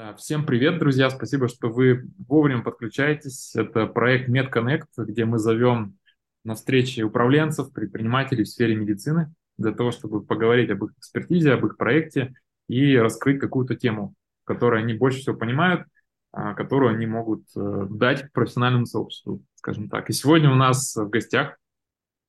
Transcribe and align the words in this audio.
Да, 0.00 0.14
всем 0.14 0.46
привет, 0.46 0.78
друзья! 0.78 1.10
Спасибо, 1.10 1.46
что 1.46 1.68
вы 1.68 2.08
вовремя 2.26 2.62
подключаетесь. 2.62 3.54
Это 3.54 3.86
проект 3.86 4.30
MedConnect, 4.30 4.86
где 4.96 5.26
мы 5.26 5.38
зовем 5.38 5.98
на 6.42 6.54
встречи 6.54 7.02
управленцев, 7.02 7.70
предпринимателей 7.70 8.44
в 8.44 8.48
сфере 8.48 8.76
медицины 8.76 9.30
для 9.58 9.72
того, 9.72 9.90
чтобы 9.90 10.24
поговорить 10.24 10.70
об 10.70 10.84
их 10.84 10.92
экспертизе, 10.96 11.52
об 11.52 11.66
их 11.66 11.76
проекте 11.76 12.32
и 12.66 12.96
раскрыть 12.96 13.40
какую-то 13.40 13.76
тему, 13.76 14.14
которую 14.44 14.82
они 14.82 14.94
больше 14.94 15.18
всего 15.18 15.36
понимают, 15.36 15.86
а, 16.32 16.54
которую 16.54 16.94
они 16.94 17.04
могут 17.04 17.42
э, 17.54 17.86
дать 17.90 18.32
профессиональному 18.32 18.86
сообществу, 18.86 19.44
скажем 19.56 19.90
так. 19.90 20.08
И 20.08 20.14
сегодня 20.14 20.50
у 20.50 20.54
нас 20.54 20.96
в 20.96 21.10
гостях 21.10 21.58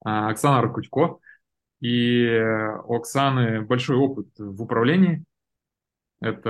а, 0.04 0.30
Оксана 0.30 0.62
Ракутько. 0.62 1.20
И 1.80 2.28
у 2.84 2.96
Оксаны 2.96 3.62
большой 3.62 3.96
опыт 3.96 4.28
в 4.38 4.62
управлении, 4.62 5.24
это 6.22 6.50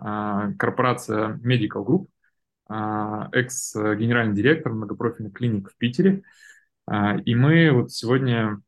а, 0.00 0.52
корпорация 0.56 1.40
Medical 1.44 1.84
Group, 1.84 2.06
а, 2.68 3.28
экс-генеральный 3.32 4.34
директор 4.34 4.72
многопрофильных 4.72 5.34
клиник 5.34 5.70
в 5.70 5.76
Питере. 5.76 6.22
А, 6.86 7.16
и 7.18 7.34
мы 7.34 7.72
вот 7.72 7.90
сегодня 7.90 8.62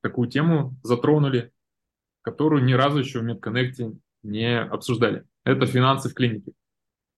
такую 0.00 0.28
тему 0.28 0.76
затронули, 0.82 1.52
которую 2.22 2.64
ни 2.64 2.72
разу 2.72 2.98
еще 2.98 3.20
в 3.20 3.24
MedConnect 3.24 3.96
не 4.24 4.60
обсуждали. 4.60 5.24
Это 5.44 5.66
финансы 5.66 6.08
в 6.08 6.14
клинике. 6.14 6.52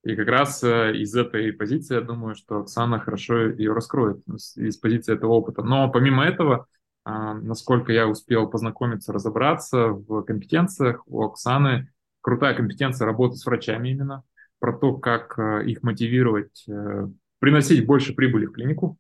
И 0.03 0.15
как 0.15 0.29
раз 0.29 0.63
э, 0.63 0.95
из 0.97 1.17
этой 1.17 1.51
позиции, 1.55 1.95
я 1.95 2.03
думаю, 2.03 2.35
что 2.35 2.59
Оксана 2.59 3.01
хорошо 3.01 3.49
ее 3.49 3.73
раскроет, 3.73 4.23
из 4.57 4.77
позиции 4.77 5.15
этого 5.15 5.33
опыта. 5.33 5.63
Но 5.63 5.91
помимо 5.91 6.25
этого, 6.25 6.67
насколько 7.07 7.91
я 7.91 8.07
успел 8.07 8.49
познакомиться, 8.49 9.15
разобраться 9.15 9.89
в 9.89 10.23
компетенциях, 10.23 11.03
у 11.07 11.23
Оксаны 11.23 11.89
крутая 12.25 12.55
компетенция 12.55 13.05
работы 13.05 13.37
с 13.37 13.45
врачами 13.45 13.91
именно, 13.91 14.25
про 14.59 14.73
то, 14.73 14.97
как 14.97 15.39
э, 15.39 15.67
их 15.67 15.83
мотивировать, 15.83 16.65
э, 16.67 17.07
приносить 17.39 17.87
больше 17.87 18.15
прибыли 18.15 18.47
в 18.47 18.53
клинику. 18.53 18.99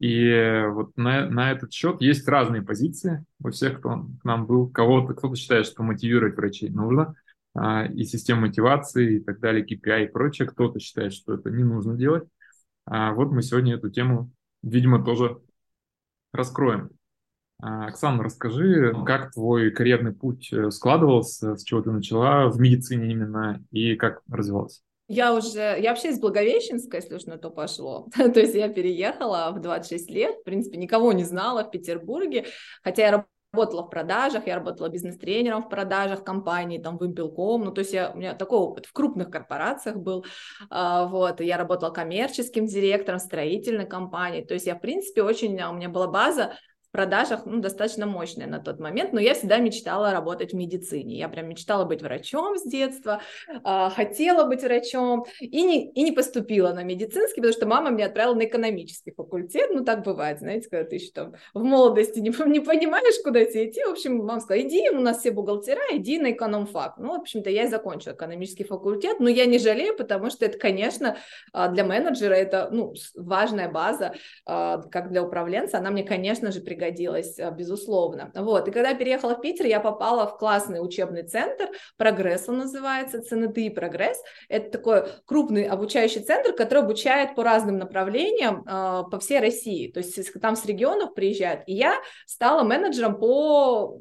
И 0.00 0.64
вот 0.70 0.96
на, 0.96 1.30
на 1.30 1.52
этот 1.52 1.72
счет 1.72 2.00
есть 2.00 2.26
разные 2.26 2.62
позиции 2.62 3.24
у 3.40 3.50
всех, 3.50 3.78
кто 3.78 4.08
к 4.20 4.24
нам 4.24 4.46
был. 4.46 4.68
Кого-то, 4.68 5.14
кто-то 5.14 5.36
считает, 5.36 5.66
что 5.66 5.84
мотивировать 5.84 6.36
врачей 6.36 6.70
нужно, 6.70 7.14
а, 7.54 7.84
и 7.84 8.02
система 8.02 8.48
мотивации 8.48 9.18
и 9.18 9.20
так 9.20 9.38
далее, 9.38 9.64
KPI 9.64 10.06
и 10.06 10.10
прочее. 10.10 10.48
Кто-то 10.48 10.80
считает, 10.80 11.12
что 11.12 11.34
это 11.34 11.50
не 11.50 11.62
нужно 11.62 11.96
делать. 11.96 12.24
А 12.84 13.12
вот 13.12 13.30
мы 13.30 13.42
сегодня 13.42 13.76
эту 13.76 13.90
тему, 13.90 14.32
видимо, 14.64 15.04
тоже 15.04 15.38
раскроем. 16.32 16.90
А, 17.64 17.86
Оксана, 17.86 18.24
расскажи, 18.24 18.92
как 19.06 19.32
твой 19.32 19.70
карьерный 19.70 20.12
путь 20.12 20.52
э, 20.52 20.72
складывался, 20.72 21.56
с 21.56 21.62
чего 21.62 21.80
ты 21.80 21.92
начала 21.92 22.48
в 22.48 22.58
медицине 22.58 23.12
именно 23.12 23.64
и 23.70 23.94
как 23.94 24.20
развивался? 24.28 24.80
Я 25.06 25.32
уже, 25.32 25.78
я 25.80 25.90
вообще 25.90 26.08
из 26.08 26.18
Благовещенска, 26.18 26.96
если 26.96 27.14
уж 27.14 27.26
на 27.26 27.38
то 27.38 27.50
пошло. 27.50 28.08
то 28.16 28.40
есть 28.40 28.56
я 28.56 28.68
переехала 28.68 29.52
в 29.54 29.60
26 29.60 30.10
лет, 30.10 30.40
в 30.40 30.42
принципе, 30.42 30.76
никого 30.76 31.12
не 31.12 31.22
знала 31.22 31.62
в 31.62 31.70
Петербурге, 31.70 32.46
хотя 32.82 33.02
я 33.02 33.26
работала 33.52 33.82
в 33.82 33.90
продажах, 33.90 34.48
я 34.48 34.56
работала 34.56 34.88
бизнес-тренером 34.88 35.62
в 35.62 35.68
продажах 35.68 36.24
компании, 36.24 36.78
там, 36.78 36.98
Вимпелком, 36.98 37.62
ну, 37.62 37.70
то 37.70 37.82
есть 37.82 37.92
я, 37.92 38.10
у 38.10 38.16
меня 38.16 38.34
такой 38.34 38.58
опыт 38.58 38.86
в 38.86 38.92
крупных 38.92 39.30
корпорациях 39.30 39.98
был, 39.98 40.24
а, 40.68 41.06
вот, 41.06 41.40
я 41.40 41.58
работала 41.58 41.90
коммерческим 41.90 42.66
директором 42.66 43.20
строительной 43.20 43.86
компании, 43.86 44.42
то 44.42 44.54
есть 44.54 44.66
я, 44.66 44.74
в 44.74 44.80
принципе, 44.80 45.22
очень, 45.22 45.62
у 45.62 45.74
меня 45.74 45.90
была 45.90 46.08
база 46.08 46.54
продажах 46.92 47.46
ну, 47.46 47.60
достаточно 47.60 48.06
мощная 48.06 48.46
на 48.46 48.60
тот 48.60 48.78
момент, 48.78 49.12
но 49.12 49.20
я 49.20 49.34
всегда 49.34 49.58
мечтала 49.58 50.12
работать 50.12 50.52
в 50.52 50.56
медицине. 50.56 51.16
Я 51.16 51.28
прям 51.28 51.48
мечтала 51.48 51.84
быть 51.84 52.02
врачом 52.02 52.58
с 52.58 52.64
детства, 52.64 53.22
э, 53.48 53.88
хотела 53.96 54.46
быть 54.46 54.62
врачом 54.62 55.24
и 55.40 55.62
не, 55.62 55.90
и 55.90 56.02
не 56.02 56.12
поступила 56.12 56.72
на 56.72 56.84
медицинский, 56.84 57.40
потому 57.40 57.54
что 57.54 57.66
мама 57.66 57.90
меня 57.90 58.06
отправила 58.06 58.34
на 58.34 58.44
экономический 58.44 59.12
факультет. 59.12 59.70
Ну, 59.72 59.84
так 59.84 60.04
бывает, 60.04 60.38
знаете, 60.38 60.68
когда 60.68 60.88
ты 60.88 60.96
еще 60.96 61.10
там 61.12 61.34
в 61.54 61.64
молодости 61.64 62.18
не, 62.20 62.28
не 62.46 62.60
понимаешь, 62.60 63.22
куда 63.24 63.42
тебе 63.44 63.70
идти. 63.70 63.82
В 63.84 63.92
общем, 63.92 64.18
мама 64.18 64.40
сказала, 64.40 64.66
иди, 64.66 64.90
у 64.90 65.00
нас 65.00 65.20
все 65.20 65.30
бухгалтера, 65.30 65.80
иди 65.92 66.18
на 66.18 66.32
экономфак. 66.32 66.98
Ну, 66.98 67.16
в 67.16 67.20
общем-то, 67.20 67.48
я 67.48 67.64
и 67.64 67.68
закончила 67.68 68.12
экономический 68.12 68.64
факультет, 68.64 69.18
но 69.18 69.30
я 69.30 69.46
не 69.46 69.58
жалею, 69.58 69.96
потому 69.96 70.28
что 70.28 70.44
это, 70.44 70.58
конечно, 70.58 71.16
а, 71.54 71.68
для 71.68 71.84
менеджера 71.84 72.34
это 72.34 72.68
ну, 72.70 72.92
важная 73.16 73.70
база, 73.70 74.14
а, 74.44 74.82
как 74.82 75.10
для 75.10 75.22
управленца. 75.22 75.78
Она 75.78 75.90
мне, 75.90 76.04
конечно 76.04 76.52
же, 76.52 76.60
пригодилась 76.60 76.81
пригодилась, 76.82 77.38
э, 77.38 77.50
безусловно. 77.50 78.30
Вот, 78.34 78.68
и 78.68 78.70
когда 78.70 78.94
переехала 78.94 79.34
в 79.36 79.40
Питер, 79.40 79.66
я 79.66 79.80
попала 79.80 80.26
в 80.26 80.38
классный 80.38 80.84
учебный 80.84 81.22
центр, 81.22 81.68
Прогресс 81.96 82.48
он 82.48 82.58
называется, 82.58 83.22
ЦНДИ 83.22 83.70
Прогресс. 83.70 84.22
Это 84.48 84.70
такой 84.70 85.04
крупный 85.24 85.64
обучающий 85.64 86.22
центр, 86.22 86.52
который 86.52 86.82
обучает 86.82 87.34
по 87.34 87.42
разным 87.42 87.78
направлениям 87.78 88.64
э, 88.66 89.04
по 89.10 89.18
всей 89.20 89.40
России. 89.40 89.90
То 89.90 89.98
есть 89.98 90.40
там 90.40 90.56
с 90.56 90.64
регионов 90.66 91.14
приезжают. 91.14 91.62
И 91.66 91.74
я 91.74 91.96
стала 92.26 92.62
менеджером 92.62 93.18
по 93.18 93.98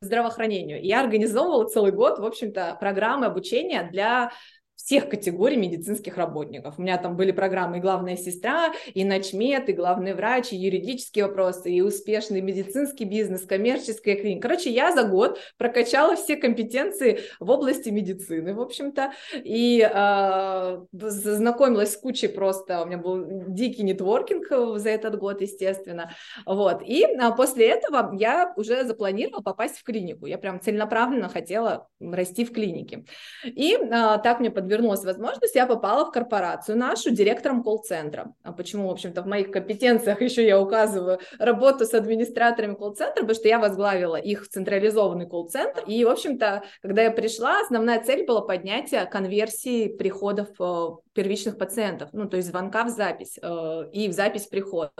здравоохранению. 0.00 0.82
Я 0.84 1.00
организовывала 1.00 1.66
целый 1.68 1.92
год, 1.92 2.18
в 2.18 2.24
общем-то, 2.24 2.76
программы 2.78 3.26
обучения 3.26 3.88
для 3.90 4.32
всех 4.84 5.08
категорий 5.08 5.56
медицинских 5.56 6.18
работников. 6.18 6.78
У 6.78 6.82
меня 6.82 6.98
там 6.98 7.16
были 7.16 7.32
программы 7.32 7.78
и 7.78 7.80
главная 7.80 8.16
сестра, 8.16 8.72
и 8.92 9.02
ночмед, 9.04 9.70
и 9.70 9.72
главный 9.72 10.12
врач, 10.12 10.52
и 10.52 10.56
юридические 10.56 11.26
вопросы, 11.26 11.70
и 11.70 11.80
успешный 11.80 12.42
медицинский 12.42 13.04
бизнес, 13.04 13.46
коммерческая 13.46 14.16
клиника. 14.16 14.48
Короче, 14.48 14.70
я 14.70 14.92
за 14.92 15.04
год 15.04 15.38
прокачала 15.56 16.16
все 16.16 16.36
компетенции 16.36 17.20
в 17.40 17.50
области 17.50 17.88
медицины, 17.88 18.54
в 18.54 18.60
общем-то, 18.60 19.12
и 19.32 19.80
э, 19.80 20.78
знакомилась 20.92 21.94
с 21.94 21.96
кучей 21.96 22.28
просто, 22.28 22.82
у 22.82 22.86
меня 22.86 22.98
был 22.98 23.24
дикий 23.48 23.84
нетворкинг 23.84 24.78
за 24.78 24.90
этот 24.90 25.18
год, 25.18 25.40
естественно, 25.40 26.12
вот, 26.44 26.82
и 26.82 27.04
а, 27.04 27.30
после 27.30 27.70
этого 27.70 28.14
я 28.18 28.52
уже 28.56 28.84
запланировала 28.84 29.40
попасть 29.40 29.78
в 29.78 29.84
клинику, 29.84 30.26
я 30.26 30.36
прям 30.36 30.60
целенаправленно 30.60 31.30
хотела 31.30 31.88
расти 32.00 32.44
в 32.44 32.52
клинике, 32.52 33.04
и 33.44 33.76
а, 33.76 34.18
так 34.18 34.40
мне 34.40 34.50
подвернулась 34.74 35.04
возможность, 35.04 35.54
я 35.54 35.66
попала 35.66 36.04
в 36.04 36.10
корпорацию 36.10 36.76
нашу 36.76 37.10
директором 37.10 37.62
колл-центра. 37.62 38.34
А 38.42 38.52
почему, 38.52 38.88
в 38.88 38.90
общем-то, 38.90 39.22
в 39.22 39.26
моих 39.26 39.50
компетенциях 39.50 40.20
еще 40.20 40.44
я 40.44 40.60
указываю 40.60 41.20
работу 41.38 41.84
с 41.84 41.94
администраторами 41.94 42.74
колл-центра, 42.74 43.22
потому 43.22 43.34
что 43.34 43.48
я 43.48 43.58
возглавила 43.58 44.16
их 44.16 44.48
централизованный 44.48 45.28
колл-центр. 45.28 45.84
И, 45.86 46.04
в 46.04 46.08
общем-то, 46.08 46.64
когда 46.82 47.02
я 47.02 47.10
пришла, 47.10 47.60
основная 47.60 48.02
цель 48.02 48.26
была 48.26 48.40
поднятие 48.40 49.06
конверсии 49.06 49.88
приходов 49.88 50.48
э, 50.58 50.88
первичных 51.14 51.56
пациентов, 51.56 52.10
ну, 52.12 52.28
то 52.28 52.36
есть 52.36 52.48
звонка 52.48 52.84
в 52.84 52.88
запись 52.88 53.38
э, 53.40 53.84
и 53.92 54.08
в 54.08 54.12
запись 54.12 54.46
приход. 54.46 54.90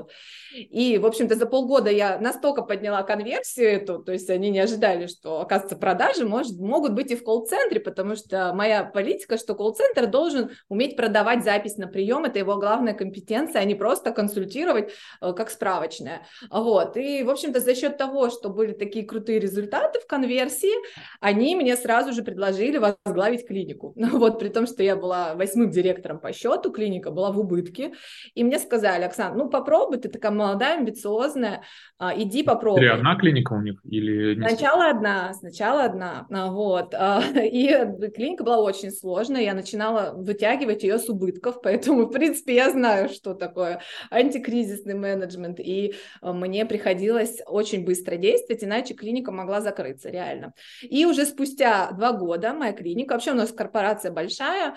И, 0.55 0.99
в 0.99 1.07
общем-то, 1.07 1.35
за 1.35 1.47
полгода 1.47 1.91
я 1.91 2.19
настолько 2.19 2.63
подняла 2.63 3.03
конверсию 3.03 3.69
эту, 3.71 3.99
то 3.99 4.13
есть 4.13 4.31
они 4.31 4.51
не 4.51 4.61
ожидали, 4.61 5.07
что, 5.07 5.41
оказывается, 5.41 5.77
продажи 5.77 6.25
может, 6.25 6.57
могут 6.59 6.93
быть 6.93 7.11
и 7.11 7.17
в 7.17 7.25
колл-центре, 7.25 7.81
потому 7.81 8.15
что 8.15 8.53
моя 8.55 8.85
политика, 8.85 9.37
что 9.37 9.55
колл-центр 9.65 10.07
должен 10.07 10.51
уметь 10.69 10.97
продавать 10.97 11.43
запись 11.43 11.79
на 11.79 11.87
прием, 11.87 12.25
это 12.25 12.39
его 12.39 12.57
главная 12.57 12.93
компетенция, 12.93 13.63
а 13.63 13.65
не 13.65 13.75
просто 13.75 14.11
консультировать 14.11 14.93
э, 15.21 15.33
как 15.33 15.51
справочная. 15.51 16.27
Вот, 16.51 16.97
и, 16.97 17.23
в 17.23 17.31
общем-то, 17.31 17.61
за 17.61 17.75
счет 17.75 17.97
того, 17.97 18.29
что 18.31 18.51
были 18.51 18.73
такие 18.73 19.07
крутые 19.07 19.39
результаты 19.39 20.01
в 20.01 20.07
конверсии, 20.07 20.75
они 21.21 21.57
мне 21.57 21.77
сразу 21.77 22.13
же 22.13 22.23
предложили 22.23 22.79
возглавить 22.79 23.47
клинику. 23.47 23.95
Вот, 24.25 24.39
при 24.39 24.49
том, 24.49 24.67
что 24.67 24.83
я 24.83 24.97
была 24.97 25.35
восьмым 25.35 25.71
директором 25.71 26.19
по 26.19 26.33
счету, 26.33 26.71
клиника 26.71 27.11
была 27.11 27.31
в 27.31 27.39
убытке, 27.39 27.93
и 28.35 28.45
мне 28.45 28.59
сказали, 28.59 29.05
Оксана, 29.05 29.35
ну 29.35 29.51
попробуй, 29.51 29.99
ты 29.99 30.09
такая 30.09 30.33
молодая, 30.33 30.79
амбициозная, 30.79 31.63
а, 31.99 32.13
иди 32.17 32.43
попробуй. 32.43 32.81
Или 32.81 32.89
одна 32.89 33.17
клиника 33.17 33.55
у 33.55 33.61
них? 33.61 33.81
Или 33.85 34.41
Сначала 34.41 34.91
одна, 34.91 35.35
сначала 35.35 35.85
одна, 35.85 36.27
вот, 36.31 36.95
а, 36.99 37.23
и 37.35 37.69
клиника 38.15 38.45
была 38.45 38.59
очень 38.59 38.91
сложная, 38.91 39.43
я 39.43 39.54
начинала 39.55 40.13
вытягивать 40.15 40.83
ее 40.83 40.99
с 40.99 41.09
убытков, 41.09 41.63
поэтому, 41.63 42.07
в 42.07 42.11
принципе, 42.11 42.55
я 42.55 42.71
знаю, 42.71 43.09
что 43.09 43.35
такое 43.35 43.81
антикризисный 44.11 44.95
менеджмент, 44.95 45.61
и 45.61 45.95
мне 46.23 46.67
приходилось 46.67 47.41
очень 47.47 47.85
быстро 47.85 48.17
действовать, 48.17 48.65
иначе 48.65 48.95
клиника 48.95 49.33
могла 49.33 49.61
закрыться, 49.61 50.11
реально. 50.11 50.53
И 50.83 51.07
уже 51.07 51.25
спустя 51.25 51.93
два 51.93 52.13
года 52.13 52.53
моя 52.53 52.73
клиника, 52.73 53.13
вообще 53.13 53.33
у 53.33 53.37
нас 53.37 53.53
корпорация 53.53 54.13
большая, 54.13 54.75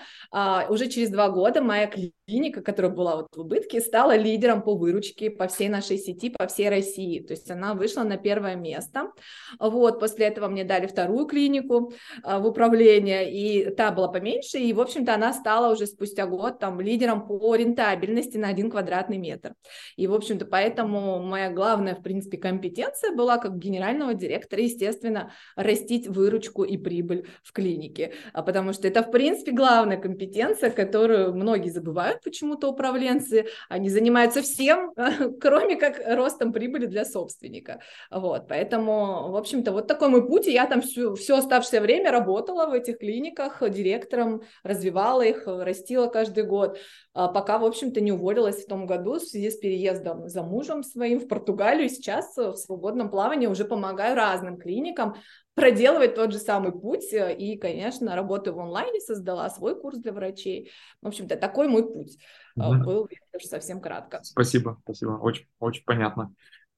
уже 0.68 0.88
через 0.88 1.10
два 1.10 1.28
года 1.28 1.60
моя 1.62 1.86
клиника, 1.86 2.62
которая 2.62 2.92
была 2.92 3.16
вот 3.16 3.28
в 3.34 3.40
убытке, 3.40 3.80
стала 3.80 4.16
лидером 4.16 4.62
по 4.62 4.74
выручке 4.74 5.30
по 5.30 5.48
всей 5.48 5.68
нашей 5.68 5.98
сети, 5.98 6.30
по 6.30 6.46
всей 6.46 6.68
России. 6.68 7.20
То 7.20 7.32
есть 7.32 7.50
она 7.50 7.74
вышла 7.74 8.02
на 8.02 8.16
первое 8.16 8.54
место. 8.54 9.10
Вот, 9.58 10.00
после 10.00 10.26
этого 10.26 10.48
мне 10.48 10.64
дали 10.64 10.86
вторую 10.86 11.26
клинику 11.26 11.92
а, 12.22 12.38
в 12.38 12.46
управление, 12.46 13.32
и 13.32 13.70
та 13.74 13.90
была 13.90 14.08
поменьше, 14.08 14.58
и 14.58 14.67
и, 14.68 14.72
в 14.74 14.80
общем-то, 14.82 15.14
она 15.14 15.32
стала 15.32 15.72
уже 15.72 15.86
спустя 15.86 16.26
год 16.26 16.58
там 16.58 16.78
лидером 16.78 17.26
по 17.26 17.54
рентабельности 17.54 18.36
на 18.36 18.48
один 18.48 18.70
квадратный 18.70 19.16
метр. 19.16 19.54
И, 19.96 20.06
в 20.06 20.12
общем-то, 20.12 20.44
поэтому 20.44 21.20
моя 21.20 21.50
главная, 21.50 21.94
в 21.94 22.02
принципе, 22.02 22.36
компетенция 22.36 23.14
была 23.14 23.38
как 23.38 23.56
генерального 23.56 24.12
директора, 24.12 24.62
естественно, 24.62 25.32
растить 25.56 26.06
выручку 26.06 26.64
и 26.64 26.76
прибыль 26.76 27.26
в 27.42 27.52
клинике, 27.52 28.12
а 28.34 28.42
потому 28.42 28.74
что 28.74 28.86
это, 28.86 29.02
в 29.02 29.10
принципе, 29.10 29.52
главная 29.52 29.96
компетенция, 29.96 30.68
которую 30.70 31.34
многие 31.34 31.70
забывают 31.70 32.22
почему-то 32.22 32.68
управленцы, 32.68 33.46
они 33.70 33.88
занимаются 33.88 34.42
всем, 34.42 34.92
кроме 35.40 35.76
как 35.76 35.98
ростом 36.04 36.52
прибыли 36.52 36.84
для 36.84 37.06
собственника. 37.06 37.80
Вот, 38.10 38.48
поэтому, 38.48 39.30
в 39.30 39.36
общем-то, 39.36 39.72
вот 39.72 39.86
такой 39.86 40.08
мой 40.08 40.26
путь, 40.26 40.46
и 40.46 40.52
я 40.52 40.66
там 40.66 40.82
всю, 40.82 41.14
все 41.14 41.38
оставшееся 41.38 41.80
время 41.80 42.10
работала 42.10 42.66
в 42.66 42.74
этих 42.74 42.98
клиниках 42.98 43.62
директором, 43.70 44.42
развивала 44.62 45.22
их, 45.22 45.44
растила 45.46 46.08
каждый 46.08 46.44
год, 46.44 46.78
а 47.14 47.28
пока, 47.28 47.58
в 47.58 47.64
общем-то, 47.64 48.00
не 48.00 48.12
уволилась 48.12 48.64
в 48.64 48.68
том 48.68 48.86
году 48.86 49.14
в 49.14 49.22
связи 49.22 49.50
с 49.50 49.56
переездом 49.58 50.28
за 50.28 50.42
мужем 50.42 50.82
своим 50.82 51.20
в 51.20 51.28
Португалию, 51.28 51.88
сейчас 51.88 52.36
в 52.36 52.56
свободном 52.56 53.10
плавании 53.10 53.46
уже 53.46 53.64
помогаю 53.64 54.16
разным 54.16 54.58
клиникам 54.58 55.16
проделывать 55.54 56.14
тот 56.14 56.32
же 56.32 56.38
самый 56.38 56.70
путь, 56.70 57.12
и, 57.12 57.58
конечно, 57.58 58.14
работаю 58.14 58.54
в 58.54 58.60
онлайне, 58.60 59.00
создала 59.00 59.50
свой 59.50 59.78
курс 59.78 59.98
для 59.98 60.12
врачей. 60.12 60.70
В 61.02 61.08
общем-то, 61.08 61.36
такой 61.36 61.66
мой 61.66 61.82
путь 61.82 62.16
mm-hmm. 62.56 62.84
был, 62.84 63.08
даже 63.32 63.46
совсем 63.46 63.80
кратко. 63.80 64.20
Спасибо, 64.22 64.78
спасибо, 64.84 65.18
очень, 65.20 65.46
очень 65.58 65.84
понятно, 65.84 66.32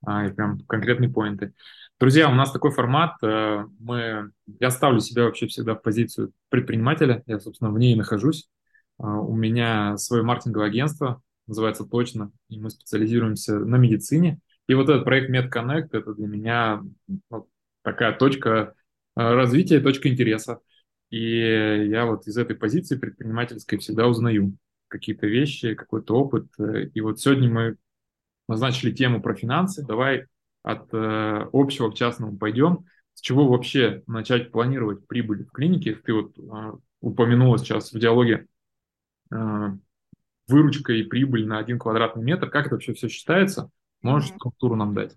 а, 0.07 0.27
и 0.27 0.33
прям 0.33 0.61
конкретные 0.61 1.11
поинты. 1.11 1.53
Друзья, 2.01 2.31
у 2.31 2.35
нас 2.35 2.51
такой 2.51 2.71
формат, 2.71 3.17
э, 3.23 3.67
мы, 3.79 4.33
я 4.59 4.71
ставлю 4.71 5.01
себя 5.01 5.25
вообще 5.25 5.47
всегда 5.49 5.75
в 5.75 5.83
позицию 5.83 6.33
предпринимателя, 6.49 7.23
я, 7.27 7.39
собственно, 7.39 7.71
в 7.71 7.79
ней 7.79 7.93
и 7.93 7.97
нахожусь. 7.97 8.49
А, 8.97 9.21
у 9.21 9.37
меня 9.37 9.99
свое 9.99 10.23
маркетинговое 10.23 10.69
агентство, 10.69 11.21
называется 11.47 11.85
«Точно», 11.85 12.33
и 12.49 12.59
мы 12.59 12.71
специализируемся 12.71 13.59
на 13.59 13.77
медицине. 13.77 14.41
И 14.67 14.73
вот 14.73 14.89
этот 14.89 15.05
проект 15.05 15.31
MedConnect– 15.31 15.89
это 15.93 16.15
для 16.15 16.27
меня 16.27 16.83
вот 17.29 17.49
такая 17.83 18.17
точка 18.17 18.73
э, 19.15 19.35
развития, 19.35 19.81
точка 19.81 20.09
интереса. 20.09 20.61
И 21.11 21.37
я 21.91 22.07
вот 22.07 22.27
из 22.27 22.39
этой 22.39 22.57
позиции 22.57 22.97
предпринимательской 22.97 23.77
всегда 23.77 24.07
узнаю 24.07 24.57
какие-то 24.89 25.27
вещи, 25.27 25.75
какой-то 25.75 26.15
опыт. 26.15 26.47
И 26.95 27.01
вот 27.03 27.21
сегодня 27.21 27.51
мы 27.51 27.77
назначили 28.49 28.91
тему 28.91 29.21
про 29.21 29.35
финансы. 29.35 29.85
Давай 29.85 30.25
от 30.63 30.93
э, 30.93 31.49
общего 31.53 31.91
к 31.91 31.95
частному 31.95 32.37
пойдем. 32.37 32.87
С 33.15 33.21
чего 33.21 33.49
вообще 33.49 34.03
начать 34.07 34.51
планировать 34.51 35.07
прибыль 35.07 35.45
в 35.45 35.53
клинике? 35.53 35.95
Ты 35.95 36.13
вот 36.15 36.39
э, 36.39 36.73
упомянула 37.01 37.59
сейчас 37.59 37.93
в 37.93 37.99
диалоге 37.99 38.47
э, 39.33 39.69
выручка 40.49 40.93
и 40.93 41.03
прибыль 41.03 41.47
на 41.47 41.59
один 41.59 41.79
квадратный 41.79 42.23
метр. 42.23 42.51
Как 42.51 42.67
это 42.67 42.77
вообще 42.77 42.95
все 42.95 43.09
считается? 43.09 43.71
Можешь 44.03 44.31
mm-hmm. 44.31 44.37
структуру 44.37 44.77
нам 44.77 44.95
дать? 44.95 45.17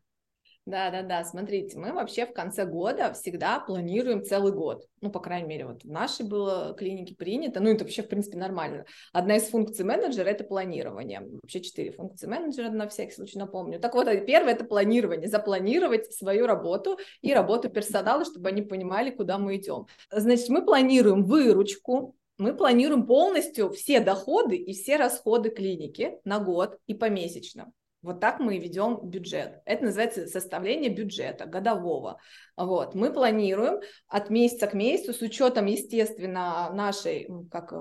Да, 0.66 0.90
да, 0.92 1.02
да. 1.02 1.26
Смотрите, 1.26 1.78
мы 1.78 1.92
вообще 1.92 2.26
в 2.26 2.32
конце 2.32 2.66
года 2.66 3.12
всегда 3.14 3.60
планируем 3.60 4.24
целый 4.24 4.54
год. 4.54 4.86
Ну, 5.02 5.12
по 5.12 5.20
крайней 5.20 5.48
мере, 5.50 5.66
вот 5.66 5.84
в 5.84 5.92
нашей 5.92 6.26
было 6.26 6.74
клинике 6.74 7.16
принято. 7.16 7.60
Ну, 7.60 7.70
это 7.70 7.84
вообще, 7.84 8.02
в 8.02 8.08
принципе, 8.08 8.38
нормально. 8.38 8.86
Одна 9.12 9.36
из 9.36 9.50
функций 9.50 9.84
менеджера– 9.84 10.30
это 10.30 10.46
планирование. 10.46 11.28
Вообще 11.42 11.60
четыре 11.60 11.92
функции 11.92 12.28
менеджера, 12.28 12.70
на 12.70 12.88
всякий 12.88 13.12
случай 13.12 13.38
напомню. 13.38 13.82
Так 13.82 13.94
вот, 13.94 14.06
первое– 14.26 14.54
это 14.54 14.64
планирование. 14.64 15.28
Запланировать 15.28 16.14
свою 16.14 16.48
работу 16.48 16.98
и 17.22 17.34
работу 17.34 17.70
персонала, 17.70 18.24
чтобы 18.24 18.48
они 18.48 18.62
понимали, 18.62 19.10
куда 19.10 19.38
мы 19.38 19.58
идем. 19.58 19.88
Значит, 20.12 20.48
мы 20.48 20.64
планируем 20.64 21.26
выручку, 21.26 22.16
мы 22.38 22.56
планируем 22.56 23.06
полностью 23.06 23.70
все 23.72 24.00
доходы 24.00 24.56
и 24.56 24.72
все 24.72 24.96
расходы 24.96 25.50
клиники 25.50 26.20
на 26.24 26.40
год 26.40 26.78
и 26.88 26.94
помесячно. 26.94 27.74
Вот 28.04 28.20
так 28.20 28.40
мы 28.40 28.58
ведем 28.58 29.00
бюджет. 29.02 29.62
Это 29.66 29.86
называется 29.86 30.28
составление 30.28 30.92
бюджета 30.92 31.46
годового. 31.46 32.20
Вот. 32.58 32.94
Мы 32.96 33.12
планируем 33.12 33.80
от 34.08 34.30
месяца 34.30 34.68
к 34.68 34.74
месяцу 34.74 35.14
с 35.14 35.22
учетом, 35.22 35.66
естественно, 35.66 36.70
нашей 36.74 37.28
как, 37.50 37.74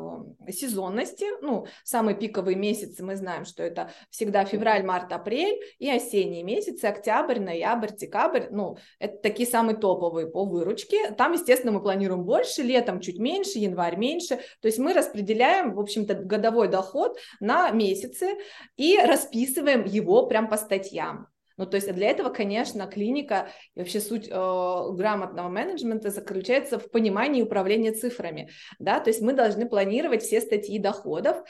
сезонности. 0.48 1.26
Ну, 1.42 1.66
самые 1.82 2.16
пиковые 2.16 2.56
месяцы 2.56 3.04
мы 3.04 3.16
знаем, 3.16 3.44
что 3.44 3.64
это 3.64 3.90
всегда 4.10 4.44
февраль, 4.44 4.84
март, 4.84 5.12
апрель 5.12 5.60
и 5.78 5.90
осенние 5.90 6.44
месяцы, 6.44 6.84
октябрь, 6.84 7.40
ноябрь, 7.40 7.90
декабрь. 7.92 8.46
Ну, 8.50 8.78
это 9.00 9.18
такие 9.18 9.48
самые 9.48 9.76
топовые 9.76 10.28
по 10.28 10.44
выручке. 10.44 11.10
Там, 11.10 11.32
естественно, 11.32 11.72
мы 11.72 11.82
планируем 11.82 12.24
больше, 12.24 12.62
летом 12.62 13.00
чуть 13.00 13.18
меньше, 13.18 13.58
январь 13.58 13.96
меньше. 13.96 14.36
То 14.60 14.68
есть 14.68 14.78
мы 14.78 14.94
распределяем, 14.94 15.74
в 15.74 15.80
общем-то, 15.80 16.14
годовой 16.14 16.68
доход 16.68 17.18
на 17.40 17.70
месяцы 17.70 18.38
и 18.76 18.96
расписываем 18.98 19.84
его 19.84 20.11
прям 20.28 20.48
по 20.48 20.56
статьям. 20.56 21.28
Ну, 21.56 21.66
то 21.66 21.76
есть 21.76 21.92
для 21.92 22.08
этого, 22.08 22.30
конечно, 22.30 22.86
клиника 22.86 23.48
и 23.74 23.80
вообще 23.80 24.00
суть 24.00 24.26
э, 24.28 24.32
грамотного 24.32 25.48
менеджмента 25.48 26.10
заключается 26.10 26.78
в 26.78 26.90
понимании 26.90 27.42
управления 27.42 27.92
цифрами, 27.92 28.50
да, 28.78 29.00
то 29.00 29.10
есть 29.10 29.20
мы 29.20 29.32
должны 29.32 29.68
планировать 29.68 30.22
все 30.22 30.40
статьи 30.40 30.78
доходов, 30.78 31.42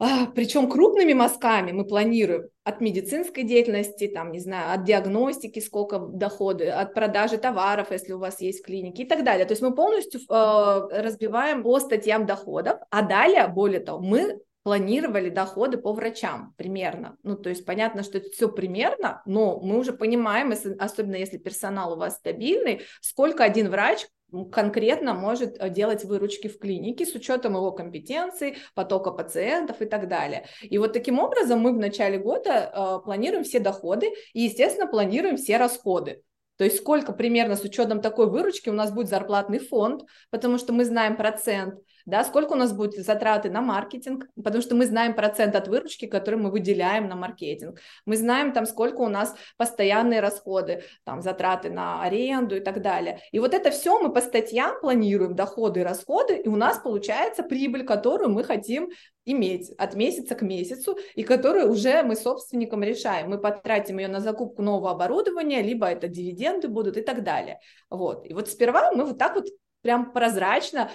а, 0.00 0.26
причем 0.26 0.68
крупными 0.68 1.12
мазками 1.12 1.70
мы 1.70 1.84
планируем 1.86 2.48
от 2.64 2.80
медицинской 2.80 3.44
деятельности, 3.44 4.08
там, 4.08 4.32
не 4.32 4.40
знаю, 4.40 4.74
от 4.74 4.84
диагностики, 4.84 5.60
сколько 5.60 5.98
доходы, 5.98 6.68
от 6.68 6.94
продажи 6.94 7.38
товаров, 7.38 7.92
если 7.92 8.12
у 8.12 8.18
вас 8.18 8.40
есть 8.40 8.64
клиники 8.64 9.02
и 9.02 9.06
так 9.06 9.22
далее. 9.22 9.46
То 9.46 9.52
есть 9.52 9.62
мы 9.62 9.72
полностью 9.72 10.20
э, 10.20 10.88
разбиваем 10.90 11.62
по 11.62 11.78
статьям 11.78 12.26
доходов, 12.26 12.78
а 12.90 13.02
далее, 13.02 13.46
более 13.46 13.80
того, 13.80 14.00
мы 14.00 14.40
планировали 14.64 15.28
доходы 15.28 15.76
по 15.76 15.92
врачам 15.92 16.54
примерно. 16.56 17.16
Ну, 17.22 17.36
то 17.36 17.50
есть 17.50 17.64
понятно, 17.64 18.02
что 18.02 18.18
это 18.18 18.30
все 18.30 18.48
примерно, 18.48 19.22
но 19.26 19.60
мы 19.60 19.78
уже 19.78 19.92
понимаем, 19.92 20.50
если, 20.50 20.74
особенно 20.78 21.16
если 21.16 21.36
персонал 21.36 21.92
у 21.92 21.96
вас 21.96 22.16
стабильный, 22.16 22.82
сколько 23.00 23.44
один 23.44 23.70
врач 23.70 24.06
конкретно 24.50 25.14
может 25.14 25.56
э, 25.58 25.68
делать 25.68 26.04
выручки 26.04 26.48
в 26.48 26.58
клинике 26.58 27.04
с 27.06 27.14
учетом 27.14 27.54
его 27.54 27.72
компетенций, 27.72 28.56
потока 28.74 29.12
пациентов 29.12 29.80
и 29.82 29.84
так 29.84 30.08
далее. 30.08 30.46
И 30.62 30.78
вот 30.78 30.94
таким 30.94 31.18
образом 31.18 31.60
мы 31.60 31.72
в 31.72 31.78
начале 31.78 32.18
года 32.18 32.72
э, 32.74 33.04
планируем 33.04 33.44
все 33.44 33.60
доходы 33.60 34.08
и, 34.32 34.40
естественно, 34.40 34.86
планируем 34.86 35.36
все 35.36 35.58
расходы. 35.58 36.22
То 36.56 36.64
есть 36.64 36.78
сколько 36.78 37.12
примерно 37.12 37.56
с 37.56 37.64
учетом 37.64 38.00
такой 38.00 38.30
выручки 38.30 38.70
у 38.70 38.74
нас 38.74 38.92
будет 38.92 39.08
зарплатный 39.08 39.58
фонд, 39.58 40.04
потому 40.30 40.56
что 40.56 40.72
мы 40.72 40.84
знаем 40.84 41.16
процент, 41.16 41.80
да, 42.06 42.24
сколько 42.24 42.52
у 42.52 42.56
нас 42.56 42.72
будет 42.72 43.04
затраты 43.04 43.50
на 43.50 43.60
маркетинг, 43.60 44.26
потому 44.42 44.62
что 44.62 44.74
мы 44.74 44.86
знаем 44.86 45.14
процент 45.14 45.56
от 45.56 45.68
выручки, 45.68 46.06
который 46.06 46.38
мы 46.38 46.50
выделяем 46.50 47.08
на 47.08 47.16
маркетинг. 47.16 47.80
Мы 48.04 48.16
знаем 48.16 48.52
там, 48.52 48.66
сколько 48.66 49.00
у 49.00 49.08
нас 49.08 49.34
постоянные 49.56 50.20
расходы, 50.20 50.84
там, 51.04 51.22
затраты 51.22 51.70
на 51.70 52.02
аренду 52.02 52.56
и 52.56 52.60
так 52.60 52.82
далее. 52.82 53.20
И 53.32 53.38
вот 53.38 53.54
это 53.54 53.70
все 53.70 53.98
мы 54.00 54.12
по 54.12 54.20
статьям 54.20 54.80
планируем, 54.80 55.34
доходы 55.34 55.80
и 55.80 55.82
расходы, 55.84 56.36
и 56.36 56.48
у 56.48 56.56
нас 56.56 56.78
получается 56.78 57.42
прибыль, 57.42 57.84
которую 57.84 58.30
мы 58.30 58.44
хотим 58.44 58.90
иметь 59.26 59.72
от 59.78 59.94
месяца 59.94 60.34
к 60.34 60.42
месяцу, 60.42 60.98
и 61.14 61.22
которую 61.22 61.70
уже 61.70 62.02
мы 62.02 62.14
собственникам 62.16 62.82
решаем. 62.82 63.30
Мы 63.30 63.38
потратим 63.38 63.98
ее 63.98 64.08
на 64.08 64.20
закупку 64.20 64.62
нового 64.62 64.90
оборудования, 64.90 65.62
либо 65.62 65.86
это 65.86 66.08
дивиденды 66.08 66.68
будут 66.68 66.96
и 66.98 67.02
так 67.02 67.22
далее. 67.22 67.60
Вот. 67.88 68.26
И 68.26 68.34
вот 68.34 68.48
сперва 68.48 68.92
мы 68.92 69.06
вот 69.06 69.18
так 69.18 69.36
вот 69.36 69.46
прям 69.80 70.12
прозрачно 70.12 70.90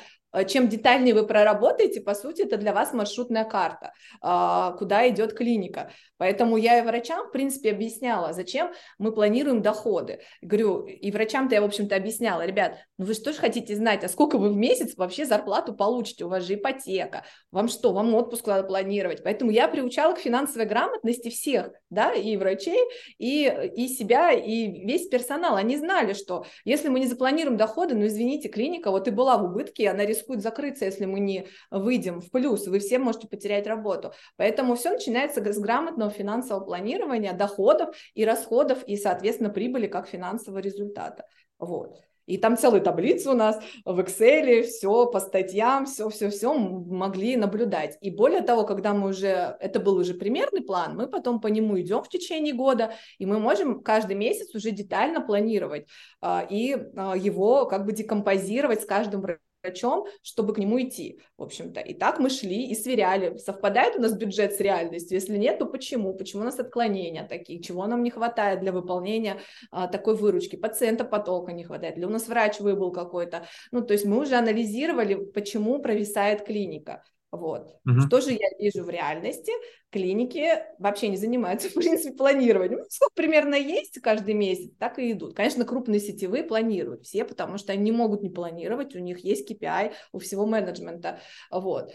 чем 0.47 0.67
детальнее 0.69 1.13
вы 1.15 1.25
проработаете, 1.25 2.01
по 2.01 2.13
сути, 2.13 2.43
это 2.43 2.57
для 2.57 2.73
вас 2.73 2.93
маршрутная 2.93 3.45
карта, 3.45 3.93
а, 4.21 4.73
куда 4.73 5.07
идет 5.09 5.33
клиника. 5.33 5.91
Поэтому 6.17 6.57
я 6.57 6.79
и 6.79 6.81
врачам, 6.81 7.27
в 7.27 7.31
принципе, 7.31 7.71
объясняла, 7.71 8.33
зачем 8.33 8.71
мы 8.97 9.11
планируем 9.11 9.61
доходы. 9.61 10.19
Говорю, 10.41 10.85
и 10.85 11.11
врачам-то 11.11 11.55
я, 11.55 11.61
в 11.61 11.65
общем-то, 11.65 11.95
объясняла, 11.95 12.45
ребят, 12.45 12.77
ну 12.97 13.05
вы 13.05 13.13
же 13.13 13.33
хотите 13.33 13.75
знать, 13.75 14.03
а 14.03 14.09
сколько 14.09 14.37
вы 14.37 14.49
в 14.49 14.57
месяц 14.57 14.95
вообще 14.97 15.25
зарплату 15.25 15.73
получите? 15.73 16.25
У 16.25 16.29
вас 16.29 16.43
же 16.43 16.55
ипотека. 16.55 17.23
Вам 17.51 17.69
что, 17.69 17.93
вам 17.93 18.13
отпуск 18.15 18.47
надо 18.47 18.67
планировать? 18.67 19.23
Поэтому 19.23 19.51
я 19.51 19.67
приучала 19.67 20.13
к 20.13 20.19
финансовой 20.19 20.65
грамотности 20.67 21.29
всех, 21.29 21.71
да, 21.89 22.13
и 22.13 22.35
врачей, 22.37 22.79
и, 23.17 23.71
и 23.75 23.87
себя, 23.87 24.31
и 24.31 24.85
весь 24.85 25.07
персонал. 25.07 25.55
Они 25.55 25.77
знали, 25.77 26.13
что 26.13 26.45
если 26.65 26.89
мы 26.89 26.99
не 26.99 27.07
запланируем 27.07 27.57
доходы, 27.57 27.95
ну, 27.95 28.05
извините, 28.05 28.49
клиника 28.49 28.91
вот 28.91 29.07
и 29.07 29.11
была 29.11 29.37
в 29.37 29.45
убытке, 29.45 29.89
она 29.89 30.05
рискует 30.19 30.41
закрыться, 30.41 30.85
если 30.85 31.05
мы 31.05 31.19
не 31.19 31.47
выйдем 31.71 32.21
в 32.21 32.29
плюс, 32.31 32.67
вы 32.67 32.79
все 32.79 32.99
можете 32.99 33.27
потерять 33.27 33.67
работу. 33.67 34.13
Поэтому 34.37 34.75
все 34.75 34.91
начинается 34.91 35.41
с 35.41 35.59
грамотного 35.59 36.11
финансового 36.11 36.63
планирования 36.63 37.33
доходов 37.33 37.95
и 38.13 38.25
расходов, 38.25 38.83
и, 38.85 38.97
соответственно, 38.97 39.49
прибыли 39.49 39.87
как 39.87 40.07
финансового 40.07 40.59
результата. 40.59 41.25
Вот. 41.57 41.97
И 42.29 42.37
там 42.37 42.57
целая 42.57 42.79
таблица 42.79 43.31
у 43.31 43.33
нас 43.33 43.59
в 43.85 43.99
Excel, 43.99 44.61
все 44.61 45.07
по 45.07 45.19
статьям, 45.19 45.87
все-все-все 45.87 46.53
могли 46.53 47.35
наблюдать. 47.35 47.97
И 48.01 48.11
более 48.11 48.41
того, 48.41 48.65
когда 48.65 48.93
мы 48.93 49.09
уже, 49.09 49.57
это 49.59 49.79
был 49.79 49.97
уже 49.97 50.13
примерный 50.13 50.61
план, 50.61 50.95
мы 50.95 51.07
потом 51.07 51.41
по 51.41 51.47
нему 51.47 51.79
идем 51.81 52.03
в 52.03 52.09
течение 52.09 52.53
года, 52.53 52.93
и 53.17 53.25
мы 53.25 53.39
можем 53.39 53.81
каждый 53.81 54.15
месяц 54.15 54.53
уже 54.53 54.69
детально 54.69 55.21
планировать 55.21 55.87
а, 56.21 56.45
и 56.47 56.77
а, 56.95 57.17
его 57.17 57.65
как 57.65 57.85
бы 57.85 57.93
декомпозировать 57.93 58.83
с 58.83 58.85
каждым 58.85 59.25
врачом, 59.63 60.05
чтобы 60.21 60.53
к 60.53 60.57
нему 60.57 60.81
идти, 60.81 61.19
в 61.37 61.43
общем-то. 61.43 61.79
И 61.81 61.93
так 61.93 62.19
мы 62.19 62.29
шли 62.29 62.67
и 62.67 62.75
сверяли, 62.75 63.37
совпадает 63.37 63.95
у 63.95 64.01
нас 64.01 64.13
бюджет 64.13 64.53
с 64.53 64.59
реальностью, 64.59 65.15
если 65.15 65.37
нет, 65.37 65.59
то 65.59 65.65
почему? 65.65 66.13
Почему 66.13 66.41
у 66.41 66.45
нас 66.45 66.59
отклонения 66.59 67.27
такие, 67.27 67.61
чего 67.61 67.85
нам 67.87 68.03
не 68.03 68.11
хватает 68.11 68.61
для 68.61 68.71
выполнения 68.71 69.39
а, 69.71 69.87
такой 69.87 70.15
выручки, 70.15 70.55
пациента 70.55 71.03
потока 71.03 71.51
не 71.51 71.63
хватает, 71.63 71.97
или 71.97 72.05
у 72.05 72.09
нас 72.09 72.27
врач 72.27 72.59
выбыл 72.59 72.91
какой-то, 72.91 73.45
ну, 73.71 73.81
то 73.81 73.93
есть 73.93 74.05
мы 74.05 74.19
уже 74.19 74.35
анализировали, 74.35 75.15
почему 75.15 75.81
провисает 75.81 76.45
клиника. 76.45 77.03
Вот. 77.31 77.75
Угу. 77.85 78.01
Что 78.07 78.21
же 78.21 78.31
я 78.31 78.47
вижу 78.57 78.83
в 78.83 78.89
реальности? 78.89 79.51
Клиники 79.91 80.47
вообще 80.79 81.09
не 81.09 81.17
занимаются, 81.17 81.69
в 81.69 81.73
принципе, 81.73 82.15
планированием. 82.15 82.79
Ну, 82.79 82.85
сколько 82.89 83.13
примерно 83.13 83.55
есть 83.55 83.99
каждый 84.01 84.33
месяц, 84.33 84.71
так 84.79 84.97
и 84.99 85.11
идут. 85.11 85.35
Конечно, 85.35 85.65
крупные 85.65 85.99
сетевые 85.99 86.43
планируют 86.43 87.05
все, 87.05 87.25
потому 87.25 87.57
что 87.57 87.71
они 87.73 87.83
не 87.83 87.91
могут 87.91 88.23
не 88.23 88.29
планировать, 88.29 88.95
у 88.95 88.99
них 88.99 89.19
есть 89.23 89.49
KPI 89.49 89.93
у 90.11 90.19
всего 90.19 90.45
менеджмента. 90.45 91.19
Вот. 91.51 91.93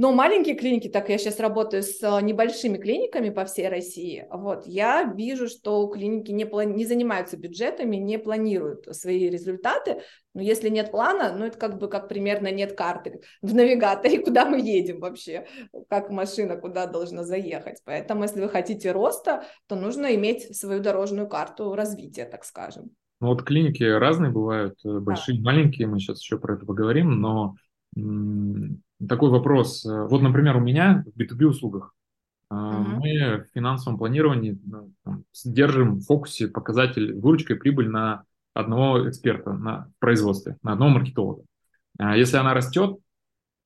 Но 0.00 0.12
маленькие 0.12 0.54
клиники, 0.54 0.88
так 0.88 1.10
я 1.10 1.18
сейчас 1.18 1.38
работаю 1.40 1.82
с 1.82 2.02
э, 2.02 2.22
небольшими 2.22 2.78
клиниками 2.78 3.28
по 3.28 3.44
всей 3.44 3.68
России, 3.68 4.26
вот, 4.30 4.66
я 4.66 5.02
вижу, 5.02 5.46
что 5.46 5.86
клиники 5.88 6.30
не, 6.30 6.44
плани- 6.44 6.72
не 6.72 6.86
занимаются 6.86 7.36
бюджетами, 7.36 7.96
не 7.96 8.18
планируют 8.18 8.86
свои 8.96 9.28
результаты, 9.28 10.00
но 10.32 10.40
если 10.40 10.70
нет 10.70 10.90
плана, 10.90 11.36
ну 11.36 11.44
это 11.44 11.58
как 11.58 11.76
бы 11.78 11.86
как 11.86 12.08
примерно 12.08 12.50
нет 12.50 12.72
карты 12.72 13.20
в 13.42 13.54
навигаторе, 13.54 14.20
куда 14.24 14.46
мы 14.46 14.58
едем 14.58 15.00
вообще, 15.00 15.46
как 15.90 16.08
машина 16.08 16.56
куда 16.56 16.86
должна 16.86 17.22
заехать. 17.22 17.82
Поэтому 17.84 18.22
если 18.22 18.40
вы 18.40 18.48
хотите 18.48 18.92
роста, 18.92 19.44
то 19.66 19.76
нужно 19.76 20.14
иметь 20.14 20.56
свою 20.56 20.80
дорожную 20.80 21.28
карту 21.28 21.74
развития, 21.74 22.24
так 22.24 22.46
скажем. 22.46 22.88
Ну 23.20 23.26
вот 23.26 23.42
клиники 23.42 23.82
разные 23.82 24.32
бывают, 24.32 24.78
э, 24.82 24.98
большие, 24.98 25.36
да. 25.36 25.44
маленькие, 25.44 25.88
мы 25.88 25.98
сейчас 25.98 26.22
еще 26.22 26.38
про 26.38 26.54
это 26.54 26.64
поговорим, 26.64 27.20
но 27.20 27.54
такой 29.08 29.30
вопрос. 29.30 29.84
Вот, 29.84 30.20
например, 30.22 30.56
у 30.56 30.60
меня 30.60 31.04
в 31.06 31.20
B2B 31.20 31.44
услугах 31.46 31.94
uh-huh. 32.52 32.82
мы 32.82 33.44
в 33.44 33.54
финансовом 33.54 33.98
планировании 33.98 34.58
ну, 34.64 34.92
там, 35.04 35.24
держим 35.44 35.96
в 35.96 36.04
фокусе 36.04 36.48
показатель 36.48 37.14
выручка 37.14 37.54
и 37.54 37.56
прибыль 37.56 37.88
на 37.88 38.24
одного 38.54 39.08
эксперта 39.08 39.52
на 39.52 39.88
производстве, 39.98 40.56
на 40.62 40.72
одного 40.72 40.90
маркетолога. 40.90 41.42
Если 41.98 42.36
она 42.36 42.54
растет 42.54 42.98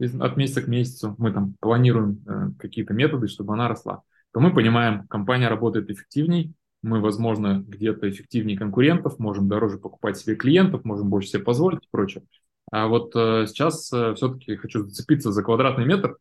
от 0.01 0.37
месяца 0.37 0.63
к 0.63 0.69
месяцу, 0.69 1.15
мы 1.19 1.33
там 1.33 1.55
планируем 1.61 2.23
э, 2.27 2.51
какие-то 2.59 2.93
методы, 2.95 3.29
чтобы 3.29 3.55
она 3.55 3.69
росла, 3.69 4.03
то 4.33 4.41
мы 4.41 4.53
понимаем, 4.53 5.07
компания 5.07 5.49
работает 5.49 5.89
эффективней, 5.89 6.53
мы, 6.83 7.01
возможно, 7.01 7.65
где-то 7.67 8.11
эффективнее 8.11 8.59
конкурентов, 8.59 9.19
можем 9.19 9.49
дороже 9.49 9.79
покупать 9.79 10.19
себе 10.19 10.35
клиентов, 10.35 10.85
можем 10.85 11.09
больше 11.09 11.29
себе 11.29 11.43
позволить 11.43 11.85
и 11.85 11.89
прочее. 11.91 12.25
А 12.75 12.89
вот 12.89 13.15
э, 13.15 13.47
сейчас 13.47 13.93
э, 13.93 14.15
все-таки 14.17 14.57
хочу 14.57 14.83
зацепиться 14.83 15.31
за 15.31 15.45
квадратный 15.45 15.85
метр. 15.85 16.17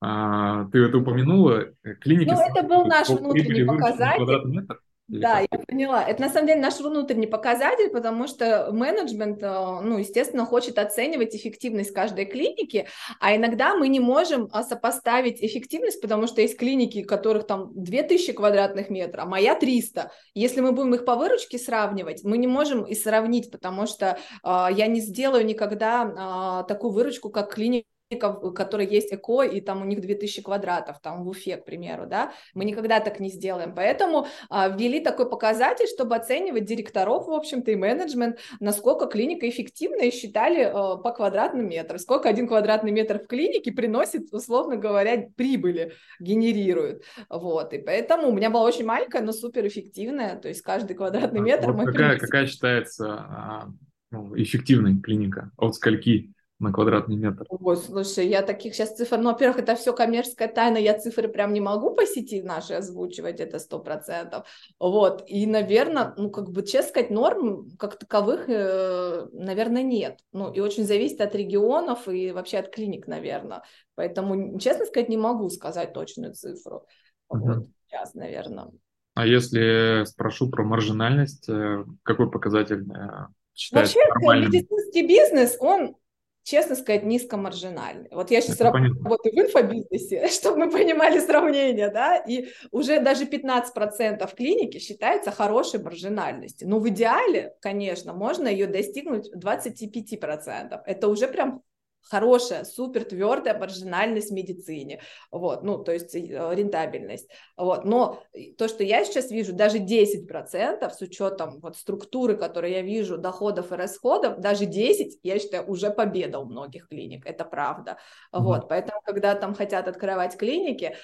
А, 0.00 0.64
ты 0.72 0.78
это 0.78 0.96
упомянула. 0.96 1.66
Клиники... 2.00 2.30
Ну, 2.30 2.40
это 2.40 2.66
был 2.66 2.86
наш 2.86 3.10
внутренний 3.10 3.64
показатель. 3.64 4.66
Да, 5.06 5.40
я 5.40 5.58
поняла. 5.58 6.02
Это 6.02 6.22
на 6.22 6.30
самом 6.30 6.46
деле 6.46 6.60
наш 6.60 6.80
внутренний 6.80 7.26
показатель, 7.26 7.90
потому 7.90 8.26
что 8.26 8.70
менеджмент, 8.72 9.42
э, 9.42 9.80
ну, 9.82 9.98
естественно, 9.98 10.46
хочет 10.46 10.78
оценивать 10.78 11.34
эффективность 11.36 11.92
каждой 11.92 12.24
клиники, 12.24 12.88
а 13.20 13.36
иногда 13.36 13.74
мы 13.74 13.88
не 13.88 14.00
можем 14.00 14.48
а, 14.50 14.62
сопоставить 14.62 15.42
эффективность, 15.42 16.00
потому 16.00 16.26
что 16.26 16.40
есть 16.40 16.56
клиники, 16.56 17.02
которых 17.02 17.46
там 17.46 17.70
2000 17.74 18.32
квадратных 18.32 18.88
метров, 18.88 19.24
а 19.24 19.28
моя 19.28 19.54
300. 19.54 20.10
Если 20.32 20.62
мы 20.62 20.72
будем 20.72 20.94
их 20.94 21.04
по 21.04 21.16
выручке 21.16 21.58
сравнивать, 21.58 22.24
мы 22.24 22.38
не 22.38 22.46
можем 22.46 22.84
и 22.84 22.94
сравнить, 22.94 23.50
потому 23.50 23.86
что 23.86 24.18
э, 24.42 24.66
я 24.72 24.86
не 24.86 25.00
сделаю 25.00 25.44
никогда 25.44 26.62
э, 26.62 26.66
такую 26.66 26.92
выручку, 26.92 27.28
как 27.28 27.52
клиника 27.52 27.86
которые 28.10 28.88
есть 28.88 29.12
ЭКО, 29.12 29.42
и 29.42 29.60
там 29.60 29.82
у 29.82 29.84
них 29.84 30.00
2000 30.00 30.42
квадратов, 30.42 31.00
там 31.00 31.24
в 31.24 31.28
Уфе, 31.28 31.56
к 31.56 31.64
примеру, 31.64 32.06
да, 32.06 32.32
мы 32.54 32.64
никогда 32.64 33.00
так 33.00 33.20
не 33.20 33.30
сделаем, 33.30 33.74
поэтому 33.74 34.26
а, 34.50 34.68
ввели 34.68 35.00
такой 35.00 35.28
показатель, 35.28 35.86
чтобы 35.86 36.16
оценивать 36.16 36.64
директоров, 36.64 37.26
в 37.26 37.32
общем-то, 37.32 37.70
и 37.70 37.76
менеджмент, 37.76 38.38
насколько 38.60 39.06
клиника 39.06 39.48
эффективна, 39.48 40.02
и 40.02 40.10
считали 40.10 40.62
а, 40.62 40.96
по 40.96 41.12
квадратным 41.12 41.68
метрам, 41.68 41.98
сколько 41.98 42.28
один 42.28 42.46
квадратный 42.46 42.92
метр 42.92 43.18
в 43.18 43.26
клинике 43.26 43.72
приносит, 43.72 44.32
условно 44.32 44.76
говоря, 44.76 45.28
прибыли, 45.36 45.94
генерирует, 46.20 47.04
вот, 47.28 47.72
и 47.72 47.78
поэтому 47.78 48.28
у 48.28 48.32
меня 48.32 48.50
была 48.50 48.64
очень 48.64 48.84
маленькая, 48.84 49.22
но 49.22 49.32
суперэффективная, 49.32 50.36
то 50.36 50.48
есть 50.48 50.62
каждый 50.62 50.94
квадратный 50.94 51.40
а 51.40 51.44
метр... 51.44 51.72
Вот 51.72 51.86
какая, 51.86 52.18
какая 52.18 52.46
считается 52.46 53.14
а, 53.14 53.68
ну, 54.10 54.36
эффективной 54.36 55.00
клиника? 55.00 55.50
От 55.56 55.74
скольки? 55.74 56.34
На 56.60 56.72
квадратный 56.72 57.16
метр. 57.16 57.44
Ой, 57.48 57.76
слушай, 57.76 58.26
я 58.26 58.42
таких 58.42 58.74
сейчас 58.74 58.96
цифр, 58.96 59.18
ну, 59.18 59.32
во-первых, 59.32 59.58
это 59.58 59.74
все 59.74 59.92
коммерческая 59.92 60.48
тайна, 60.48 60.76
я 60.76 60.98
цифры 60.98 61.28
прям 61.28 61.52
не 61.52 61.60
могу 61.60 61.94
по 61.94 62.06
сети 62.06 62.42
нашей 62.42 62.76
озвучивать, 62.76 63.40
это 63.40 63.58
сто 63.58 63.80
процентов, 63.80 64.46
вот, 64.78 65.24
и, 65.26 65.46
наверное, 65.46 66.14
ну, 66.16 66.30
как 66.30 66.50
бы, 66.50 66.62
честно 66.62 66.90
сказать, 66.90 67.10
норм 67.10 67.70
как 67.76 67.98
таковых, 67.98 68.48
э, 68.48 69.26
наверное, 69.32 69.82
нет, 69.82 70.20
ну, 70.32 70.52
и 70.52 70.60
очень 70.60 70.84
зависит 70.84 71.20
от 71.20 71.34
регионов 71.34 72.08
и 72.08 72.30
вообще 72.30 72.58
от 72.58 72.70
клиник, 72.70 73.08
наверное, 73.08 73.62
поэтому, 73.96 74.58
честно 74.58 74.86
сказать, 74.86 75.08
не 75.08 75.16
могу 75.16 75.48
сказать 75.50 75.92
точную 75.92 76.34
цифру, 76.34 76.86
uh-huh. 77.32 77.38
вот, 77.38 77.66
сейчас, 77.88 78.14
наверное. 78.14 78.70
А 79.14 79.26
если 79.26 80.04
спрошу 80.06 80.50
про 80.50 80.64
маржинальность, 80.64 81.48
э, 81.48 81.84
какой 82.02 82.30
показатель 82.30 82.84
э, 82.92 83.26
считается 83.54 83.96
Вообще, 83.96 84.12
нормальным? 84.12 84.50
медицинский 84.50 85.06
бизнес, 85.06 85.56
он 85.60 85.96
честно 86.44 86.76
сказать, 86.76 87.02
низкомаржинальный. 87.02 88.08
Вот 88.12 88.30
я 88.30 88.40
сейчас 88.40 88.60
работаю 88.60 88.94
в 89.02 89.38
инфобизнесе, 89.38 90.28
чтобы 90.32 90.66
мы 90.66 90.70
понимали 90.70 91.18
сравнение, 91.18 91.90
да, 91.90 92.16
и 92.16 92.48
уже 92.70 93.00
даже 93.00 93.24
15% 93.24 94.34
клиники 94.36 94.78
считается 94.78 95.30
хорошей 95.30 95.82
маржинальностью. 95.82 96.68
Но 96.68 96.78
в 96.78 96.88
идеале, 96.90 97.56
конечно, 97.60 98.12
можно 98.12 98.46
ее 98.46 98.66
достигнуть 98.66 99.30
25%. 99.34 100.80
Это 100.84 101.08
уже 101.08 101.26
прям 101.26 101.62
хорошая, 102.04 102.64
супер 102.64 103.04
твердая 103.04 103.58
маржинальность 103.58 104.30
в 104.30 104.34
медицине, 104.34 105.00
вот, 105.30 105.62
ну, 105.62 105.82
то 105.82 105.92
есть 105.92 106.14
э, 106.14 106.18
рентабельность, 106.20 107.28
вот, 107.56 107.84
но 107.84 108.22
то, 108.58 108.68
что 108.68 108.84
я 108.84 109.04
сейчас 109.04 109.30
вижу, 109.30 109.52
даже 109.52 109.78
10% 109.78 110.92
с 110.92 111.00
учетом 111.00 111.60
вот 111.60 111.76
структуры, 111.76 112.36
которую 112.36 112.72
я 112.72 112.82
вижу, 112.82 113.18
доходов 113.18 113.72
и 113.72 113.76
расходов, 113.76 114.40
даже 114.40 114.66
10, 114.66 115.18
я 115.22 115.38
считаю, 115.38 115.68
уже 115.68 115.90
победа 115.90 116.38
у 116.38 116.44
многих 116.44 116.88
клиник, 116.88 117.26
это 117.26 117.44
правда, 117.44 117.92
mm-hmm. 118.32 118.40
вот, 118.40 118.68
поэтому, 118.68 119.00
когда 119.04 119.34
там 119.34 119.54
хотят 119.54 119.88
открывать 119.88 120.36
клиники, 120.36 120.96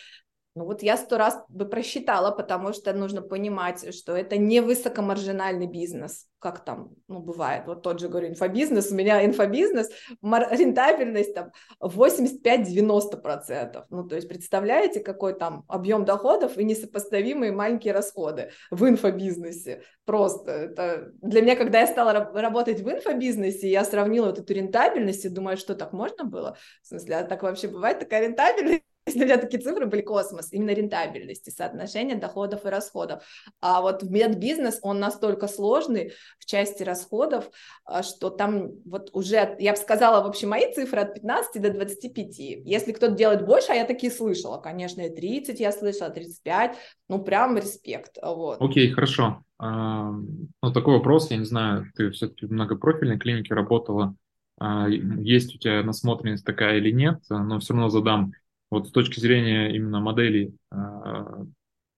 ну 0.54 0.64
вот 0.64 0.82
я 0.82 0.96
сто 0.96 1.16
раз 1.16 1.44
бы 1.48 1.64
просчитала, 1.64 2.32
потому 2.32 2.72
что 2.72 2.92
нужно 2.92 3.22
понимать, 3.22 3.94
что 3.94 4.16
это 4.16 4.36
не 4.36 4.60
высокомаржинальный 4.60 5.66
бизнес, 5.66 6.26
как 6.40 6.64
там, 6.64 6.90
ну, 7.06 7.20
бывает. 7.20 7.66
Вот 7.66 7.82
тот 7.82 8.00
же, 8.00 8.08
говорю, 8.08 8.28
инфобизнес, 8.28 8.90
у 8.90 8.96
меня 8.96 9.24
инфобизнес, 9.24 9.90
рентабельность 10.22 11.34
там 11.34 11.52
85-90%. 11.80 13.84
Ну, 13.90 14.08
то 14.08 14.16
есть 14.16 14.28
представляете, 14.28 15.00
какой 15.00 15.38
там 15.38 15.64
объем 15.68 16.04
доходов 16.04 16.58
и 16.58 16.64
несопоставимые 16.64 17.52
маленькие 17.52 17.92
расходы 17.92 18.50
в 18.72 18.88
инфобизнесе. 18.88 19.82
Просто 20.04 20.50
это 20.50 21.12
для 21.22 21.42
меня, 21.42 21.54
когда 21.54 21.80
я 21.80 21.86
стала 21.86 22.12
работать 22.12 22.80
в 22.80 22.90
инфобизнесе, 22.90 23.70
я 23.70 23.84
сравнила 23.84 24.26
вот 24.26 24.40
эту 24.40 24.52
рентабельность 24.52 25.24
и 25.24 25.28
думаю, 25.28 25.56
что 25.56 25.76
так 25.76 25.92
можно 25.92 26.24
было? 26.24 26.56
В 26.82 26.88
смысле, 26.88 27.18
а 27.18 27.24
так 27.24 27.44
вообще 27.44 27.68
бывает 27.68 28.00
такая 28.00 28.26
рентабельность? 28.26 28.82
Если 29.10 29.24
у 29.24 29.26
меня 29.26 29.38
такие 29.38 29.60
цифры 29.60 29.86
были 29.86 30.02
космос, 30.02 30.52
именно 30.52 30.70
рентабельности, 30.70 31.50
соотношение 31.50 32.16
доходов 32.16 32.64
и 32.64 32.68
расходов. 32.68 33.24
А 33.60 33.80
вот 33.80 34.04
медбизнес, 34.04 34.78
он 34.82 35.00
настолько 35.00 35.48
сложный 35.48 36.12
в 36.38 36.46
части 36.46 36.84
расходов, 36.84 37.50
а, 37.84 38.04
что 38.04 38.30
там 38.30 38.70
вот 38.84 39.10
уже, 39.12 39.56
я 39.58 39.72
бы 39.72 39.78
сказала, 39.78 40.22
в 40.22 40.28
общем, 40.28 40.50
мои 40.50 40.72
цифры 40.72 41.00
от 41.00 41.14
15 41.14 41.60
до 41.60 41.72
25. 41.72 42.38
Если 42.38 42.92
кто-то 42.92 43.16
делает 43.16 43.44
больше, 43.44 43.72
а 43.72 43.74
я 43.74 43.84
такие 43.84 44.12
слышала, 44.12 44.58
конечно, 44.58 45.00
и 45.00 45.12
30 45.12 45.58
я 45.58 45.72
слышала, 45.72 46.10
35, 46.10 46.76
ну 47.08 47.18
прям 47.20 47.56
респект. 47.56 48.16
Вот. 48.22 48.58
Окей, 48.60 48.92
хорошо. 48.92 49.42
А, 49.58 50.12
ну, 50.12 50.72
такой 50.72 50.98
вопрос, 50.98 51.32
я 51.32 51.36
не 51.36 51.44
знаю, 51.44 51.86
ты 51.96 52.12
все-таки 52.12 52.46
в 52.46 52.52
многопрофильной 52.52 53.18
клинике 53.18 53.54
работала, 53.54 54.14
а, 54.60 54.86
есть 54.88 55.56
у 55.56 55.58
тебя 55.58 55.82
насмотренность 55.82 56.44
такая 56.44 56.76
или 56.78 56.92
нет, 56.92 57.18
но 57.28 57.58
все 57.58 57.72
равно 57.72 57.88
задам. 57.88 58.34
Вот 58.70 58.88
с 58.88 58.90
точки 58.92 59.18
зрения 59.18 59.74
именно 59.74 60.00
моделей, 60.00 60.54
а, 60.70 61.42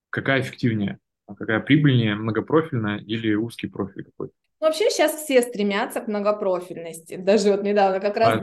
какая 0.09 0.41
эффективнее, 0.41 0.99
какая 1.27 1.59
прибыльнее, 1.59 2.15
многопрофильная 2.15 2.97
или 2.97 3.35
узкий 3.35 3.67
профиль 3.67 4.05
какой-то? 4.05 4.33
Вообще 4.63 4.89
сейчас 4.89 5.11
все 5.15 5.41
стремятся 5.41 5.99
к 5.99 6.07
многопрофильности. 6.07 7.17
Даже 7.17 7.51
вот 7.51 7.63
недавно 7.63 7.99
как 7.99 8.15
раз 8.15 8.39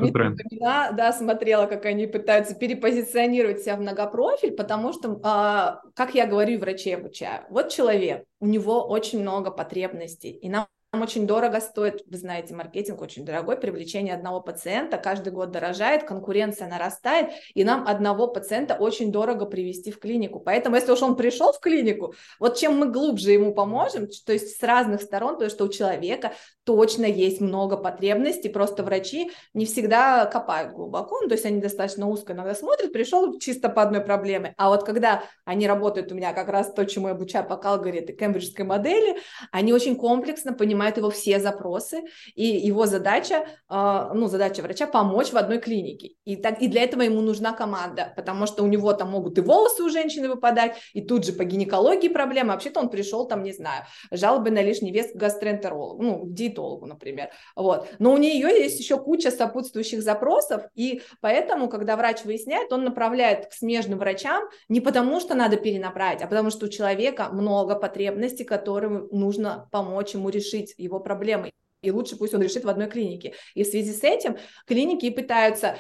а, 0.63 0.93
да, 0.93 1.15
смотрела, 1.15 1.65
как 1.65 1.87
они 1.87 2.07
пытаются 2.07 2.55
перепозиционировать 2.55 3.63
себя 3.63 3.77
в 3.77 3.81
многопрофиль, 3.81 4.53
потому 4.53 4.93
что, 4.93 5.19
а, 5.25 5.81
как 5.95 6.15
я 6.15 6.27
говорю, 6.27 6.59
врачей 6.59 6.95
обучаю, 6.95 7.45
вот 7.49 7.71
человек, 7.71 8.25
у 8.39 8.47
него 8.47 8.87
очень 8.87 9.23
много 9.23 9.51
потребностей, 9.51 10.31
и 10.31 10.51
нам 10.51 10.67
очень 10.93 11.27
дорого 11.27 11.61
стоит, 11.61 12.03
вы 12.07 12.17
знаете, 12.17 12.53
маркетинг 12.53 13.01
очень 13.01 13.25
дорогой, 13.25 13.57
привлечение 13.57 14.13
одного 14.13 14.41
пациента 14.41 14.99
каждый 14.99 15.33
год 15.33 15.53
дорожает, 15.53 16.03
конкуренция 16.03 16.67
нарастает, 16.67 17.31
и 17.55 17.63
нам 17.63 17.87
одного 17.87 18.27
пациента 18.27 18.75
очень 18.75 19.13
дорого 19.13 19.47
привести 19.47 19.93
в 19.93 20.01
клинику. 20.01 20.41
Поэтому, 20.41 20.75
если 20.75 20.91
уж 20.91 21.03
он 21.03 21.15
пришел 21.15 21.53
в 21.53 21.61
клинику, 21.61 22.15
вот 22.41 22.59
чем 22.59 22.77
мы 22.79 22.91
глубже 22.91 23.31
ему 23.31 23.55
поможем, 23.55 24.09
то 24.27 24.33
есть 24.33 24.59
с 24.59 24.63
разных 24.65 25.03
сторон, 25.03 25.39
то 25.39 25.45
есть 25.45 25.55
что 25.55 25.67
у 25.67 25.69
человека 25.69 26.33
точно 26.65 27.05
есть 27.05 27.41
много 27.41 27.77
потребностей, 27.77 28.49
просто 28.49 28.83
врачи 28.83 29.31
не 29.55 29.67
всегда 29.67 30.27
копают 30.27 30.73
глубоко, 30.73 31.21
ну, 31.21 31.29
то 31.29 31.35
есть 31.35 31.47
они 31.47 31.61
достаточно 31.61 32.09
узко 32.09 32.33
иногда 32.33 32.55
смотрят, 32.55 32.93
пришел 32.93 33.39
чисто 33.39 33.69
по 33.69 33.83
одной 33.83 34.01
проблеме, 34.01 34.55
а 34.57 34.69
вот 34.71 34.85
когда 34.85 35.23
они 35.45 35.69
работают 35.69 36.11
у 36.11 36.17
меня 36.17 36.33
как 36.33 36.49
раз 36.49 36.73
то, 36.73 36.85
чему 36.85 37.09
я 37.09 37.15
обучаю 37.15 37.47
по 37.47 37.57
Калгари, 37.57 38.01
это 38.01 38.13
кембриджской 38.13 38.65
модели, 38.65 39.19
они 39.53 39.73
очень 39.73 39.95
комплексно 39.95 40.53
понимают 40.53 40.80
его 40.89 41.11
все 41.11 41.39
запросы, 41.39 42.03
и 42.35 42.45
его 42.45 42.87
задача, 42.87 43.47
а, 43.69 44.13
ну, 44.15 44.27
задача 44.27 44.63
врача 44.63 44.87
помочь 44.87 45.33
в 45.33 45.37
одной 45.37 45.59
клинике, 45.59 46.13
и, 46.25 46.37
так, 46.37 46.61
и 46.61 46.69
для 46.69 46.83
этого 46.83 47.03
ему 47.03 47.21
нужна 47.21 47.53
команда, 47.53 48.13
потому 48.17 48.47
что 48.47 48.63
у 48.63 48.67
него 48.67 48.93
там 48.93 49.11
могут 49.11 49.39
и 49.39 49.41
волосы 49.41 49.83
у 49.83 49.89
женщины 49.89 50.29
выпадать, 50.29 50.77
и 50.93 51.03
тут 51.03 51.25
же 51.25 51.33
по 51.33 51.45
гинекологии 51.45 52.09
проблемы, 52.09 52.53
вообще-то 52.53 52.81
он 52.81 52.89
пришел 52.89 53.27
там, 53.27 53.43
не 53.43 53.53
знаю, 53.53 53.85
жалобы 54.11 54.51
на 54.51 54.63
лишний 54.63 54.93
вес 54.93 55.13
к 55.13 55.17
гастроэнтерологу, 55.17 56.03
ну, 56.03 56.25
к 56.25 56.33
диетологу, 56.33 56.87
например, 56.87 57.31
вот, 57.57 57.89
но 57.99 58.13
у 58.13 58.17
нее 58.17 58.49
есть 58.49 58.79
еще 58.79 58.99
куча 58.99 59.31
сопутствующих 59.31 60.03
запросов, 60.03 60.63
и 60.75 61.03
поэтому, 61.21 61.69
когда 61.69 61.97
врач 61.97 62.25
выясняет, 62.25 62.73
он 62.73 62.85
направляет 62.85 63.47
к 63.47 63.53
смежным 63.53 63.99
врачам 63.99 64.45
не 64.69 64.81
потому, 64.81 65.21
что 65.21 65.35
надо 65.35 65.57
перенаправить, 65.57 66.23
а 66.23 66.27
потому 66.27 66.51
что 66.51 66.67
у 66.67 66.69
человека 66.69 67.29
много 67.33 67.75
потребностей, 67.75 68.45
которым 68.45 69.09
нужно 69.11 69.69
помочь 69.71 70.15
ему 70.15 70.29
решить 70.29 70.70
его 70.77 71.01
проблемы 71.01 71.51
и 71.83 71.91
лучше 71.91 72.17
пусть 72.17 72.35
он 72.35 72.43
решит 72.43 72.65
в 72.65 72.69
одной 72.69 72.89
клинике. 72.89 73.35
И 73.55 73.65
в 73.65 73.67
связи 73.67 73.93
с 73.93 74.05
этим 74.05 74.37
клиники 74.67 75.09
пытаются 75.11 75.79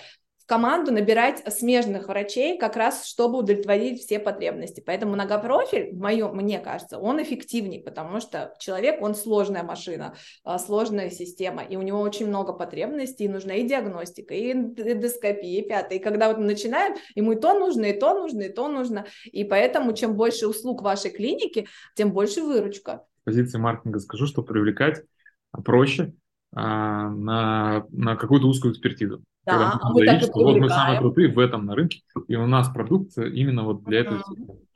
команду 0.50 0.90
набирать 0.90 1.44
смежных 1.54 2.08
врачей, 2.08 2.58
как 2.58 2.74
раз 2.74 3.06
чтобы 3.06 3.38
удовлетворить 3.38 4.00
все 4.00 4.18
потребности. 4.18 4.82
Поэтому 4.84 5.12
многопрофиль, 5.12 5.94
моем, 5.94 6.34
мне 6.34 6.58
кажется, 6.58 6.98
он 6.98 7.22
эффективнее, 7.22 7.80
потому 7.80 8.18
что 8.18 8.52
человек, 8.58 9.00
он 9.00 9.14
сложная 9.14 9.62
машина, 9.62 10.16
а, 10.42 10.58
сложная 10.58 11.08
система, 11.10 11.62
и 11.62 11.76
у 11.76 11.82
него 11.82 12.00
очень 12.00 12.26
много 12.26 12.52
потребностей, 12.52 13.26
и 13.26 13.28
нужна 13.28 13.54
и 13.54 13.62
диагностика, 13.62 14.34
и 14.34 14.50
эндоскопия, 14.50 15.60
и 15.60 15.62
пятое. 15.62 15.98
И 15.98 16.02
когда 16.02 16.26
вот 16.26 16.38
мы 16.38 16.46
начинаем, 16.46 16.96
ему 17.14 17.30
и 17.30 17.36
то 17.36 17.54
нужно, 17.54 17.84
и 17.84 17.96
то 17.96 18.14
нужно, 18.14 18.42
и 18.42 18.48
то 18.48 18.66
нужно. 18.66 19.06
И 19.26 19.44
поэтому 19.44 19.92
чем 19.92 20.16
больше 20.16 20.48
услуг 20.48 20.82
вашей 20.82 21.12
клиники, 21.12 21.68
тем 21.94 22.12
больше 22.12 22.42
выручка. 22.42 23.04
Позиции 23.24 23.58
маркетинга 23.58 24.00
скажу, 24.00 24.26
что 24.26 24.42
привлекать 24.42 25.02
проще 25.64 26.14
а, 26.52 27.10
на, 27.10 27.84
на 27.90 28.16
какую-то 28.16 28.46
узкую 28.46 28.72
экспертизу. 28.72 29.22
Да, 29.46 29.78
а 29.80 29.92
мы 29.92 30.04
так 30.04 30.22
и 30.22 30.30
вот 30.34 30.56
мы 30.56 30.68
самые 30.68 30.98
крутые 30.98 31.28
в 31.28 31.38
этом 31.38 31.64
на 31.64 31.74
рынке, 31.74 32.02
и 32.28 32.36
у 32.36 32.46
нас 32.46 32.68
продукт 32.68 33.16
именно 33.16 33.64
вот 33.64 33.84
для 33.84 34.00
этого. 34.00 34.22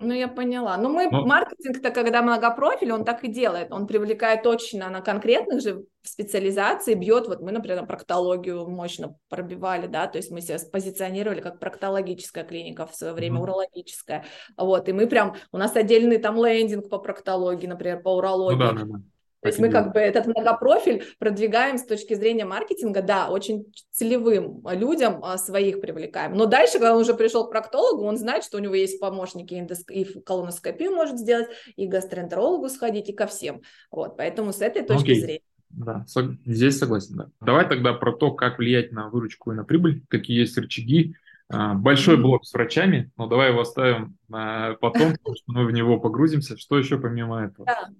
Ну, 0.00 0.12
я 0.12 0.26
поняла. 0.26 0.76
Ну, 0.78 0.88
мы 0.88 1.08
Но... 1.10 1.26
маркетинг-то, 1.26 1.90
когда 1.90 2.22
многопрофиль, 2.22 2.92
он 2.92 3.04
так 3.04 3.24
и 3.24 3.28
делает. 3.28 3.72
Он 3.72 3.86
привлекает 3.86 4.42
точно 4.42 4.88
на 4.88 5.02
конкретных 5.02 5.60
же 5.60 5.84
специализаций, 6.02 6.94
бьет. 6.94 7.28
Вот 7.28 7.40
мы, 7.40 7.52
например, 7.52 7.86
проктологию 7.86 8.66
мощно 8.68 9.16
пробивали, 9.28 9.86
да, 9.86 10.06
то 10.06 10.18
есть 10.18 10.30
мы 10.30 10.40
себя 10.40 10.58
позиционировали 10.72 11.40
как 11.40 11.58
проктологическая 11.58 12.44
клиника 12.44 12.86
в 12.86 12.94
свое 12.94 13.12
время, 13.12 13.38
mm-hmm. 13.38 13.42
урологическая. 13.42 14.24
Вот, 14.56 14.88
и 14.88 14.92
мы 14.92 15.06
прям, 15.06 15.34
у 15.52 15.58
нас 15.58 15.76
отдельный 15.76 16.18
там 16.18 16.36
лендинг 16.36 16.88
по 16.88 16.98
проктологии, 16.98 17.66
например, 17.66 18.00
по 18.00 18.16
урологии. 18.16 18.56
Ну, 18.56 18.60
да, 18.60 18.72
да, 18.72 18.84
да. 18.84 19.00
То 19.44 19.48
есть 19.48 19.58
мы 19.58 19.68
как 19.68 19.92
бы 19.92 20.00
этот 20.00 20.26
многопрофиль 20.26 21.04
продвигаем 21.18 21.76
с 21.76 21.84
точки 21.84 22.14
зрения 22.14 22.46
маркетинга, 22.46 23.02
да, 23.02 23.28
очень 23.28 23.66
целевым 23.90 24.66
людям 24.70 25.22
а, 25.22 25.36
своих 25.36 25.82
привлекаем. 25.82 26.32
Но 26.34 26.46
дальше, 26.46 26.78
когда 26.78 26.94
он 26.94 27.02
уже 27.02 27.12
пришел 27.12 27.46
к 27.46 27.50
проктологу, 27.50 28.04
он 28.04 28.16
знает, 28.16 28.42
что 28.42 28.56
у 28.56 28.60
него 28.60 28.74
есть 28.74 28.98
помощники, 28.98 29.62
и 29.90 30.04
колоноскопию 30.22 30.92
может 30.92 31.18
сделать, 31.18 31.48
и 31.76 31.86
гастроэнтерологу 31.86 32.70
сходить, 32.70 33.10
и 33.10 33.12
ко 33.12 33.26
всем. 33.26 33.60
Вот, 33.90 34.16
поэтому 34.16 34.54
с 34.54 34.62
этой 34.62 34.82
точки 34.82 35.10
okay. 35.10 35.20
зрения. 35.20 35.42
Да, 35.68 36.06
здесь 36.46 36.78
согласен, 36.78 37.14
да. 37.14 37.28
Давай 37.42 37.68
тогда 37.68 37.92
про 37.92 38.16
то, 38.16 38.30
как 38.30 38.56
влиять 38.56 38.92
на 38.92 39.10
выручку 39.10 39.52
и 39.52 39.54
на 39.54 39.64
прибыль, 39.64 40.04
какие 40.08 40.40
есть 40.40 40.56
рычаги. 40.56 41.16
А, 41.50 41.74
большой 41.74 42.16
блок 42.16 42.46
с 42.46 42.54
врачами, 42.54 43.10
но 43.18 43.26
давай 43.26 43.50
его 43.50 43.60
оставим 43.60 44.16
потом, 44.26 45.12
потому 45.12 45.36
что 45.36 45.44
мы 45.52 45.66
в 45.66 45.70
него 45.70 46.00
погрузимся. 46.00 46.56
Что 46.56 46.78
еще 46.78 46.98
помимо 46.98 47.44
этого? 47.44 47.66
Да. 47.66 47.90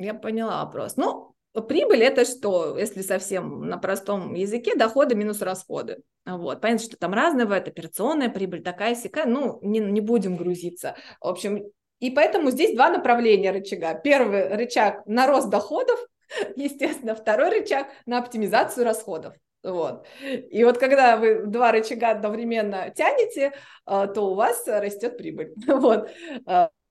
Я 0.00 0.14
поняла 0.14 0.64
вопрос. 0.64 0.96
Ну, 0.96 1.34
прибыль 1.68 2.02
это 2.02 2.24
что, 2.24 2.78
если 2.78 3.02
совсем 3.02 3.68
на 3.68 3.76
простом 3.76 4.32
языке, 4.32 4.74
доходы 4.74 5.14
минус 5.14 5.42
расходы. 5.42 6.02
Вот. 6.24 6.62
Понятно, 6.62 6.86
что 6.86 6.96
там 6.96 7.12
разные 7.12 7.44
бывает, 7.44 7.68
операционная 7.68 8.30
прибыль, 8.30 8.62
такая 8.62 8.94
сякая, 8.94 9.26
ну, 9.26 9.58
не, 9.60 9.78
не 9.78 10.00
будем 10.00 10.36
грузиться. 10.36 10.96
В 11.20 11.28
общем, 11.28 11.70
и 11.98 12.10
поэтому 12.10 12.50
здесь 12.50 12.74
два 12.74 12.88
направления 12.88 13.50
рычага. 13.50 13.94
Первый 13.94 14.48
рычаг 14.54 15.06
на 15.06 15.26
рост 15.26 15.50
доходов, 15.50 16.00
естественно, 16.56 17.14
второй 17.14 17.50
рычаг 17.50 17.88
на 18.06 18.18
оптимизацию 18.18 18.84
расходов. 18.86 19.34
Вот. 19.62 20.06
И 20.22 20.64
вот 20.64 20.78
когда 20.78 21.18
вы 21.18 21.44
два 21.44 21.72
рычага 21.72 22.12
одновременно 22.12 22.90
тянете, 22.96 23.52
э, 23.86 24.06
то 24.14 24.30
у 24.30 24.34
вас 24.34 24.64
растет 24.66 25.18
прибыль. 25.18 25.52
Вот. 25.66 26.08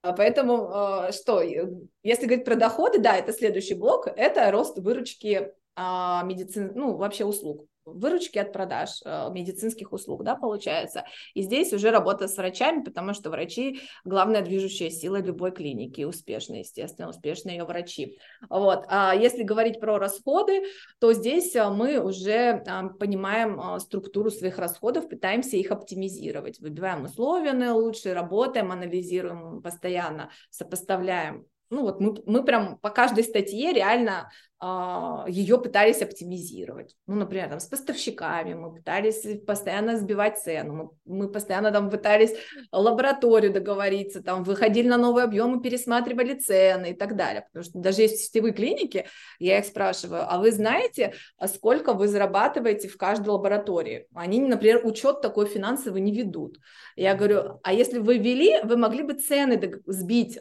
Э, 0.01 0.09
а 0.09 0.13
поэтому 0.13 0.69
а, 0.71 1.11
что, 1.11 1.41
если 1.41 2.25
говорить 2.25 2.45
про 2.45 2.55
доходы, 2.55 2.99
да, 2.99 3.15
это 3.15 3.33
следующий 3.33 3.75
блок, 3.75 4.07
это 4.07 4.51
рост 4.51 4.77
выручки 4.77 5.53
а, 5.75 6.23
медицин, 6.23 6.71
ну, 6.75 6.95
вообще 6.97 7.25
услуг 7.25 7.65
выручки 7.93 8.37
от 8.37 8.53
продаж 8.53 9.01
э, 9.03 9.29
медицинских 9.31 9.91
услуг, 9.93 10.23
да, 10.23 10.35
получается. 10.35 11.05
И 11.33 11.41
здесь 11.41 11.73
уже 11.73 11.91
работа 11.91 12.27
с 12.27 12.37
врачами, 12.37 12.83
потому 12.83 13.13
что 13.13 13.29
врачи– 13.29 13.81
главная 14.05 14.41
движущая 14.41 14.89
сила 14.89 15.21
любой 15.21 15.51
клиники, 15.51 16.03
успешные, 16.03 16.61
естественно, 16.61 17.09
успешные 17.09 17.57
ее 17.57 17.65
врачи. 17.65 18.17
Вот. 18.49 18.85
А 18.87 19.13
если 19.13 19.43
говорить 19.43 19.79
про 19.79 19.97
расходы, 19.97 20.63
то 20.99 21.13
здесь 21.13 21.55
э, 21.55 21.69
мы 21.69 21.99
уже 21.99 22.63
э, 22.65 22.89
понимаем 22.99 23.79
структуру 23.79 24.31
своих 24.31 24.57
расходов, 24.57 25.09
пытаемся 25.09 25.57
их 25.57 25.71
оптимизировать, 25.71 26.59
выбиваем 26.59 27.05
условия 27.05 27.53
наилучшие, 27.53 28.13
работаем, 28.13 28.71
анализируем 28.71 29.61
постоянно, 29.61 30.29
сопоставляем 30.49 31.45
ну 31.69 31.83
вот 31.83 31.99
мы, 31.99 32.15
мы 32.25 32.43
прям 32.43 32.77
по 32.77 32.89
каждой 32.89 33.23
статье 33.23 33.73
реально 33.73 34.29
а, 34.61 35.23
ее 35.29 35.57
пытались 35.57 36.01
оптимизировать. 36.01 36.93
Ну, 37.07 37.15
например, 37.15 37.47
там 37.47 37.61
с 37.61 37.65
поставщиками 37.65 38.55
мы 38.55 38.73
пытались 38.73 39.25
постоянно 39.47 39.97
сбивать 39.97 40.37
цену, 40.37 40.73
мы, 41.05 41.19
мы 41.23 41.31
постоянно 41.31 41.71
там 41.71 41.89
пытались 41.89 42.35
лабораторию 42.73 43.53
договориться, 43.53 44.21
там 44.21 44.43
выходили 44.43 44.89
на 44.89 44.97
новые 44.97 45.23
объемы, 45.23 45.61
пересматривали 45.61 46.33
цены 46.33 46.91
и 46.91 46.93
так 46.93 47.15
далее. 47.15 47.43
Потому 47.43 47.63
что 47.63 47.79
даже 47.79 48.01
есть 48.01 48.25
сетевые 48.25 48.53
клиники, 48.53 49.05
я 49.39 49.59
их 49.59 49.65
спрашиваю, 49.65 50.25
а 50.27 50.39
вы 50.39 50.51
знаете, 50.51 51.13
а 51.37 51.47
сколько 51.47 51.93
вы 51.93 52.09
зарабатываете 52.09 52.89
в 52.89 52.97
каждой 52.97 53.29
лаборатории? 53.29 54.07
Они, 54.13 54.41
например, 54.41 54.85
учет 54.85 55.21
такой 55.21 55.45
финансовый 55.45 56.01
не 56.01 56.11
ведут. 56.11 56.57
Я 56.97 57.15
говорю, 57.15 57.61
а 57.63 57.71
если 57.71 57.99
вы 57.99 58.17
вели, 58.17 58.59
вы 58.63 58.75
могли 58.75 59.03
бы 59.03 59.13
цены 59.13 59.81
сбить 59.85 60.37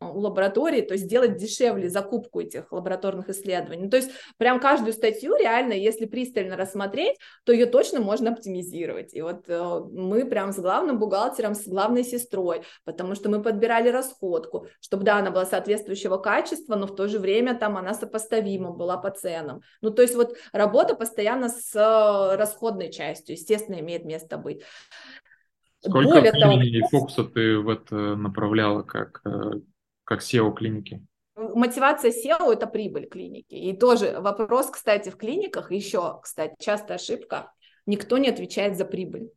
у 0.00 0.20
лаборатории, 0.20 0.80
то 0.80 0.94
есть 0.94 1.06
сделать 1.06 1.36
дешевле 1.36 1.88
закупку 1.88 2.40
этих 2.40 2.70
лабораторных 2.70 3.28
исследований. 3.30 3.84
Ну, 3.84 3.90
то 3.90 3.96
есть 3.96 4.10
прям 4.36 4.60
каждую 4.60 4.92
статью 4.92 5.34
реально, 5.36 5.72
если 5.72 6.06
пристально 6.06 6.56
рассмотреть, 6.56 7.16
то 7.44 7.52
ее 7.52 7.66
точно 7.66 8.00
можно 8.00 8.30
оптимизировать. 8.32 9.12
И 9.14 9.22
вот 9.22 9.48
э, 9.48 9.80
мы 9.90 10.24
прям 10.24 10.52
с 10.52 10.58
главным 10.58 10.98
бухгалтером, 10.98 11.54
с 11.54 11.66
главной 11.66 12.04
сестрой, 12.04 12.62
потому 12.84 13.16
что 13.16 13.28
мы 13.28 13.42
подбирали 13.42 13.88
расходку, 13.88 14.68
чтобы, 14.80 15.02
да, 15.02 15.18
она 15.18 15.30
была 15.30 15.46
соответствующего 15.46 16.18
качества, 16.18 16.76
но 16.76 16.86
в 16.86 16.94
то 16.94 17.08
же 17.08 17.18
время 17.18 17.58
там 17.58 17.76
она 17.76 17.92
сопоставима 17.92 18.70
была 18.70 18.98
по 18.98 19.10
ценам. 19.10 19.62
Ну, 19.80 19.90
то 19.90 20.02
есть 20.02 20.14
вот 20.14 20.36
работа 20.52 20.94
постоянно 20.94 21.48
с 21.48 21.74
э, 21.74 22.36
расходной 22.36 22.92
частью, 22.92 23.34
естественно, 23.34 23.80
имеет 23.80 24.04
место 24.04 24.38
быть. 24.38 24.62
Сколько 25.80 26.08
Более 26.08 26.32
времени 26.32 26.80
того, 26.80 26.86
и 26.86 26.90
фокуса 26.90 27.24
ты 27.24 27.58
в 27.58 27.68
это 27.68 28.16
направляла 28.16 28.82
как 28.82 29.20
э, 29.24 29.60
как 30.08 30.22
SEO 30.22 30.54
клиники? 30.54 31.04
Мотивация 31.36 32.10
SEO– 32.10 32.50
это 32.52 32.66
прибыль 32.66 33.06
клиники. 33.06 33.54
И 33.54 33.76
тоже 33.76 34.16
вопрос, 34.18 34.70
кстати, 34.70 35.10
в 35.10 35.18
клиниках 35.18 35.70
еще, 35.70 36.18
кстати, 36.22 36.54
частая 36.58 36.96
ошибка, 36.96 37.52
никто 37.84 38.16
не 38.16 38.30
отвечает 38.30 38.78
за 38.78 38.86
прибыль. 38.86 39.30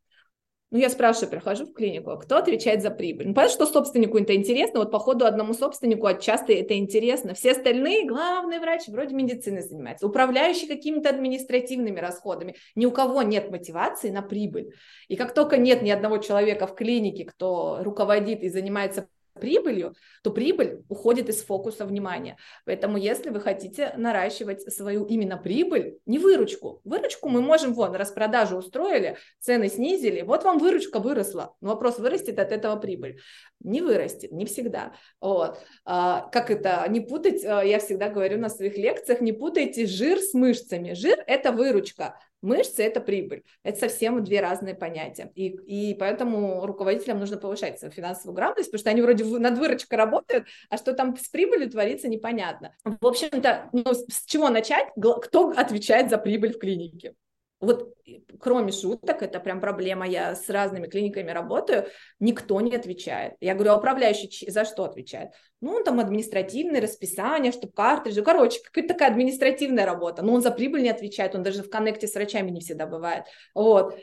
Ну, 0.71 0.77
я 0.77 0.89
спрашиваю, 0.89 1.29
прихожу 1.29 1.65
в 1.65 1.73
клинику, 1.73 2.17
кто 2.17 2.37
отвечает 2.37 2.81
за 2.81 2.89
прибыль? 2.89 3.27
Ну, 3.27 3.33
понятно, 3.33 3.53
что 3.53 3.65
собственнику 3.65 4.17
это 4.17 4.33
интересно, 4.33 4.79
вот 4.79 4.91
по 4.91 4.99
ходу 4.99 5.25
одному 5.25 5.53
собственнику 5.53 6.07
часто 6.21 6.53
это 6.53 6.77
интересно. 6.77 7.33
Все 7.33 7.51
остальные, 7.51 8.07
главный 8.07 8.59
врач, 8.59 8.87
вроде 8.87 9.13
медицины 9.13 9.61
занимается, 9.63 10.07
управляющий 10.07 10.67
какими-то 10.67 11.09
административными 11.09 11.99
расходами. 11.99 12.55
Ни 12.75 12.85
у 12.85 12.91
кого 12.91 13.23
нет 13.23 13.51
мотивации 13.51 14.09
на 14.09 14.21
прибыль. 14.21 14.69
И 15.09 15.17
как 15.17 15.33
только 15.33 15.57
нет 15.57 15.81
ни 15.81 15.89
одного 15.89 16.19
человека 16.19 16.65
в 16.65 16.75
клинике, 16.75 17.25
кто 17.25 17.79
руководит 17.83 18.41
и 18.41 18.47
занимается 18.47 19.09
прибылью, 19.39 19.95
то 20.23 20.31
прибыль 20.31 20.83
уходит 20.89 21.29
из 21.29 21.43
фокуса 21.43 21.85
внимания. 21.85 22.37
Поэтому 22.65 22.97
если 22.97 23.29
вы 23.29 23.39
хотите 23.39 23.93
наращивать 23.97 24.61
свою 24.73 25.05
именно 25.05 25.37
прибыль, 25.37 25.97
не 26.05 26.19
выручку. 26.19 26.81
Выручку 26.83 27.29
мы 27.29 27.41
можем, 27.41 27.73
вон, 27.73 27.95
распродажу 27.95 28.57
устроили, 28.57 29.17
цены 29.39 29.69
снизили, 29.69 30.21
вот 30.21 30.43
вам 30.43 30.57
выручка 30.59 30.99
выросла. 30.99 31.55
Но 31.61 31.69
вопрос, 31.69 31.99
вырастет 31.99 32.39
от 32.39 32.51
этого 32.51 32.75
прибыль? 32.75 33.19
Не 33.59 33.81
вырастет, 33.81 34.31
не 34.31 34.45
всегда. 34.45 34.93
Вот. 35.19 35.59
А, 35.85 36.29
как 36.31 36.51
это, 36.51 36.85
не 36.89 36.99
путать, 36.99 37.43
а, 37.45 37.61
я 37.63 37.79
всегда 37.79 38.09
говорю 38.09 38.37
на 38.39 38.49
своих 38.49 38.77
лекциях, 38.77 39.21
не 39.21 39.31
путайте 39.31 39.85
жир 39.85 40.19
с 40.19 40.33
мышцами. 40.33 40.93
Жир– 40.93 41.23
это 41.27 41.51
выручка, 41.51 42.19
Мышцы– 42.41 42.83
это 42.83 43.01
прибыль. 43.01 43.43
Это 43.63 43.79
совсем 43.79 44.23
две 44.23 44.41
разные 44.41 44.75
понятия. 44.75 45.31
И, 45.35 45.47
и 45.47 45.93
поэтому 45.95 46.65
руководителям 46.65 47.19
нужно 47.19 47.37
повышать 47.37 47.79
свою 47.79 47.91
финансовую 47.91 48.35
грамотность, 48.35 48.71
потому 48.71 48.79
что 48.79 48.89
они 48.89 49.01
вроде 49.01 49.23
над 49.23 49.57
выручкой 49.57 49.97
работают, 49.97 50.47
а 50.69 50.77
что 50.77 50.93
там 50.93 51.15
с 51.15 51.27
прибылью 51.27 51.69
творится, 51.69 52.07
непонятно. 52.07 52.75
В 52.83 53.05
общем-то, 53.05 53.69
ну, 53.73 53.93
с 53.93 54.25
чего 54.25 54.49
начать? 54.49 54.87
Кто 54.95 55.49
отвечает 55.49 56.09
за 56.09 56.17
прибыль 56.17 56.53
в 56.53 56.59
клинике? 56.59 57.15
Вот 57.61 57.95
кроме 58.39 58.71
шуток, 58.71 59.21
это 59.21 59.39
прям 59.39 59.61
проблема, 59.61 60.07
я 60.07 60.35
с 60.35 60.49
разными 60.49 60.87
клиниками 60.87 61.31
работаю, 61.31 61.87
никто 62.19 62.59
не 62.59 62.75
отвечает. 62.75 63.35
Я 63.39 63.53
говорю, 63.53 63.71
а 63.71 63.77
управляющий 63.77 64.49
за 64.49 64.65
что 64.65 64.83
отвечает? 64.83 65.31
Ну, 65.61 65.73
он 65.75 65.83
там 65.83 65.99
административное 65.99 66.81
расписание, 66.81 67.51
чтобы 67.51 67.73
картриджи, 67.73 68.23
короче, 68.23 68.59
какая-то 68.63 68.93
такая 68.93 69.11
административная 69.11 69.85
работа, 69.85 70.23
но 70.23 70.33
он 70.33 70.41
за 70.41 70.51
прибыль 70.51 70.81
не 70.81 70.89
отвечает, 70.89 71.35
он 71.35 71.43
даже 71.43 71.63
в 71.63 71.69
коннекте 71.69 72.07
с 72.07 72.15
врачами 72.15 72.49
не 72.49 72.59
всегда 72.59 72.87
бывает. 72.87 73.25
Вот. 73.53 73.95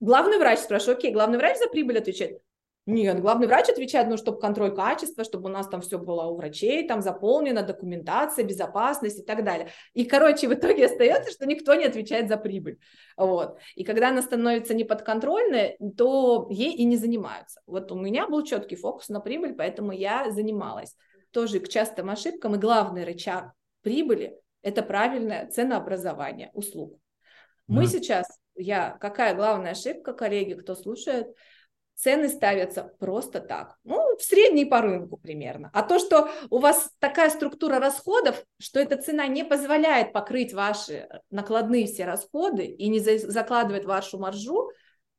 Главный 0.00 0.38
врач, 0.38 0.60
спрашиваю, 0.60 0.96
окей, 0.96 1.12
главный 1.12 1.38
врач 1.38 1.58
за 1.58 1.68
прибыль 1.68 1.98
отвечает? 1.98 2.40
Нет, 2.86 3.20
главный 3.20 3.46
врач 3.46 3.70
отвечает, 3.70 4.08
ну, 4.08 4.18
чтобы 4.18 4.38
контроль 4.38 4.74
качества, 4.74 5.24
чтобы 5.24 5.48
у 5.48 5.52
нас 5.52 5.66
там 5.68 5.80
все 5.80 5.98
было 5.98 6.24
у 6.24 6.36
врачей, 6.36 6.86
там 6.86 7.00
заполнено, 7.00 7.62
документация, 7.62 8.44
безопасность 8.44 9.20
и 9.20 9.22
так 9.22 9.42
далее. 9.42 9.68
И, 9.94 10.04
короче, 10.04 10.48
в 10.48 10.52
итоге 10.52 10.84
остается, 10.84 11.32
что 11.32 11.46
никто 11.46 11.74
не 11.74 11.86
отвечает 11.86 12.28
за 12.28 12.36
прибыль. 12.36 12.78
Вот. 13.16 13.58
И 13.74 13.84
когда 13.84 14.10
она 14.10 14.20
становится 14.20 14.74
неподконтрольной, 14.74 15.78
то 15.96 16.46
ей 16.50 16.74
и 16.74 16.84
не 16.84 16.98
занимаются. 16.98 17.62
Вот 17.66 17.90
у 17.90 17.94
меня 17.94 18.28
был 18.28 18.44
четкий 18.44 18.76
фокус 18.76 19.08
на 19.08 19.20
прибыль, 19.20 19.54
поэтому 19.54 19.92
я 19.92 20.30
занималась 20.30 20.94
тоже 21.30 21.60
к 21.60 21.68
частым 21.68 22.10
ошибкам. 22.10 22.56
И 22.56 22.58
главный 22.58 23.04
рычаг 23.04 23.52
прибыли– 23.80 24.36
это 24.62 24.82
правильное 24.82 25.46
ценообразование 25.46 26.50
услуг. 26.52 26.98
Мы 27.66 27.84
mm. 27.84 27.86
сейчас, 27.86 28.26
я, 28.56 28.90
какая 29.00 29.34
главная 29.34 29.70
ошибка, 29.70 30.12
коллеги, 30.12 30.52
кто 30.52 30.74
слушает– 30.74 31.28
цены 31.94 32.28
ставятся 32.28 32.92
просто 32.98 33.40
так, 33.40 33.76
ну, 33.84 34.16
в 34.16 34.22
средней 34.22 34.64
по 34.64 34.80
рынку 34.80 35.16
примерно. 35.16 35.70
А 35.72 35.82
то, 35.82 35.98
что 35.98 36.28
у 36.50 36.58
вас 36.58 36.90
такая 36.98 37.30
структура 37.30 37.78
расходов, 37.78 38.44
что 38.58 38.80
эта 38.80 38.96
цена 38.96 39.26
не 39.26 39.44
позволяет 39.44 40.12
покрыть 40.12 40.52
ваши 40.52 41.08
накладные 41.30 41.86
все 41.86 42.04
расходы 42.04 42.64
и 42.64 42.88
не 42.88 43.00
закладывает 43.00 43.84
вашу 43.84 44.18
маржу, 44.18 44.70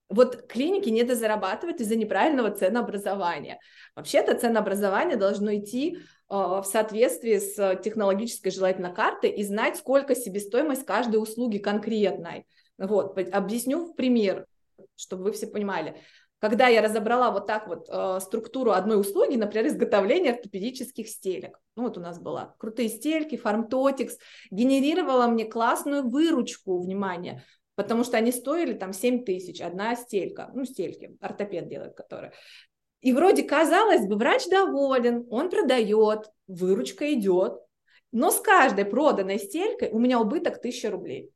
вот 0.07 0.47
клиники 0.47 0.89
недозарабатывают 0.89 1.81
из-за 1.81 1.95
неправильного 1.95 2.51
ценообразования. 2.51 3.59
Вообще-то 3.95 4.37
ценообразование 4.37 5.17
должно 5.17 5.55
идти 5.55 5.97
э, 5.97 5.99
в 6.29 6.63
соответствии 6.63 7.39
с 7.39 7.75
технологической 7.83 8.51
желательно 8.51 8.93
картой 8.93 9.31
и 9.31 9.43
знать, 9.43 9.77
сколько 9.77 10.15
себестоимость 10.15 10.85
каждой 10.85 11.17
услуги 11.17 11.57
конкретной. 11.57 12.45
Вот, 12.77 13.17
объясню 13.17 13.85
в 13.85 13.95
пример, 13.95 14.45
чтобы 14.95 15.23
вы 15.23 15.31
все 15.31 15.47
понимали 15.47 16.01
когда 16.39 16.67
я 16.67 16.81
разобрала 16.81 17.31
вот 17.31 17.47
так 17.47 17.67
вот 17.67 17.87
э, 17.89 18.19
структуру 18.21 18.71
одной 18.71 18.99
услуги, 18.99 19.35
например, 19.35 19.67
изготовление 19.67 20.33
ортопедических 20.33 21.07
стелек. 21.07 21.59
Ну 21.75 21.83
вот 21.83 21.97
у 21.97 22.01
нас 22.01 22.19
была 22.19 22.55
крутые 22.57 22.89
стельки, 22.89 23.37
фармтотикс, 23.37 24.17
генерировала 24.51 25.27
мне 25.27 25.45
классную 25.45 26.07
выручку, 26.07 26.79
внимание, 26.79 27.43
потому 27.75 28.03
что 28.03 28.17
они 28.17 28.31
стоили 28.31 28.73
там 28.73 28.93
7 28.93 29.23
тысяч, 29.23 29.61
одна 29.61 29.95
стелька, 29.95 30.51
ну 30.53 30.65
стельки, 30.65 31.17
ортопед 31.21 31.67
делает, 31.67 31.95
которые. 31.95 32.33
И 33.01 33.13
вроде 33.13 33.43
казалось 33.43 34.07
бы, 34.07 34.15
врач 34.15 34.47
доволен, 34.47 35.25
он 35.29 35.49
продает, 35.49 36.31
выручка 36.47 37.13
идет, 37.13 37.59
но 38.11 38.31
с 38.31 38.39
каждой 38.39 38.85
проданной 38.85 39.39
стелькой 39.39 39.89
у 39.91 39.99
меня 39.99 40.19
убыток 40.19 40.57
1000 40.57 40.89
рублей. 40.89 41.31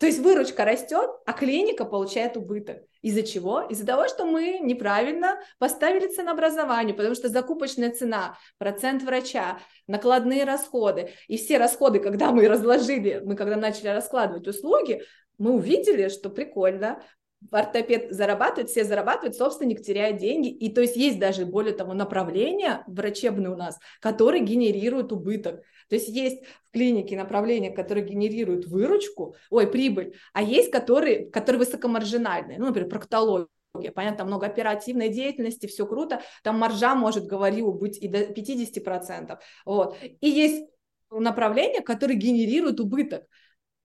То 0.00 0.06
есть 0.06 0.18
выручка 0.20 0.64
растет, 0.64 1.10
а 1.26 1.34
клиника 1.34 1.84
получает 1.84 2.38
убыток. 2.38 2.78
Из-за 3.02 3.22
чего? 3.22 3.60
Из-за 3.68 3.84
того, 3.84 4.08
что 4.08 4.24
мы 4.24 4.58
неправильно 4.58 5.38
поставили 5.58 6.08
ценообразование, 6.08 6.94
потому 6.94 7.14
что 7.14 7.28
закупочная 7.28 7.90
цена, 7.90 8.38
процент 8.56 9.02
врача, 9.02 9.58
накладные 9.86 10.44
расходы 10.44 11.10
и 11.28 11.36
все 11.36 11.58
расходы, 11.58 12.00
когда 12.00 12.32
мы 12.32 12.48
разложили, 12.48 13.20
мы 13.22 13.36
когда 13.36 13.56
начали 13.56 13.88
раскладывать 13.88 14.48
услуги, 14.48 15.02
мы 15.36 15.52
увидели, 15.52 16.08
что 16.08 16.30
прикольно, 16.30 17.02
ортопед 17.50 18.10
зарабатывает, 18.10 18.70
все 18.70 18.84
зарабатывают, 18.84 19.36
собственник 19.36 19.82
теряет 19.82 20.18
деньги. 20.18 20.48
И 20.48 20.72
то 20.72 20.80
есть 20.80 20.96
есть 20.96 21.18
даже, 21.18 21.46
более 21.46 21.74
того, 21.74 21.94
направления 21.94 22.84
врачебные 22.86 23.50
у 23.50 23.56
нас, 23.56 23.78
которые 24.00 24.44
генерируют 24.44 25.12
убыток. 25.12 25.62
То 25.88 25.96
есть 25.96 26.08
есть 26.08 26.44
в 26.68 26.72
клинике 26.72 27.16
направления, 27.16 27.70
которые 27.70 28.04
генерируют 28.04 28.66
выручку, 28.66 29.34
ой, 29.50 29.66
прибыль, 29.66 30.14
а 30.32 30.42
есть 30.42 30.70
которые, 30.70 31.28
которые 31.30 31.58
высокомаржинальные, 31.60 32.58
ну, 32.58 32.66
например, 32.66 32.88
проктология. 32.88 33.48
Понятно, 33.94 34.18
там 34.18 34.26
много 34.28 34.46
оперативной 34.46 35.08
деятельности, 35.10 35.66
все 35.66 35.86
круто, 35.86 36.22
там 36.42 36.58
маржа 36.58 36.94
может, 36.94 37.26
говорю, 37.26 37.72
быть 37.72 37.98
и 37.98 38.08
до 38.08 38.18
50%. 38.24 39.38
Вот. 39.64 39.96
И 40.02 40.28
есть 40.28 40.64
направления, 41.10 41.80
которые 41.80 42.16
генерируют 42.18 42.80
убыток. 42.80 43.24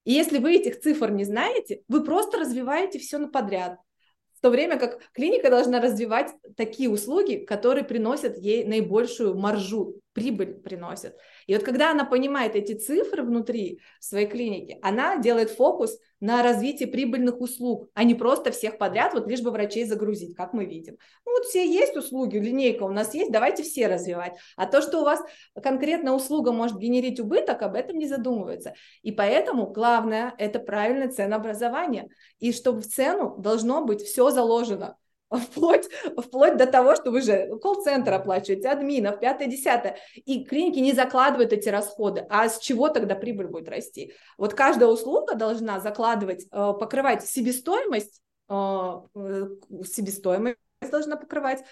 И 0.06 0.14
если 0.14 0.38
вы 0.38 0.56
этих 0.56 0.80
цифр 0.80 1.12
не 1.12 1.26
знаете, 1.26 1.82
вы 1.88 2.04
просто 2.04 2.40
развиваете 2.40 3.00
все 3.00 3.18
на 3.18 3.28
подряд. 3.28 3.80
В 4.38 4.42
то 4.42 4.50
время 4.50 4.78
как 4.80 5.00
клиника 5.14 5.50
должна 5.50 5.82
развивать 5.82 6.32
такие 6.56 6.90
услуги, 6.90 7.44
которые 7.46 7.84
приносят 7.84 8.38
ей 8.38 8.64
наибольшую 8.64 9.36
маржу, 9.36 10.00
прибыль 10.16 10.56
приносят. 10.56 11.16
И 11.46 11.54
вот 11.54 11.64
когда 11.64 11.92
она 11.92 12.06
понимает 12.06 12.56
эти 12.56 12.74
цифры 12.74 13.22
внутри 13.22 13.82
своей 14.00 14.26
клиники, 14.26 14.80
она 14.82 15.18
делает 15.18 15.52
фокус 15.52 16.00
на 16.22 16.42
развитие 16.42 16.88
прибыльных 16.88 17.42
услуг, 17.42 17.90
а 17.94 18.06
не 18.06 18.16
просто 18.16 18.52
всех 18.52 18.78
подряд, 18.78 19.14
вот 19.14 19.28
лишь 19.28 19.42
бы 19.42 19.52
врачей 19.52 19.84
загрузить, 19.84 20.36
как 20.36 20.54
мы 20.54 20.66
видим. 20.66 20.98
Ну 21.26 21.34
вот 21.34 21.44
все 21.46 21.70
есть 21.70 21.98
услуги, 21.98 22.38
линейка 22.38 22.84
у 22.84 22.92
нас 22.92 23.14
есть, 23.14 23.32
давайте 23.32 23.64
все 23.64 23.88
развивать. 23.88 24.34
А 24.56 24.66
то, 24.66 24.82
что 24.82 25.02
у 25.02 25.04
вас 25.04 25.20
конкретно 25.62 26.16
услуга 26.16 26.54
может 26.54 26.78
генерить 26.78 27.20
убыток, 27.20 27.62
об 27.62 27.76
этом 27.76 27.98
не 27.98 28.08
задумывается. 28.08 28.74
И 29.04 29.12
поэтому 29.12 29.68
главное– 29.68 30.34
это 30.38 30.60
правильное 30.60 31.10
ценообразование. 31.10 32.08
И 32.40 32.54
чтобы 32.54 32.80
в 32.82 32.88
цену 32.88 33.36
должно 33.38 33.84
быть 33.84 34.02
все 34.02 34.32
заложено 34.32 34.96
вплоть, 35.32 35.90
вплоть 36.18 36.58
до 36.58 36.66
того, 36.68 36.96
что 36.96 37.12
вы 37.12 37.22
же 37.22 37.58
колл-центр 37.62 38.14
оплачиваете, 38.14 38.70
админов, 38.70 39.20
пятое, 39.20 39.48
десятое, 39.48 39.98
и 40.14 40.44
клиники 40.44 40.80
не 40.80 40.94
закладывают 40.94 41.54
эти 41.54 41.70
расходы, 41.70 42.26
а 42.30 42.50
с 42.50 42.60
чего 42.60 42.90
тогда 42.90 43.16
прибыль 43.16 43.48
будет 43.48 43.70
расти? 43.70 44.14
Вот 44.38 44.54
каждая 44.54 44.90
услуга 44.90 45.36
должна 45.36 45.80
закладывать, 45.80 46.46
э, 46.52 46.74
покрывать 46.80 47.26
себестоимость, 47.26 48.22
э, 48.50 48.54
э, 48.54 49.48
себестоимость 49.84 50.58
должна 50.92 51.16
покрывать, 51.16 51.64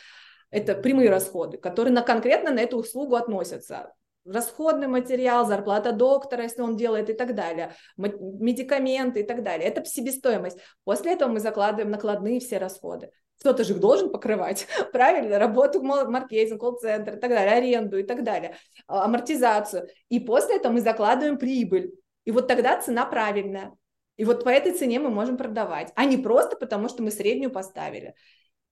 это 0.50 0.76
прямые 0.76 1.10
расходы, 1.10 1.58
которые 1.58 1.94
на, 1.94 2.02
конкретно 2.02 2.52
на 2.52 2.60
эту 2.60 2.78
услугу 2.78 3.16
относятся 3.16 3.92
расходный 4.26 4.88
материал, 4.88 5.46
зарплата 5.46 5.92
доктора, 5.92 6.44
если 6.44 6.62
он 6.62 6.76
делает 6.76 7.10
и 7.10 7.14
так 7.14 7.36
далее, 7.36 7.74
медикаменты 7.98 9.22
и 9.22 9.24
так 9.24 9.44
далее. 9.44 9.68
Это 9.68 9.84
себестоимость. 9.86 10.58
После 10.84 11.14
этого 11.14 11.30
мы 11.30 11.40
закладываем 11.40 11.92
накладные 11.92 12.40
все 12.40 12.58
расходы 12.58 13.10
кто-то 13.44 13.66
же 13.66 13.74
их 13.74 13.82
должен 13.82 14.10
покрывать, 14.10 14.68
правильно, 14.94 15.38
работу 15.38 15.82
маркетинг, 15.82 16.62
колл-центр 16.62 17.18
и 17.18 17.20
так 17.20 17.30
далее, 17.30 17.56
аренду 17.56 17.98
и 17.98 18.04
так 18.04 18.24
далее, 18.24 18.56
а, 18.88 19.04
амортизацию. 19.04 19.90
И 20.08 20.22
после 20.22 20.56
этого 20.56 20.72
мы 20.72 20.82
закладываем 20.82 21.38
прибыль. 21.38 21.92
И 22.24 22.32
вот 22.32 22.48
тогда 22.48 22.80
цена 22.80 23.06
правильная. 23.06 23.74
И 24.16 24.24
вот 24.24 24.46
по 24.46 24.50
этой 24.50 24.72
цене 24.72 25.00
мы 25.00 25.10
можем 25.10 25.36
продавать, 25.36 25.92
а 25.96 26.06
не 26.06 26.18
просто 26.18 26.56
потому, 26.56 26.88
что 26.88 27.04
мы 27.04 27.12
среднюю 27.12 27.52
поставили. 27.52 28.14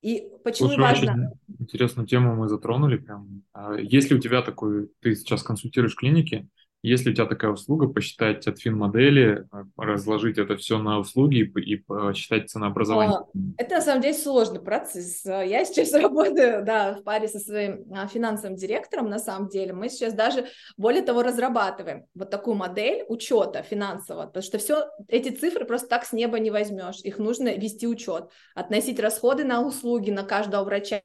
И 0.01 0.27
почему 0.43 0.69
Слушай, 0.69 0.81
важно... 0.81 1.11
Очень 1.47 1.55
интересную 1.59 2.07
тему 2.07 2.35
мы 2.35 2.47
затронули 2.47 2.97
прям. 2.97 3.43
А 3.53 3.75
если 3.75 4.15
у 4.15 4.19
тебя 4.19 4.41
такой, 4.41 4.89
ты 4.99 5.15
сейчас 5.15 5.43
консультируешь 5.43 5.95
клиники, 5.95 6.49
если 6.83 7.11
у 7.11 7.13
тебя 7.13 7.25
такая 7.25 7.51
услуга, 7.51 7.87
посчитать 7.87 8.47
от 8.47 8.59
фин-модели, 8.59 9.47
э, 9.51 9.63
разложить 9.77 10.37
это 10.37 10.57
все 10.57 10.79
на 10.79 10.99
услуги 10.99 11.37
и, 11.37 11.73
и 11.73 11.75
посчитать 11.75 12.49
ценообразование. 12.49 13.17
А, 13.17 13.23
это 13.57 13.75
на 13.75 13.81
самом 13.81 14.01
деле 14.01 14.13
сложный 14.15 14.59
процесс. 14.59 15.23
Я 15.25 15.63
сейчас 15.65 15.93
работаю 16.01 16.63
да, 16.65 16.93
в 16.93 17.03
паре 17.03 17.27
со 17.27 17.39
своим 17.39 17.85
а, 17.93 18.07
финансовым 18.07 18.55
директором, 18.55 19.09
на 19.09 19.19
самом 19.19 19.49
деле. 19.49 19.73
Мы 19.73 19.89
сейчас 19.89 20.13
даже, 20.13 20.47
более 20.75 21.03
того, 21.03 21.21
разрабатываем 21.21 22.05
вот 22.15 22.31
такую 22.31 22.55
модель 22.55 23.05
учета 23.07 23.61
финансового, 23.61 24.25
потому 24.25 24.43
что 24.43 24.57
все 24.57 24.89
эти 25.07 25.29
цифры 25.29 25.65
просто 25.65 25.87
так 25.87 26.05
с 26.05 26.13
неба 26.13 26.39
не 26.39 26.49
возьмешь. 26.49 27.01
Их 27.03 27.19
нужно 27.19 27.55
вести 27.55 27.87
учет, 27.87 28.29
относить 28.55 28.99
расходы 28.99 29.43
на 29.43 29.61
услуги 29.61 30.09
на 30.09 30.23
каждого 30.23 30.63
врача 30.63 31.01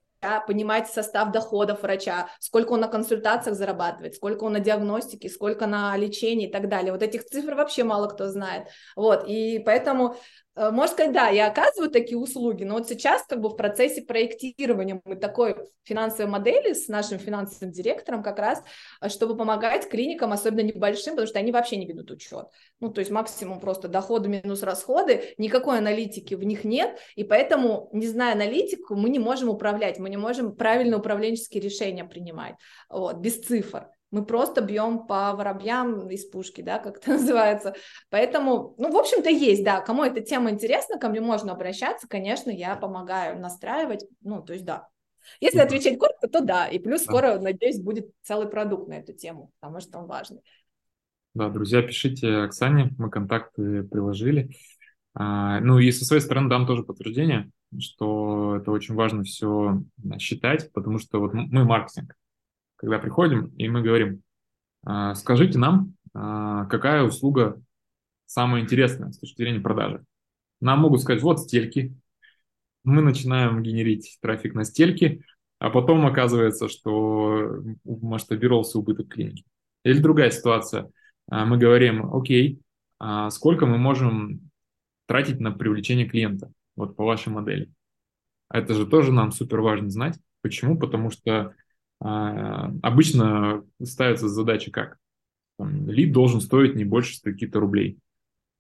понимать 0.46 0.88
состав 0.88 1.32
доходов 1.32 1.82
врача, 1.82 2.28
сколько 2.40 2.72
он 2.72 2.80
на 2.80 2.88
консультациях 2.88 3.56
зарабатывает, 3.56 4.14
сколько 4.14 4.44
он 4.44 4.52
на 4.52 4.60
диагностике, 4.60 5.28
сколько 5.28 5.66
на 5.66 5.96
лечении 5.96 6.48
и 6.48 6.52
так 6.52 6.68
далее. 6.68 6.92
Вот 6.92 7.02
этих 7.02 7.24
цифр 7.24 7.54
вообще 7.54 7.84
мало 7.84 8.08
кто 8.08 8.28
знает. 8.28 8.68
Вот, 8.94 9.24
и 9.26 9.58
поэтому 9.58 10.16
можно 10.56 10.88
сказать, 10.88 11.12
да, 11.12 11.28
я 11.28 11.48
оказываю 11.48 11.90
такие 11.90 12.16
услуги, 12.18 12.64
но 12.64 12.74
вот 12.74 12.88
сейчас 12.88 13.22
как 13.28 13.40
бы 13.40 13.50
в 13.50 13.56
процессе 13.56 14.02
проектирования 14.02 15.00
мы 15.04 15.16
такой 15.16 15.56
финансовой 15.84 16.30
модели 16.30 16.72
с 16.72 16.88
нашим 16.88 17.18
финансовым 17.18 17.72
директором 17.72 18.22
как 18.22 18.38
раз, 18.38 18.62
э, 19.00 19.08
чтобы 19.08 19.36
помогать 19.36 19.88
клиникам, 19.88 20.32
особенно 20.32 20.62
небольшим, 20.62 21.12
потому 21.12 21.26
что 21.26 21.38
они 21.38 21.52
вообще 21.52 21.76
не 21.76 21.86
ведут 21.86 22.10
учет. 22.10 22.46
Ну, 22.80 22.90
то 22.90 23.00
есть 23.00 23.10
максимум 23.10 23.60
просто 23.60 23.88
доходы 23.88 24.28
минус 24.28 24.62
расходы, 24.62 25.34
никакой 25.38 25.78
аналитики 25.78 26.34
в 26.34 26.42
них 26.42 26.64
нет, 26.64 26.98
и 27.16 27.24
поэтому, 27.24 27.90
не 27.92 28.06
зная 28.06 28.32
аналитику, 28.32 28.94
мы 28.94 29.10
не 29.10 29.18
можем 29.18 29.50
управлять, 29.50 29.98
мы 29.98 30.08
не 30.08 30.16
можем 30.16 30.56
правильно 30.56 30.96
управленческие 30.96 31.62
решения 31.62 32.04
принимать, 32.04 32.54
вот, 32.88 33.16
без 33.16 33.38
цифр 33.40 33.88
мы 34.10 34.24
просто 34.24 34.60
бьем 34.60 35.06
по 35.06 35.34
воробьям 35.34 36.08
из 36.08 36.24
пушки, 36.24 36.60
да, 36.60 36.78
как 36.78 36.98
это 36.98 37.10
называется. 37.12 37.74
Поэтому, 38.10 38.74
ну, 38.78 38.90
в 38.90 38.96
общем-то, 38.96 39.28
есть, 39.28 39.64
да, 39.64 39.80
кому 39.80 40.04
эта 40.04 40.20
тема 40.20 40.50
интересна, 40.50 40.98
ко 40.98 41.08
мне 41.08 41.20
можно 41.20 41.52
обращаться, 41.52 42.08
конечно, 42.08 42.50
я 42.50 42.76
помогаю 42.76 43.38
настраивать, 43.40 44.04
ну, 44.22 44.42
то 44.42 44.52
есть, 44.52 44.64
да. 44.64 44.88
Если 45.40 45.58
отвечать 45.58 45.98
коротко, 45.98 46.28
то 46.28 46.40
да, 46.40 46.68
и 46.68 46.78
плюс 46.78 47.02
скоро, 47.02 47.38
надеюсь, 47.38 47.80
будет 47.80 48.10
целый 48.22 48.48
продукт 48.48 48.88
на 48.88 48.94
эту 48.94 49.12
тему, 49.12 49.50
потому 49.60 49.80
что 49.80 49.98
он 49.98 50.06
важный. 50.06 50.40
Да, 51.34 51.50
друзья, 51.50 51.82
пишите 51.82 52.28
Оксане, 52.28 52.94
мы 52.96 53.10
контакты 53.10 53.82
приложили. 53.82 54.50
А, 55.14 55.60
ну 55.60 55.78
и 55.78 55.90
со 55.92 56.04
своей 56.04 56.22
стороны 56.22 56.48
дам 56.48 56.66
тоже 56.66 56.82
подтверждение, 56.82 57.50
что 57.78 58.56
это 58.56 58.70
очень 58.70 58.94
важно 58.94 59.24
все 59.24 59.82
считать, 60.18 60.72
потому 60.72 60.98
что 60.98 61.18
вот 61.20 61.34
мы 61.34 61.64
маркетинг, 61.64 62.14
когда 62.76 62.98
приходим, 62.98 63.46
и 63.56 63.68
мы 63.68 63.82
говорим, 63.82 64.22
«А, 64.84 65.14
скажите 65.14 65.58
нам, 65.58 65.94
а, 66.14 66.66
какая 66.66 67.02
услуга 67.02 67.60
самая 68.26 68.62
интересная 68.62 69.10
с 69.12 69.18
точки 69.18 69.42
зрения 69.42 69.60
продажи. 69.60 70.04
Нам 70.60 70.80
могут 70.80 71.00
сказать, 71.00 71.22
вот 71.22 71.40
стельки. 71.40 71.94
Мы 72.84 73.02
начинаем 73.02 73.62
генерить 73.62 74.18
трафик 74.20 74.54
на 74.54 74.64
стельки, 74.64 75.22
а 75.58 75.70
потом 75.70 76.06
оказывается, 76.06 76.68
что 76.68 77.62
масштабировался 77.84 78.78
убыток 78.78 79.08
клиники. 79.08 79.44
Или 79.84 79.98
другая 79.98 80.30
ситуация. 80.30 80.90
А, 81.30 81.44
мы 81.44 81.58
говорим, 81.58 82.14
окей, 82.14 82.60
сколько 83.28 83.66
мы 83.66 83.76
можем 83.76 84.50
тратить 85.06 85.40
на 85.40 85.52
привлечение 85.52 86.08
клиента, 86.08 86.50
вот 86.76 86.96
по 86.96 87.04
вашей 87.04 87.28
модели. 87.28 87.70
Это 88.50 88.74
же 88.74 88.86
тоже 88.86 89.12
нам 89.12 89.32
супер 89.32 89.60
важно 89.60 89.90
знать. 89.90 90.18
Почему? 90.40 90.78
Потому 90.78 91.10
что 91.10 91.54
обычно 91.98 93.64
ставится 93.82 94.28
задача 94.28 94.70
как? 94.70 94.98
Там, 95.58 95.88
лид 95.88 96.12
должен 96.12 96.40
стоить 96.40 96.74
не 96.74 96.84
больше 96.84 97.20
каких-то 97.22 97.60
рублей. 97.60 97.98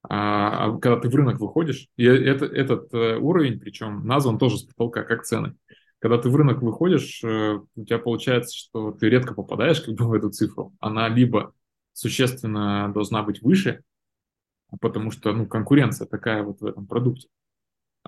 А, 0.08 0.66
а 0.66 0.78
когда 0.78 1.00
ты 1.00 1.08
в 1.08 1.14
рынок 1.14 1.40
выходишь, 1.40 1.88
и 1.96 2.04
это, 2.04 2.44
этот 2.46 2.92
э, 2.94 3.16
уровень, 3.16 3.58
причем 3.58 4.06
назван 4.06 4.38
тоже 4.38 4.58
с 4.58 4.62
потолка, 4.62 5.02
как 5.02 5.24
цены. 5.24 5.56
Когда 5.98 6.18
ты 6.18 6.28
в 6.30 6.36
рынок 6.36 6.62
выходишь, 6.62 7.22
э, 7.24 7.58
у 7.74 7.84
тебя 7.84 7.98
получается, 7.98 8.56
что 8.56 8.92
ты 8.92 9.08
редко 9.08 9.34
попадаешь 9.34 9.80
как 9.80 9.94
бы 9.94 10.06
в 10.06 10.12
эту 10.12 10.30
цифру. 10.30 10.72
Она 10.78 11.08
либо 11.08 11.52
существенно 11.92 12.90
должна 12.92 13.22
быть 13.22 13.42
выше, 13.42 13.82
потому 14.80 15.10
что 15.10 15.32
ну, 15.32 15.46
конкуренция 15.46 16.06
такая 16.06 16.42
вот 16.42 16.60
в 16.60 16.66
этом 16.66 16.86
продукте, 16.86 17.28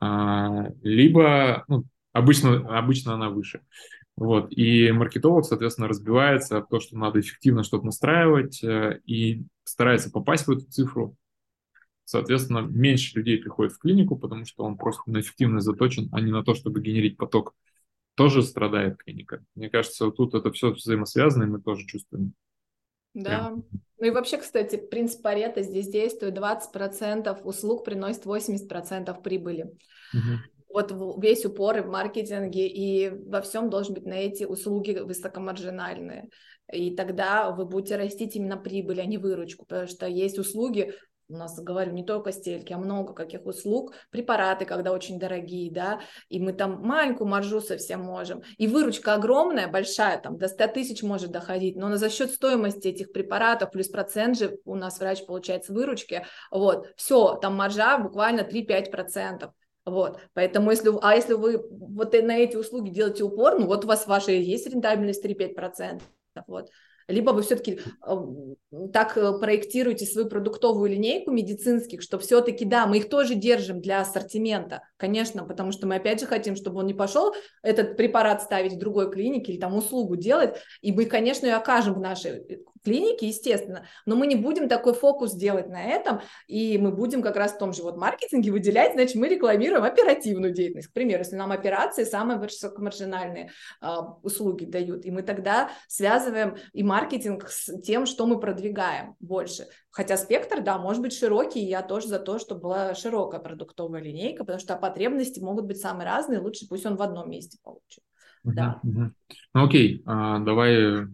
а, 0.00 0.68
либо 0.82 1.64
ну, 1.66 1.84
обычно, 2.12 2.78
обычно 2.78 3.14
она 3.14 3.30
выше. 3.30 3.62
Вот. 4.18 4.50
И 4.50 4.90
маркетолог, 4.90 5.44
соответственно, 5.44 5.86
разбивается 5.86 6.60
в 6.60 6.66
то, 6.66 6.80
что 6.80 6.98
надо 6.98 7.20
эффективно 7.20 7.62
что-то 7.62 7.86
настраивать 7.86 8.64
э, 8.64 9.00
и 9.06 9.44
старается 9.62 10.10
попасть 10.10 10.48
в 10.48 10.50
эту 10.50 10.62
цифру. 10.62 11.16
Соответственно, 12.04 12.58
меньше 12.58 13.16
людей 13.16 13.38
приходит 13.38 13.74
в 13.74 13.78
клинику, 13.78 14.16
потому 14.16 14.44
что 14.44 14.64
он 14.64 14.76
просто 14.76 15.02
на 15.06 15.20
эффективность 15.20 15.66
заточен, 15.66 16.08
а 16.10 16.20
не 16.20 16.32
на 16.32 16.42
то, 16.42 16.54
чтобы 16.54 16.80
генерить 16.80 17.16
поток. 17.16 17.54
Тоже 18.16 18.42
страдает 18.42 18.96
клиника. 18.96 19.44
Мне 19.54 19.70
кажется, 19.70 20.06
вот 20.06 20.16
тут 20.16 20.34
это 20.34 20.50
все 20.50 20.72
взаимосвязано, 20.72 21.44
и 21.44 21.48
мы 21.48 21.60
тоже 21.60 21.86
чувствуем. 21.86 22.32
Да. 23.14 23.30
Прям. 23.30 23.64
Ну 24.00 24.06
и 24.06 24.10
вообще, 24.10 24.38
кстати, 24.38 24.76
принцип 24.76 25.22
Парета 25.22 25.62
здесь 25.62 25.88
действует. 25.88 26.36
20% 26.36 27.40
услуг 27.42 27.84
приносит 27.84 28.26
80% 28.26 29.22
прибыли. 29.22 29.70
Угу 30.12 30.57
вот 30.68 30.92
весь 31.22 31.44
упор 31.44 31.78
и 31.78 31.80
в 31.80 31.88
маркетинге, 31.88 32.66
и 32.66 33.10
во 33.10 33.40
всем 33.40 33.70
должен 33.70 33.94
быть 33.94 34.06
на 34.06 34.14
эти 34.14 34.44
услуги 34.44 34.98
высокомаржинальные. 34.98 36.28
И 36.72 36.94
тогда 36.94 37.50
вы 37.50 37.64
будете 37.64 37.96
растить 37.96 38.36
именно 38.36 38.56
прибыль, 38.56 39.00
а 39.00 39.04
не 39.04 39.18
выручку, 39.18 39.64
потому 39.64 39.88
что 39.88 40.06
есть 40.06 40.38
услуги, 40.38 40.94
у 41.30 41.36
нас, 41.36 41.58
говорю, 41.60 41.92
не 41.92 42.04
только 42.04 42.32
стельки, 42.32 42.72
а 42.72 42.78
много 42.78 43.12
каких 43.12 43.44
услуг, 43.44 43.92
препараты, 44.10 44.64
когда 44.64 44.92
очень 44.92 45.18
дорогие, 45.18 45.70
да, 45.70 46.00
и 46.28 46.40
мы 46.40 46.52
там 46.54 46.80
маленькую 46.82 47.28
маржу 47.28 47.60
совсем 47.60 48.00
можем, 48.00 48.42
и 48.56 48.66
выручка 48.66 49.14
огромная, 49.14 49.68
большая, 49.68 50.18
там 50.18 50.38
до 50.38 50.48
100 50.48 50.68
тысяч 50.68 51.02
может 51.02 51.30
доходить, 51.30 51.76
но 51.76 51.94
за 51.96 52.08
счет 52.08 52.30
стоимости 52.30 52.88
этих 52.88 53.12
препаратов 53.12 53.70
плюс 53.70 53.88
процент 53.88 54.38
же 54.38 54.58
у 54.64 54.74
нас 54.74 55.00
врач 55.00 55.24
получает 55.26 55.64
с 55.64 55.68
выручки, 55.68 56.24
вот, 56.50 56.88
все, 56.96 57.34
там 57.34 57.56
маржа 57.56 57.98
буквально 57.98 58.40
3-5 58.40 58.90
процентов, 58.90 59.52
вот, 59.90 60.20
поэтому 60.34 60.70
если, 60.70 60.92
а 61.02 61.14
если 61.14 61.34
вы 61.34 61.64
вот 61.70 62.12
на 62.12 62.36
эти 62.36 62.56
услуги 62.56 62.90
делаете 62.90 63.24
упор, 63.24 63.58
ну 63.58 63.66
вот 63.66 63.84
у 63.84 63.88
вас 63.88 64.06
ваша 64.06 64.32
есть 64.32 64.66
рентабельность 64.66 65.24
3-5%, 65.24 66.00
вот, 66.46 66.70
либо 67.08 67.30
вы 67.30 67.42
все-таки 67.42 67.80
так 68.92 69.16
э, 69.16 69.38
проектируете 69.38 70.04
свою 70.04 70.28
продуктовую 70.28 70.90
линейку 70.90 71.30
медицинских, 71.30 72.02
что 72.02 72.18
все-таки, 72.18 72.66
да, 72.66 72.86
мы 72.86 72.98
их 72.98 73.08
тоже 73.08 73.34
держим 73.34 73.80
для 73.80 74.02
ассортимента, 74.02 74.82
конечно, 74.98 75.44
потому 75.46 75.72
что 75.72 75.86
мы 75.86 75.96
опять 75.96 76.20
же 76.20 76.26
хотим, 76.26 76.54
чтобы 76.54 76.80
он 76.80 76.86
не 76.86 76.94
пошел 76.94 77.34
этот 77.62 77.96
препарат 77.96 78.42
ставить 78.42 78.74
в 78.74 78.78
другой 78.78 79.10
клинике 79.10 79.52
или 79.52 79.60
там 79.60 79.74
услугу 79.74 80.16
делать, 80.16 80.56
и 80.82 80.92
мы, 80.92 81.06
конечно, 81.06 81.46
ее 81.46 81.54
окажем 81.54 81.94
в 81.94 82.00
нашей 82.00 82.62
клинике, 82.84 83.28
естественно, 83.28 83.86
но 84.06 84.16
мы 84.16 84.26
не 84.26 84.36
будем 84.36 84.68
такой 84.68 84.94
фокус 84.94 85.34
делать 85.34 85.68
на 85.68 85.82
этом, 85.82 86.20
и 86.46 86.78
мы 86.78 86.92
будем 86.92 87.22
как 87.22 87.36
раз 87.36 87.52
в 87.52 87.58
том 87.58 87.72
же 87.72 87.82
вот 87.82 87.96
маркетинге 87.96 88.50
выделять, 88.50 88.92
значит, 88.92 89.16
мы 89.16 89.28
рекламируем 89.28 89.84
оперативную 89.84 90.52
деятельность. 90.52 90.88
К 90.88 90.92
примеру, 90.92 91.20
если 91.20 91.36
нам 91.36 91.52
операции 91.52 92.04
самые 92.04 92.38
высокомаржинальные 92.38 93.50
э, 93.80 93.86
услуги 94.22 94.64
дают, 94.64 95.04
и 95.04 95.10
мы 95.10 95.22
тогда 95.22 95.70
связываем 95.88 96.56
и 96.72 96.82
маркетинг 96.82 97.48
с 97.48 97.80
тем, 97.80 98.06
что 98.06 98.26
мы 98.26 98.40
продвигаем 98.40 99.16
больше. 99.20 99.66
Хотя 99.90 100.16
спектр, 100.16 100.60
да, 100.60 100.78
может 100.78 101.02
быть 101.02 101.12
широкий, 101.12 101.60
я 101.60 101.82
тоже 101.82 102.08
за 102.08 102.18
то, 102.18 102.38
чтобы 102.38 102.60
была 102.60 102.94
широкая 102.94 103.40
продуктовая 103.40 104.00
линейка, 104.00 104.44
потому 104.44 104.60
что 104.60 104.76
потребности 104.76 105.40
могут 105.40 105.66
быть 105.66 105.80
самые 105.80 106.06
разные, 106.06 106.40
лучше 106.40 106.68
пусть 106.68 106.86
он 106.86 106.96
в 106.96 107.02
одном 107.02 107.30
месте 107.30 107.58
получит. 107.62 108.04
Да. 108.44 108.80
Ну 108.82 109.12
окей, 109.52 110.02
а, 110.06 110.38
давай 110.38 111.06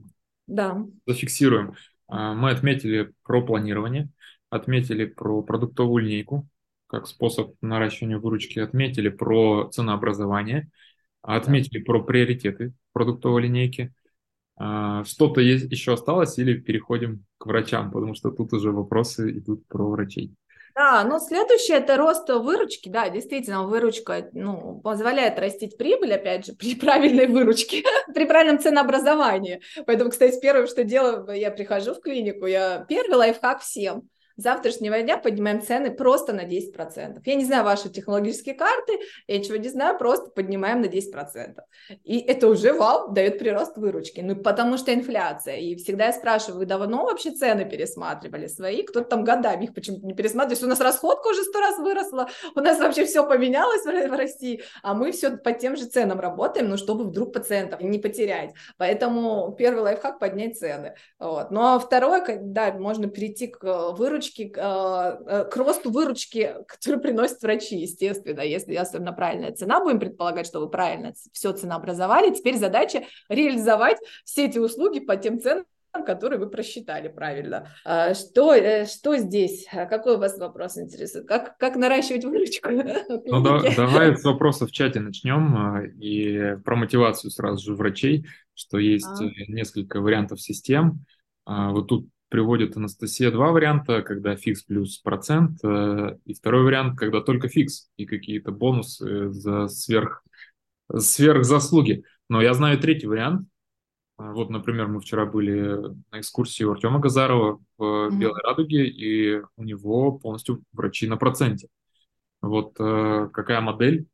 да. 0.47 0.85
зафиксируем. 1.07 1.75
А, 2.09 2.35
мы 2.35 2.51
отметили 2.51 3.13
про 3.23 3.45
планирование, 3.45 4.11
отметили 4.51 5.05
про 5.05 5.43
продуктовую 5.43 6.05
линейку 6.05 6.49
как 6.87 7.09
способ 7.09 7.55
наращивания 7.61 8.19
выручки, 8.19 8.61
отметили 8.61 9.09
про 9.09 9.69
ценообразование, 9.73 10.71
отметили 11.23 11.79
да. 11.79 11.85
про 11.85 12.03
приоритеты 12.05 12.73
продуктовой 12.93 13.43
линейки, 13.43 13.93
а, 14.57 15.05
что-то 15.05 15.41
есть, 15.41 15.71
еще 15.71 15.95
осталось 15.95 16.39
или 16.39 16.59
переходим 16.59 17.25
к 17.39 17.47
врачам, 17.47 17.91
потому 17.91 18.15
что 18.15 18.31
тут 18.31 18.53
уже 18.53 18.71
вопросы 18.71 19.39
идут 19.39 19.67
про 19.67 19.89
врачей. 19.91 20.35
Да, 20.75 21.05
ну 21.05 21.21
следующее 21.21 21.79
это 21.79 21.97
рост 21.97 22.29
выручки, 22.29 22.89
да, 22.89 23.09
действительно, 23.09 23.63
выручка 23.63 24.29
ну, 24.33 24.81
позволяет 24.81 25.39
растить 25.39 25.77
прибыль, 25.79 26.13
опять 26.13 26.47
же, 26.47 26.53
при 26.59 26.75
правильной 26.75 27.29
выручке, 27.29 27.85
при 28.15 28.25
правильном 28.25 28.59
ценообразовании. 28.59 29.61
Поэтому, 29.87 30.11
кстати, 30.11 30.41
первое, 30.41 30.67
что 30.67 30.83
делаю, 30.83 31.27
я 31.39 31.53
прихожу 31.53 31.95
в 31.95 32.01
клинику, 32.01 32.47
я 32.47 32.85
первый 32.89 33.17
лайфхак 33.17 33.61
всем– 33.61 34.09
завтрашнего 34.37 35.01
дня 35.03 35.17
поднимаем 35.17 35.63
цены 35.63 35.91
просто 35.91 36.33
на 36.33 36.45
10%. 36.45 37.21
Я 37.25 37.35
не 37.35 37.45
знаю 37.45 37.65
ваши 37.65 37.89
технологические 37.89 38.55
карты, 38.55 38.99
я 39.27 39.39
ничего 39.39 39.57
не 39.57 39.69
знаю, 39.69 39.99
просто 39.99 40.31
поднимаем 40.31 40.81
на 40.81 40.87
10%. 40.87 41.61
И 42.03 42.19
это 42.19 42.49
уже, 42.49 42.73
вау, 42.73 43.13
дает 43.13 43.39
прирост 43.39 43.77
выручки. 43.77 44.21
Ну, 44.21 44.37
потому 44.37 44.77
что 44.77 44.93
инфляция. 44.93 45.57
И 45.57 45.77
всегда 45.77 46.07
я 46.07 46.13
спрашиваю, 46.13 46.59
вы 46.59 46.67
давно 46.67 47.05
вообще 47.05 47.31
цены 47.31 47.69
пересматривали 47.69 48.47
свои? 48.47 48.83
Кто-то 48.83 49.09
там 49.09 49.25
годами 49.25 49.65
их 49.65 49.75
почему-то 49.75 50.07
не 50.07 50.15
пересматривает. 50.15 50.65
У 50.65 50.69
нас 50.69 50.81
расходка 50.81 51.29
уже 51.29 51.43
сто 51.43 51.61
раз 51.61 51.79
выросла, 51.79 52.29
у 52.55 52.61
нас 52.61 52.79
вообще 52.79 53.05
все 53.05 53.27
поменялось 53.27 53.85
в 53.85 54.17
России, 54.17 54.63
а 54.83 54.95
мы 54.95 55.13
все 55.13 55.37
по 55.37 55.53
тем 55.53 55.77
же 55.77 55.87
ценам 55.87 56.21
работаем, 56.21 56.69
ну, 56.69 56.77
чтобы 56.77 57.05
вдруг 57.05 57.33
пациентов 57.33 57.81
не 57.81 57.99
потерять. 57.99 58.55
Поэтому 58.77 59.55
первый 59.57 59.83
лайфхак– 59.83 60.19
поднять 60.21 60.59
цены. 60.59 60.95
Вот. 61.19 61.51
Ну, 61.51 61.61
а 61.61 61.79
второе, 61.79 62.25
да, 62.41 62.73
можно 62.73 63.09
перейти 63.09 63.47
к 63.47 63.93
выручке 63.93 64.24
выручки, 64.25 64.49
к 64.49 65.57
росту 65.57 65.91
выручки, 65.91 66.55
который 66.67 67.01
приносят 67.01 67.43
врачи, 67.43 67.77
естественно, 67.77 68.41
если 68.41 68.75
особенно 68.75 69.13
правильная 69.13 69.53
цена, 69.53 69.81
будем 69.81 70.01
предполагать, 70.01 70.47
что 70.47 70.61
вы 70.61 70.69
правильно 70.69 71.13
все 71.33 71.53
ценообразовали, 71.53 72.35
теперь 72.35 72.57
задача 72.57 73.05
реализовать 73.29 73.99
все 74.25 74.47
эти 74.47 74.59
услуги 74.59 75.01
по 75.01 75.17
тем 75.17 75.41
ценам, 75.41 75.65
который 76.05 76.39
вы 76.39 76.49
просчитали 76.49 77.09
правильно. 77.09 77.69
А, 77.85 78.15
что, 78.15 78.53
э, 78.53 78.87
что 78.87 79.17
здесь? 79.17 79.67
Какой 79.71 80.17
у 80.17 80.19
вас 80.19 80.39
вопрос 80.39 80.77
интересует? 80.77 81.29
Как, 81.29 81.57
как 81.57 81.77
наращивать 81.77 82.25
выручку? 82.25 82.71
Ну, 83.27 83.43
да, 83.43 83.61
давай 83.77 84.17
с 84.17 84.25
вопросов 84.25 84.71
в 84.71 84.73
чате 84.73 85.01
начнем 85.01 85.57
а, 85.57 85.83
и 85.85 86.57
про 86.65 86.77
мотивацию 86.77 87.31
сразу 87.31 87.65
же 87.65 87.75
врачей, 87.75 88.27
что 88.55 88.79
есть 88.79 89.07
а. 89.07 89.25
Э, 89.25 89.29
несколько 89.49 90.01
вариантов 90.01 90.41
систем. 90.41 91.05
А, 91.45 91.71
вот 91.71 91.89
тут 91.89 92.09
приводит 92.35 92.77
Анастасия 92.77 93.31
два 93.31 93.53
варианта, 93.53 94.03
когда 94.03 94.35
фикс 94.35 94.65
плюс 94.65 94.99
процент, 94.99 95.65
э, 95.65 96.19
и 96.25 96.35
второй 96.35 96.65
вариант, 96.65 96.99
когда 96.99 97.21
только 97.21 97.47
фикс 97.47 97.93
и 97.97 98.07
какие-то 98.07 98.51
бонусы 98.51 99.31
за 99.31 99.69
сверх, 99.69 100.25
сверх 100.97 101.45
заслуги. 101.45 102.03
Но 102.29 102.43
я 102.43 102.55
знаю 102.55 102.81
третий 102.81 103.07
вариант, 103.07 103.47
а, 104.17 104.33
вот, 104.33 104.51
например, 104.51 104.89
мы 104.89 104.99
вчера 104.99 105.27
были 105.27 105.77
на 106.11 106.19
экскурсии 106.19 106.65
у 106.65 106.73
Артема 106.73 106.99
Газарова 106.99 107.61
в 107.79 107.83
mm-hmm. 107.85 108.19
Белой 108.19 108.43
Радуге, 108.43 108.89
и 108.89 109.41
у 109.57 109.63
него 109.63 110.19
полностью 110.19 110.65
врачи 110.73 111.07
на 111.07 111.17
проценте. 111.17 111.69
Вот 112.43 112.75
э, 112.81 113.29
какая 113.33 113.61
модель 113.61 114.09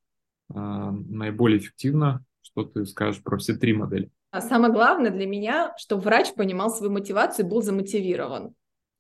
э, 0.55 0.59
наиболее 0.59 1.59
эффективна? 1.59 2.23
Что 2.43 2.65
ты 2.65 2.85
скажешь 2.85 3.23
про 3.23 3.39
все 3.39 3.55
три 3.55 3.73
модели? 3.73 4.11
А 4.31 4.41
самое 4.41 4.73
главное 4.73 5.11
для 5.11 5.27
меня, 5.27 5.75
чтобы 5.77 6.03
врач 6.03 6.33
понимал 6.35 6.71
свою 6.71 6.93
мотивацию 6.93 7.47
и 7.47 7.49
был 7.49 7.63
замотивирован. 7.63 8.55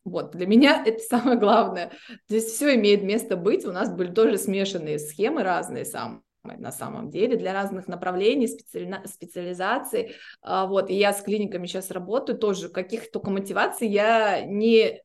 Вот, 0.04 0.32
для 0.32 0.46
меня 0.46 0.82
это 0.86 0.98
самое 0.98 1.38
главное. 1.38 1.92
Здесь 2.28 2.44
все 2.46 2.74
имеет 2.74 3.02
место 3.02 3.36
быть. 3.36 3.64
У 3.64 3.72
нас 3.72 3.92
были 3.92 4.12
тоже 4.12 4.38
смешанные 4.38 4.98
схемы 4.98 5.42
разные 5.42 5.84
сам 5.84 6.22
на 6.42 6.72
самом 6.72 7.10
деле 7.10 7.36
для 7.36 7.52
разных 7.52 7.86
направлений, 7.86 8.46
специали... 8.48 9.06
специализаций. 9.06 10.16
А, 10.40 10.66
вот, 10.66 10.88
и 10.88 10.94
я 10.94 11.12
с 11.12 11.22
клиниками 11.22 11.66
сейчас 11.66 11.90
работаю, 11.90 12.38
тоже 12.38 12.70
каких 12.70 13.10
только 13.10 13.30
мотиваций 13.30 13.88
я 13.88 14.42
не 14.44 15.02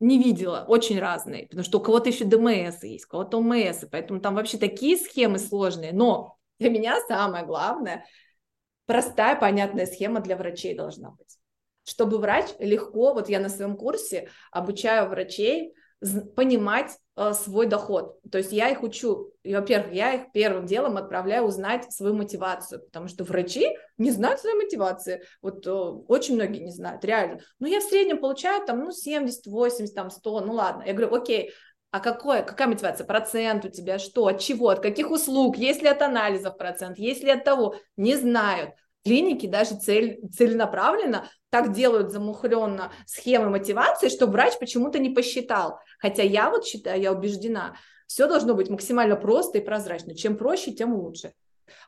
не 0.00 0.22
видела, 0.22 0.64
очень 0.68 0.98
разные, 0.98 1.46
потому 1.46 1.62
что 1.62 1.78
у 1.78 1.80
кого-то 1.80 2.10
еще 2.10 2.24
ДМС 2.24 2.82
есть, 2.82 3.06
у 3.06 3.08
кого-то 3.08 3.38
ОМС, 3.38 3.84
поэтому 3.90 4.20
там 4.20 4.34
вообще 4.34 4.58
такие 4.58 4.98
схемы 4.98 5.38
сложные, 5.38 5.92
но 5.92 6.36
для 6.58 6.68
меня 6.68 7.00
самое 7.06 7.46
главное, 7.46 8.04
простая, 8.86 9.36
понятная 9.36 9.86
схема 9.86 10.20
для 10.20 10.36
врачей 10.36 10.74
должна 10.74 11.10
быть. 11.10 11.38
Чтобы 11.84 12.18
врач 12.18 12.46
легко, 12.58 13.12
вот 13.12 13.28
я 13.28 13.40
на 13.40 13.48
своем 13.48 13.76
курсе 13.76 14.30
обучаю 14.50 15.08
врачей 15.08 15.74
понимать 16.36 16.98
э, 17.16 17.32
свой 17.32 17.66
доход. 17.66 18.18
То 18.30 18.38
есть 18.38 18.52
я 18.52 18.68
их 18.68 18.82
учу, 18.82 19.32
и, 19.42 19.54
во-первых, 19.54 19.92
я 19.92 20.14
их 20.14 20.32
первым 20.32 20.66
делом 20.66 20.96
отправляю 20.96 21.44
узнать 21.44 21.90
свою 21.92 22.14
мотивацию, 22.14 22.82
потому 22.82 23.08
что 23.08 23.24
врачи 23.24 23.76
не 23.96 24.10
знают 24.10 24.40
своей 24.40 24.56
мотивации. 24.56 25.22
Вот 25.40 25.66
э, 25.66 25.70
очень 25.70 26.34
многие 26.34 26.60
не 26.60 26.72
знают, 26.72 27.04
реально. 27.04 27.40
Ну, 27.58 27.66
я 27.66 27.80
в 27.80 27.84
среднем 27.84 28.18
получаю 28.18 28.66
там, 28.66 28.80
ну, 28.80 28.92
70, 28.92 29.46
80, 29.46 29.94
там, 29.94 30.10
100, 30.10 30.40
ну, 30.40 30.52
ладно. 30.52 30.82
Я 30.84 30.92
говорю, 30.92 31.14
окей, 31.14 31.52
а 31.94 32.00
какое, 32.00 32.42
какая 32.42 32.66
мотивация? 32.66 33.06
Процент 33.06 33.64
у 33.64 33.68
тебя 33.68 34.00
что? 34.00 34.26
От 34.26 34.40
чего? 34.40 34.70
От 34.70 34.80
каких 34.80 35.12
услуг? 35.12 35.56
Есть 35.56 35.80
ли 35.80 35.86
от 35.86 36.02
анализов 36.02 36.58
процент? 36.58 36.98
Есть 36.98 37.22
ли 37.22 37.30
от 37.30 37.44
того? 37.44 37.76
Не 37.96 38.16
знают 38.16 38.70
клиники 39.04 39.46
даже 39.46 39.76
цель, 39.76 40.20
целенаправленно 40.36 41.28
так 41.50 41.72
делают 41.72 42.10
замухленно 42.10 42.90
схемы 43.06 43.48
мотивации, 43.48 44.08
что 44.08 44.26
врач 44.26 44.58
почему-то 44.58 44.98
не 44.98 45.10
посчитал. 45.10 45.78
Хотя 46.00 46.24
я 46.24 46.50
вот 46.50 46.66
считаю, 46.66 47.00
я 47.00 47.12
убеждена, 47.12 47.76
все 48.08 48.26
должно 48.26 48.54
быть 48.54 48.70
максимально 48.70 49.14
просто 49.14 49.58
и 49.58 49.64
прозрачно. 49.64 50.16
Чем 50.16 50.36
проще, 50.36 50.72
тем 50.72 50.94
лучше. 50.94 51.32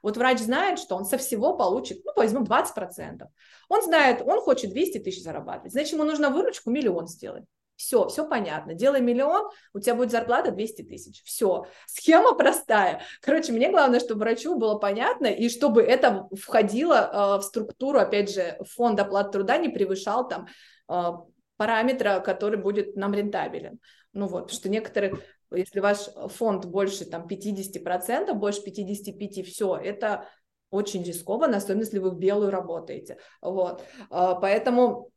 Вот 0.05 0.17
врач 0.17 0.39
знает, 0.39 0.79
что 0.79 0.95
он 0.95 1.05
со 1.05 1.19
всего 1.19 1.57
получит, 1.57 2.05
ну, 2.05 2.13
возьмем 2.15 2.45
20%. 2.45 3.27
Он 3.69 3.83
знает, 3.83 4.23
он 4.25 4.41
хочет 4.41 4.71
200 4.71 5.01
тысяч 5.01 5.25
зарабатывать, 5.25 5.73
значит, 5.73 5.95
ему 5.95 6.05
нужно 6.05 6.31
выручку 6.31 6.71
миллион 6.71 7.09
сделать. 7.09 7.45
Все, 7.77 8.09
все 8.09 8.27
понятно. 8.27 8.75
Делай 8.75 9.01
миллион, 9.01 9.51
у 9.75 9.81
тебя 9.81 9.95
будет 9.95 10.11
зарплата 10.11 10.51
200 10.51 10.83
тысяч. 10.83 11.23
Все. 11.25 11.67
Схема 11.87 12.35
простая. 12.35 13.03
Короче, 13.21 13.53
мне 13.53 13.71
главное, 13.71 14.01
чтобы 14.01 14.21
врачу 14.21 14.57
было 14.57 14.79
понятно, 14.79 15.27
и 15.27 15.49
чтобы 15.51 15.83
это 15.83 16.27
входило 16.35 16.95
э, 16.95 17.41
в 17.41 17.43
структуру, 17.43 17.99
опять 17.99 18.33
же, 18.33 18.59
фонд 18.75 18.99
оплаты 18.99 19.33
труда 19.33 19.59
не 19.59 19.69
превышал 19.69 20.27
там 20.27 20.47
э, 20.89 21.13
параметра, 21.59 22.21
который 22.21 22.59
будет 22.59 22.97
нам 22.97 23.13
рентабелен. 23.13 23.79
Ну 24.15 24.27
вот, 24.27 24.51
что 24.51 24.71
некоторые, 24.71 25.15
если 25.51 25.81
ваш 25.81 26.09
фонд 26.29 26.65
больше 26.65 27.05
там 27.05 27.27
50%, 27.27 28.33
больше 28.33 28.63
55%, 28.67 29.43
все, 29.43 29.77
это 29.77 30.27
очень 30.71 31.03
рискованно, 31.03 31.59
особенно 31.59 31.83
если 31.83 31.99
вы 31.99 32.11
в 32.11 32.19
белую 32.19 32.51
работаете. 32.51 33.19
Вот. 33.43 33.85
Э, 34.11 34.35
поэтому 34.41 35.11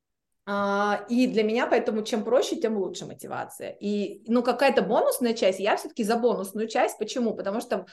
и 0.48 1.28
для 1.28 1.44
меня, 1.44 1.68
поэтому 1.68 2.02
чем 2.04 2.24
проще, 2.24 2.56
тем 2.56 2.78
лучше 2.78 3.06
мотивация. 3.06 3.70
И, 3.80 4.24
ну, 4.28 4.42
какая-то 4.42 4.82
бонусная 4.82 5.34
часть, 5.34 5.60
я 5.60 5.78
все-таки 5.78 6.04
за 6.04 6.16
бонусную 6.16 6.68
часть. 6.68 6.98
Почему? 6.98 7.36
Потому 7.36 7.62
что 7.62 7.86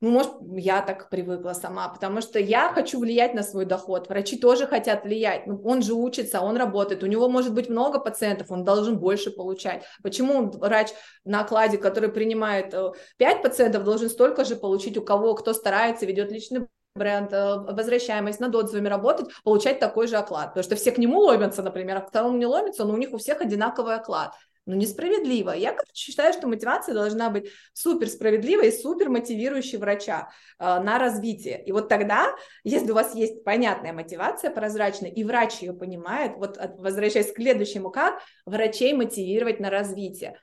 ну, 0.00 0.10
может, 0.10 0.32
я 0.54 0.80
так 0.80 1.10
привыкла 1.10 1.54
сама, 1.54 1.88
потому 1.88 2.20
что 2.20 2.38
я 2.38 2.72
хочу 2.72 3.00
влиять 3.00 3.34
на 3.34 3.42
свой 3.42 3.64
доход. 3.64 4.08
Врачи 4.08 4.38
тоже 4.38 4.68
хотят 4.68 5.02
влиять. 5.02 5.48
Ну, 5.48 5.60
он 5.64 5.82
же 5.82 5.94
учится, 5.94 6.40
он 6.40 6.56
работает. 6.56 7.02
У 7.02 7.06
него 7.06 7.28
может 7.28 7.52
быть 7.52 7.68
много 7.68 7.98
пациентов, 7.98 8.52
он 8.52 8.64
должен 8.64 9.00
больше 9.00 9.32
получать. 9.32 9.84
Почему 10.04 10.52
врач 10.52 10.90
на 11.24 11.40
окладе, 11.40 11.78
который 11.78 12.10
принимает 12.10 12.70
5 13.16 13.38
э, 13.38 13.42
пациентов, 13.42 13.82
должен 13.82 14.08
столько 14.08 14.44
же 14.44 14.54
получить 14.54 14.96
у 14.96 15.02
кого, 15.02 15.34
кто 15.34 15.52
старается, 15.52 16.06
ведет 16.06 16.30
личный 16.30 16.68
бренд, 16.98 17.32
э, 17.32 17.56
возвращаемость, 17.56 18.40
над 18.40 18.54
отзывами 18.54 18.88
работать, 18.88 19.28
получать 19.44 19.78
такой 19.78 20.08
же 20.08 20.16
оклад. 20.16 20.48
Потому 20.48 20.64
что 20.64 20.76
все 20.76 20.92
к 20.92 20.98
нему 20.98 21.20
ломятся, 21.20 21.62
например, 21.62 21.98
а 21.98 22.00
к 22.00 22.08
второму 22.08 22.36
не 22.36 22.46
ломятся, 22.46 22.84
но 22.84 22.94
у 22.94 22.98
них 22.98 23.12
у 23.12 23.18
всех 23.18 23.40
одинаковый 23.40 23.94
оклад. 23.94 24.34
Ну, 24.68 24.74
несправедливо. 24.74 25.52
Я 25.52 25.70
короче, 25.70 25.94
считаю, 25.94 26.34
что 26.34 26.46
мотивация 26.46 26.94
должна 26.94 27.30
быть 27.30 27.50
супер 27.72 28.06
справедливой 28.08 28.68
и 28.68 28.70
супер 28.70 29.08
мотивирующей 29.08 29.78
врача 29.78 30.28
э, 30.58 30.64
на 30.64 30.98
развитие. 30.98 31.64
И 31.64 31.72
вот 31.72 31.88
тогда, 31.88 32.34
если 32.64 32.90
у 32.90 32.94
вас 32.94 33.14
есть 33.14 33.44
понятная 33.44 33.94
мотивация, 33.94 34.50
прозрачная, 34.50 35.10
и 35.10 35.24
врач 35.24 35.60
ее 35.62 35.72
понимает, 35.72 36.32
вот 36.36 36.58
возвращаясь 36.76 37.32
к 37.32 37.36
следующему, 37.36 37.90
как 37.90 38.20
врачей 38.44 38.92
мотивировать 38.92 39.58
на 39.58 39.70
развитие. 39.70 40.38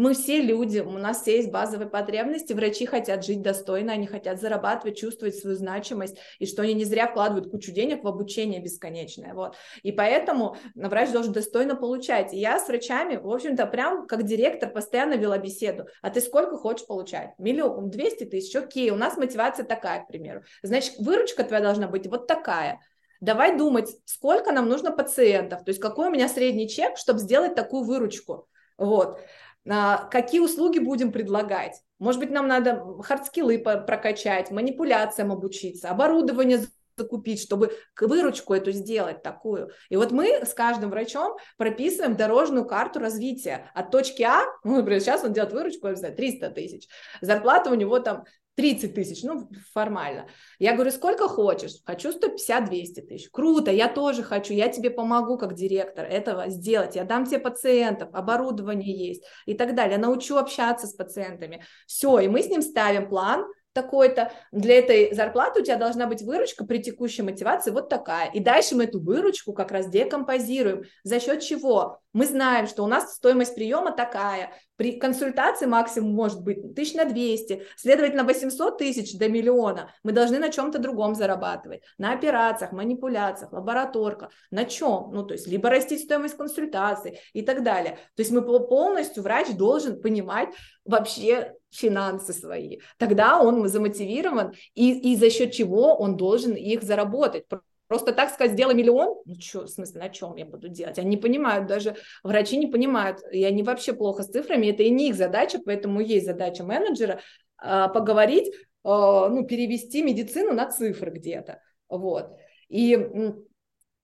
Мы 0.00 0.14
все 0.14 0.40
люди, 0.40 0.78
у 0.78 0.92
нас 0.92 1.20
все 1.20 1.36
есть 1.36 1.50
базовые 1.50 1.86
потребности, 1.86 2.54
врачи 2.54 2.86
хотят 2.86 3.22
жить 3.22 3.42
достойно, 3.42 3.92
они 3.92 4.06
хотят 4.06 4.40
зарабатывать, 4.40 4.96
чувствовать 4.96 5.36
свою 5.36 5.56
значимость, 5.56 6.16
и 6.38 6.46
что 6.46 6.62
они 6.62 6.72
не 6.72 6.84
зря 6.84 7.06
вкладывают 7.06 7.50
кучу 7.50 7.70
денег 7.70 8.02
в 8.02 8.08
обучение 8.08 8.62
бесконечное, 8.62 9.34
вот. 9.34 9.56
И 9.82 9.92
поэтому 9.92 10.56
врач 10.74 11.10
должен 11.10 11.34
достойно 11.34 11.76
получать. 11.76 12.32
И 12.32 12.38
я 12.38 12.58
с 12.58 12.66
врачами, 12.66 13.16
в 13.16 13.28
общем-то, 13.28 13.66
прям 13.66 14.06
как 14.06 14.22
директор 14.22 14.70
постоянно 14.70 15.18
вела 15.18 15.36
беседу. 15.36 15.84
А 16.00 16.08
ты 16.08 16.22
сколько 16.22 16.56
хочешь 16.56 16.86
получать? 16.86 17.34
Миллион, 17.36 17.90
200 17.90 18.24
тысяч, 18.24 18.56
окей, 18.56 18.90
у 18.90 18.96
нас 18.96 19.18
мотивация 19.18 19.66
такая, 19.66 20.04
к 20.04 20.08
примеру. 20.08 20.44
Значит, 20.62 20.94
выручка 20.96 21.44
твоя 21.44 21.62
должна 21.62 21.88
быть 21.88 22.06
вот 22.06 22.26
такая. 22.26 22.80
Давай 23.20 23.54
думать, 23.54 23.94
сколько 24.06 24.50
нам 24.50 24.66
нужно 24.66 24.92
пациентов, 24.92 25.62
то 25.62 25.68
есть 25.68 25.80
какой 25.82 26.08
у 26.08 26.10
меня 26.10 26.26
средний 26.26 26.70
чек, 26.70 26.96
чтобы 26.96 27.18
сделать 27.18 27.54
такую 27.54 27.84
выручку. 27.84 28.48
Вот. 28.78 29.20
А, 29.68 30.08
какие 30.08 30.40
услуги 30.40 30.78
будем 30.78 31.12
предлагать. 31.12 31.80
Может 31.98 32.20
быть, 32.20 32.30
нам 32.30 32.48
надо 32.48 32.84
hard 33.02 33.24
skill 33.24 33.52
ы 33.52 33.58
прокачать, 33.58 34.50
манипуляциям 34.50 35.32
обучиться, 35.32 35.90
оборудование 35.90 36.66
закупить, 36.96 37.42
чтобы 37.42 37.76
выручку 37.98 38.54
эту 38.54 38.72
сделать 38.72 39.22
такую. 39.22 39.70
И 39.88 39.96
вот 39.96 40.12
мы 40.12 40.44
с 40.44 40.54
каждым 40.54 40.90
врачом 40.90 41.36
прописываем 41.56 42.16
дорожную 42.16 42.64
карту 42.64 43.00
развития 43.00 43.70
от 43.74 43.90
точки 43.90 44.22
А, 44.22 44.44
ну, 44.64 44.76
например, 44.76 45.00
сейчас 45.00 45.24
он 45.24 45.32
делает 45.32 45.52
выручку, 45.52 45.88
я 45.88 45.96
знаю, 45.96 46.14
300 46.14 46.50
тысяч, 46.50 46.88
зарплата 47.20 47.70
у 47.70 47.74
него 47.74 47.98
там 48.00 48.24
30 48.56 48.94
тысяч, 48.94 49.22
ну, 49.22 49.50
формально. 49.72 50.28
Я 50.58 50.74
говорю, 50.74 50.90
сколько 50.90 51.28
хочешь? 51.28 51.76
Хочу 51.84 52.10
150-200 52.10 53.02
тысяч. 53.02 53.28
Круто, 53.30 53.70
я 53.70 53.88
тоже 53.88 54.22
хочу, 54.22 54.52
я 54.52 54.68
тебе 54.68 54.90
помогу 54.90 55.38
как 55.38 55.54
директор 55.54 56.04
этого 56.04 56.48
сделать. 56.50 56.96
Я 56.96 57.04
дам 57.04 57.24
тебе 57.24 57.38
пациентов, 57.38 58.10
оборудование 58.12 58.94
есть 58.94 59.24
и 59.46 59.54
так 59.54 59.74
далее. 59.74 59.98
Научу 59.98 60.36
общаться 60.36 60.86
с 60.86 60.92
пациентами. 60.92 61.64
Все, 61.86 62.18
и 62.18 62.28
мы 62.28 62.42
с 62.42 62.48
ним 62.48 62.62
ставим 62.62 63.08
план, 63.08 63.46
такой-то, 63.72 64.32
для 64.52 64.78
этой 64.78 65.14
зарплаты 65.14 65.60
у 65.60 65.64
тебя 65.64 65.76
должна 65.76 66.06
быть 66.06 66.22
выручка 66.22 66.64
при 66.64 66.78
текущей 66.78 67.22
мотивации 67.22 67.70
вот 67.70 67.88
такая. 67.88 68.30
И 68.32 68.40
дальше 68.40 68.74
мы 68.74 68.84
эту 68.84 69.00
выручку 69.00 69.52
как 69.52 69.70
раз 69.70 69.88
декомпозируем. 69.88 70.84
За 71.04 71.20
счет 71.20 71.40
чего? 71.40 72.00
Мы 72.12 72.26
знаем, 72.26 72.66
что 72.66 72.82
у 72.82 72.88
нас 72.88 73.14
стоимость 73.14 73.54
приема 73.54 73.92
такая, 73.92 74.52
при 74.76 74.98
консультации 74.98 75.66
максимум 75.66 76.14
может 76.14 76.42
быть 76.42 76.74
тысяч 76.74 76.94
на 76.94 77.04
200, 77.04 77.66
следовательно, 77.76 78.24
800 78.24 78.78
тысяч 78.78 79.16
до 79.16 79.28
миллиона 79.28 79.92
мы 80.02 80.12
должны 80.12 80.38
на 80.38 80.50
чем-то 80.50 80.78
другом 80.78 81.14
зарабатывать, 81.14 81.82
на 81.98 82.12
операциях, 82.12 82.72
манипуляциях, 82.72 83.52
лабораторках, 83.52 84.30
на 84.50 84.64
чем? 84.64 85.10
Ну, 85.12 85.24
то 85.24 85.34
есть, 85.34 85.46
либо 85.46 85.68
растить 85.70 86.04
стоимость 86.04 86.36
консультации 86.36 87.20
и 87.34 87.42
так 87.42 87.62
далее. 87.62 87.98
То 88.16 88.22
есть, 88.22 88.32
мы 88.32 88.42
полностью, 88.42 89.22
врач 89.22 89.50
должен 89.50 90.00
понимать 90.00 90.48
вообще 90.84 91.54
финансы 91.70 92.32
свои. 92.32 92.78
Тогда 92.98 93.40
он 93.40 93.66
замотивирован, 93.68 94.52
и, 94.74 95.12
и 95.12 95.16
за 95.16 95.30
счет 95.30 95.52
чего 95.52 95.94
он 95.94 96.16
должен 96.16 96.54
их 96.54 96.82
заработать. 96.82 97.44
Просто 97.90 98.12
так 98.12 98.30
сказать, 98.30 98.52
сделай 98.52 98.74
миллион, 98.74 99.20
ну 99.24 99.34
что, 99.40 99.62
в 99.62 99.68
смысле, 99.68 100.02
на 100.02 100.08
чем 100.10 100.36
я 100.36 100.46
буду 100.46 100.68
делать? 100.68 101.00
Они 101.00 101.16
понимают, 101.16 101.66
даже 101.66 101.96
врачи 102.22 102.56
не 102.56 102.68
понимают, 102.68 103.18
и 103.32 103.42
они 103.42 103.64
вообще 103.64 103.92
плохо 103.92 104.22
с 104.22 104.28
цифрами, 104.28 104.68
это 104.68 104.84
и 104.84 104.90
не 104.90 105.08
их 105.08 105.16
задача, 105.16 105.58
поэтому 105.64 106.00
есть 106.00 106.24
задача 106.24 106.62
менеджера 106.62 107.20
а, 107.56 107.88
поговорить, 107.88 108.54
а, 108.84 109.28
ну, 109.28 109.44
перевести 109.44 110.02
медицину 110.02 110.52
на 110.52 110.70
цифры 110.70 111.10
где-то, 111.10 111.60
вот. 111.88 112.28
И 112.68 112.96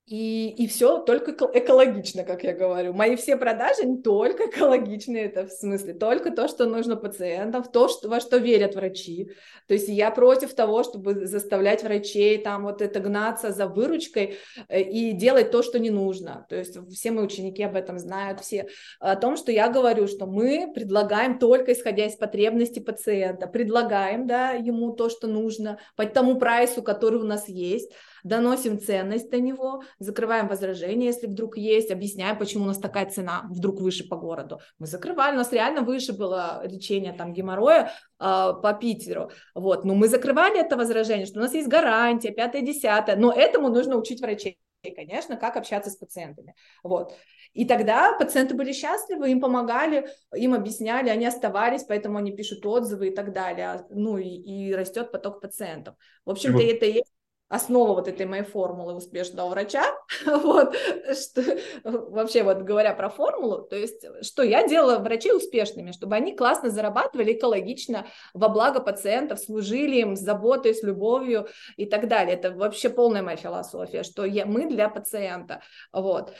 и, 0.06 0.50
и 0.50 0.68
все 0.68 1.00
только 1.00 1.32
экологично, 1.52 2.22
как 2.22 2.44
я 2.44 2.52
говорю. 2.52 2.92
Мои 2.92 3.16
все 3.16 3.36
продажи 3.36 3.84
не 3.84 4.00
только 4.00 4.46
экологичные, 4.46 5.24
это 5.24 5.48
в 5.48 5.50
смысле, 5.50 5.94
только 5.94 6.30
то, 6.30 6.46
что 6.46 6.66
нужно 6.66 6.94
пациентам, 6.94 7.64
то, 7.64 7.88
что, 7.88 8.08
во 8.08 8.20
что 8.20 8.36
верят 8.36 8.76
врачи. 8.76 9.32
То 9.66 9.74
есть 9.74 9.88
я 9.88 10.12
против 10.12 10.54
того, 10.54 10.84
чтобы 10.84 11.26
заставлять 11.26 11.82
врачей 11.82 12.38
там 12.38 12.62
вот 12.62 12.82
это 12.82 13.00
гнаться 13.00 13.50
за 13.50 13.66
выручкой 13.66 14.36
э, 14.68 14.80
и 14.80 15.10
делать 15.10 15.50
то, 15.50 15.64
что 15.64 15.80
не 15.80 15.90
нужно. 15.90 16.46
То 16.48 16.54
есть 16.54 16.78
все 16.92 17.10
мои 17.10 17.24
ученики 17.24 17.64
об 17.64 17.74
этом 17.74 17.98
знают, 17.98 18.40
все. 18.40 18.68
О 19.00 19.16
том, 19.16 19.36
что 19.36 19.50
я 19.50 19.68
говорю, 19.68 20.06
что 20.06 20.26
мы 20.26 20.70
предлагаем 20.72 21.40
только 21.40 21.72
исходя 21.72 22.06
из 22.06 22.14
потребностей 22.14 22.80
пациента, 22.80 23.48
предлагаем 23.48 24.28
да, 24.28 24.52
ему 24.52 24.92
то, 24.92 25.08
что 25.08 25.26
нужно, 25.26 25.80
по 25.96 26.06
тому 26.06 26.38
прайсу, 26.38 26.80
который 26.80 27.18
у 27.18 27.24
нас 27.24 27.48
есть, 27.48 27.90
доносим 28.26 28.80
ценность 28.80 29.30
до 29.30 29.40
него, 29.40 29.82
закрываем 29.98 30.48
возражения, 30.48 31.06
если 31.06 31.26
вдруг 31.26 31.56
есть, 31.56 31.90
объясняем, 31.90 32.38
почему 32.38 32.64
у 32.64 32.66
нас 32.66 32.78
такая 32.78 33.06
цена 33.06 33.46
вдруг 33.50 33.80
выше 33.80 34.08
по 34.08 34.16
городу. 34.16 34.60
Мы 34.78 34.86
закрывали, 34.86 35.34
у 35.34 35.38
нас 35.38 35.52
реально 35.52 35.82
выше 35.82 36.12
было 36.12 36.62
лечение 36.66 37.12
там 37.12 37.32
геморроя 37.32 37.86
э, 37.86 37.90
по 38.18 38.76
Питеру, 38.80 39.30
вот, 39.54 39.84
но 39.84 39.94
мы 39.94 40.08
закрывали 40.08 40.60
это 40.60 40.76
возражение, 40.76 41.26
что 41.26 41.38
у 41.38 41.42
нас 41.42 41.54
есть 41.54 41.68
гарантия, 41.68 42.32
пятое, 42.32 42.62
десятое, 42.62 43.16
но 43.16 43.32
этому 43.32 43.68
нужно 43.68 43.96
учить 43.96 44.20
врачей 44.20 44.58
конечно, 44.94 45.36
как 45.36 45.56
общаться 45.56 45.90
с 45.90 45.96
пациентами. 45.96 46.54
Вот. 46.84 47.12
И 47.52 47.64
тогда 47.64 48.12
пациенты 48.16 48.54
были 48.54 48.72
счастливы, 48.72 49.32
им 49.32 49.40
помогали, 49.40 50.08
им 50.32 50.54
объясняли, 50.54 51.08
они 51.08 51.26
оставались, 51.26 51.82
поэтому 51.82 52.18
они 52.18 52.30
пишут 52.30 52.64
отзывы 52.64 53.08
и 53.08 53.14
так 53.14 53.32
далее. 53.32 53.84
Ну 53.90 54.16
и, 54.16 54.28
и 54.28 54.72
растет 54.74 55.10
поток 55.10 55.40
пациентов. 55.40 55.96
В 56.24 56.30
общем-то, 56.30 56.58
вот. 56.58 56.64
это 56.64 56.86
и 56.86 56.92
есть 56.92 57.15
основа 57.48 57.94
вот 57.94 58.08
этой 58.08 58.26
моей 58.26 58.42
формулы 58.42 58.94
успешного 58.94 59.50
врача, 59.50 59.84
вот, 60.26 60.74
что, 61.12 61.42
вообще 61.84 62.42
вот 62.42 62.58
говоря 62.58 62.92
про 62.94 63.08
формулу, 63.08 63.62
то 63.62 63.76
есть, 63.76 64.04
что 64.22 64.42
я 64.42 64.66
делала 64.66 64.98
врачей 64.98 65.32
успешными, 65.32 65.92
чтобы 65.92 66.16
они 66.16 66.36
классно 66.36 66.70
зарабатывали 66.70 67.32
экологично, 67.32 68.06
во 68.34 68.48
благо 68.48 68.80
пациентов, 68.80 69.38
служили 69.38 69.96
им 69.96 70.16
с 70.16 70.20
заботой, 70.20 70.74
с 70.74 70.82
любовью 70.82 71.48
и 71.76 71.86
так 71.86 72.08
далее. 72.08 72.34
Это 72.34 72.50
вообще 72.50 72.90
полная 72.90 73.22
моя 73.22 73.36
философия, 73.36 74.02
что 74.02 74.24
я, 74.24 74.44
мы 74.44 74.66
для 74.66 74.88
пациента, 74.88 75.62
вот. 75.92 76.34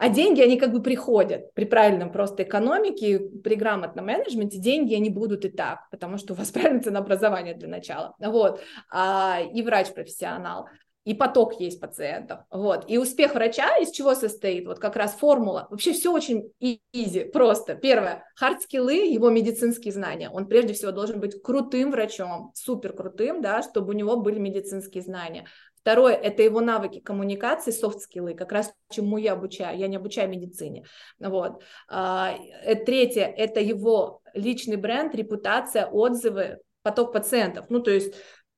А 0.00 0.08
деньги, 0.08 0.40
они 0.40 0.58
как 0.58 0.72
бы 0.72 0.82
приходят 0.82 1.52
при 1.52 1.66
правильном 1.66 2.10
просто 2.10 2.42
экономике, 2.42 3.18
при 3.18 3.54
грамотном 3.54 4.06
менеджменте, 4.06 4.56
деньги, 4.56 4.94
они 4.94 5.10
будут 5.10 5.44
и 5.44 5.50
так, 5.50 5.90
потому 5.90 6.16
что 6.16 6.32
у 6.32 6.36
вас 6.36 6.50
правильное 6.52 6.82
ценообразование 6.82 7.52
для 7.52 7.68
начала, 7.68 8.14
вот, 8.18 8.62
а, 8.90 9.40
и 9.52 9.60
врач-профессионал 9.60 10.68
и 11.04 11.14
поток 11.14 11.58
есть 11.60 11.80
пациентов. 11.80 12.40
Вот. 12.50 12.84
И 12.88 12.98
успех 12.98 13.34
врача 13.34 13.76
из 13.78 13.90
чего 13.90 14.14
состоит? 14.14 14.66
Вот 14.66 14.78
как 14.78 14.96
раз 14.96 15.14
формула. 15.14 15.66
Вообще 15.70 15.92
все 15.92 16.12
очень 16.12 16.52
изи, 16.60 17.24
просто. 17.24 17.74
Первое, 17.74 18.24
хард-скиллы, 18.40 19.06
его 19.06 19.30
медицинские 19.30 19.92
знания. 19.92 20.28
Он 20.30 20.46
прежде 20.46 20.74
всего 20.74 20.92
должен 20.92 21.18
быть 21.18 21.42
крутым 21.42 21.90
врачом, 21.90 22.52
супер 22.54 22.92
крутым, 22.92 23.40
да, 23.40 23.62
чтобы 23.62 23.90
у 23.90 23.96
него 23.96 24.18
были 24.18 24.38
медицинские 24.38 25.02
знания. 25.02 25.46
Второе– 25.80 26.14
это 26.22 26.42
его 26.42 26.60
навыки 26.60 27.00
коммуникации, 27.00 27.70
софт-скиллы, 27.70 28.34
как 28.34 28.52
раз 28.52 28.72
чему 28.90 29.16
я 29.16 29.32
обучаю, 29.32 29.78
я 29.78 29.88
не 29.88 29.96
обучаю 29.96 30.28
медицине. 30.28 30.84
Вот. 31.18 31.62
А, 31.88 32.34
э, 32.64 32.74
третье– 32.74 33.24
это 33.36 33.60
его 33.60 34.22
личный 34.34 34.76
бренд, 34.76 35.14
репутация, 35.14 35.86
отзывы, 35.86 36.58
поток 36.82 37.12
пациентов. 37.12 37.66
Ну, 37.70 37.80
то 37.80 37.90
есть 37.90 38.14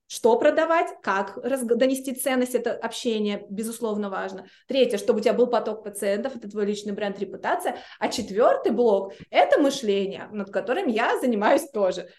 что 0.08 0.38
продавать, 0.38 0.88
как 1.00 1.38
донести 1.42 2.12
ценность, 2.12 2.54
это 2.54 2.72
общение, 2.72 3.46
безусловно, 3.48 4.10
важно. 4.10 4.44
Третье, 4.68 4.98
чтобы 4.98 5.20
у 5.20 5.22
тебя 5.22 5.32
был 5.32 5.46
поток 5.46 5.82
пациентов, 5.82 6.36
это 6.36 6.50
твой 6.50 6.66
личный 6.66 6.92
бренд, 6.92 7.18
репутация. 7.18 7.78
А 7.98 8.08
четвертый 8.08 8.72
блок– 8.72 9.14
это 9.30 9.58
мышление, 9.58 10.28
над 10.30 10.50
которым 10.50 10.88
я 10.88 11.18
занимаюсь 11.18 11.66
тоже. 11.70 12.10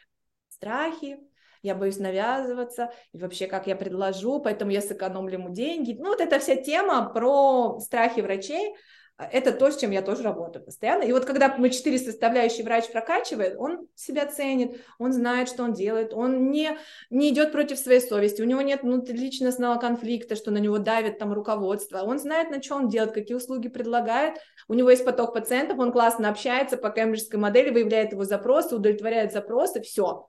Страхи, 0.47 1.19
я 1.63 1.75
боюсь 1.75 1.97
навязываться, 1.97 2.91
и 3.13 3.17
вообще 3.17 3.47
как 3.47 3.65
я 3.67 3.75
предложу, 3.75 4.39
поэтому 4.39 4.71
я 4.71 4.81
сэкономлю 4.81 5.39
ему 5.39 5.49
деньги. 5.49 5.95
Ну, 5.97 6.09
вот 6.09 6.21
эта 6.21 6.39
вся 6.39 6.57
тема 6.57 7.09
про 7.09 7.79
страхи 7.79 8.19
врачей, 8.19 8.75
а, 9.15 9.29
это 9.31 9.51
то, 9.51 9.69
с 9.71 9.77
чем 9.77 9.91
я 9.91 10.01
тоже 10.01 10.23
работаю 10.23 10.65
постоянно. 10.65 11.03
И 11.03 11.11
вот 11.11 11.25
когда 11.25 11.55
мы 11.57 11.69
четыре 11.69 11.99
составляющие 11.99 12.65
врач 12.65 12.91
прокачивает, 12.91 13.55
он 13.57 13.87
себя 13.95 14.25
ценит, 14.25 14.81
он 14.97 15.13
знает, 15.13 15.49
что 15.49 15.63
он 15.63 15.73
делает, 15.73 16.13
он 16.13 16.49
не, 16.49 16.77
не 17.11 17.29
идет 17.29 17.51
против 17.51 17.77
своей 17.77 18.01
совести, 18.01 18.41
у 18.41 18.45
него 18.45 18.61
нет 18.61 18.81
личностного 18.83 19.79
конфликта, 19.79 20.35
что 20.35 20.49
на 20.49 20.57
него 20.57 20.79
давит 20.79 21.19
там 21.19 21.31
руководство, 21.31 22.01
он 22.01 22.17
знает, 22.17 22.49
на 22.49 22.61
что 22.61 22.75
он 22.75 22.89
делает, 22.89 23.13
какие 23.13 23.37
услуги 23.37 23.69
предлагает, 23.69 24.37
у 24.67 24.73
него 24.73 24.89
есть 24.89 25.05
поток 25.05 25.33
пациентов, 25.33 25.77
он 25.77 25.91
классно 25.91 26.29
общается 26.29 26.75
по 26.75 26.89
кембриджской 26.89 27.39
модели, 27.39 27.69
выявляет 27.69 28.13
его 28.13 28.25
запросы, 28.25 28.75
удовлетворяет 28.75 29.31
запросы, 29.31 29.81
все, 29.81 30.27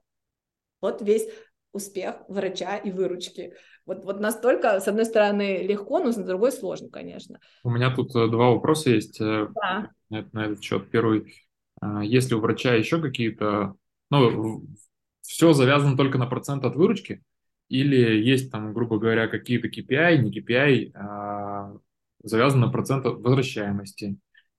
вот 0.81 1.01
весь 1.01 1.27
успех 1.75 2.15
врача 2.27 2.77
и 2.77 2.91
выручки. 2.91 3.53
Вот, 3.85 4.03
вот 4.03 4.19
настолько, 4.19 4.79
с 4.79 4.87
одной 4.87 5.05
стороны, 5.05 5.63
легко, 5.63 5.99
но 5.99 6.11
с 6.11 6.15
другой 6.15 6.51
сложно, 6.51 6.89
конечно. 6.89 7.39
У 7.63 7.69
меня 7.69 7.93
тут 7.93 8.15
э, 8.15 8.27
два 8.27 8.49
вопроса 8.49 8.89
есть 8.89 9.21
э, 9.21 9.47
да. 9.53 9.91
на, 10.09 10.27
на 10.31 10.45
этот 10.45 10.63
счет. 10.63 10.89
Первый, 10.89 11.35
э, 11.81 12.01
есть 12.03 12.29
ли 12.29 12.35
у 12.35 12.39
врача 12.39 12.73
еще 12.73 12.99
какие-то, 12.99 13.75
ну, 14.09 14.65
все 15.21 15.53
завязано 15.53 15.97
только 15.97 16.17
на 16.17 16.25
процент 16.25 16.65
от 16.65 16.75
выручки, 16.75 17.21
или 17.69 18.17
есть 18.17 18.51
там, 18.51 18.73
грубо 18.73 18.97
говоря, 18.97 19.27
какие-то 19.27 19.67
KPI, 19.67 20.17
не 20.17 20.31
KPI, 20.31 20.91
а 20.95 21.73
завязаны 22.23 22.67
на 22.67 22.71
процент 22.71 23.05
возвращаемости, 23.05 24.17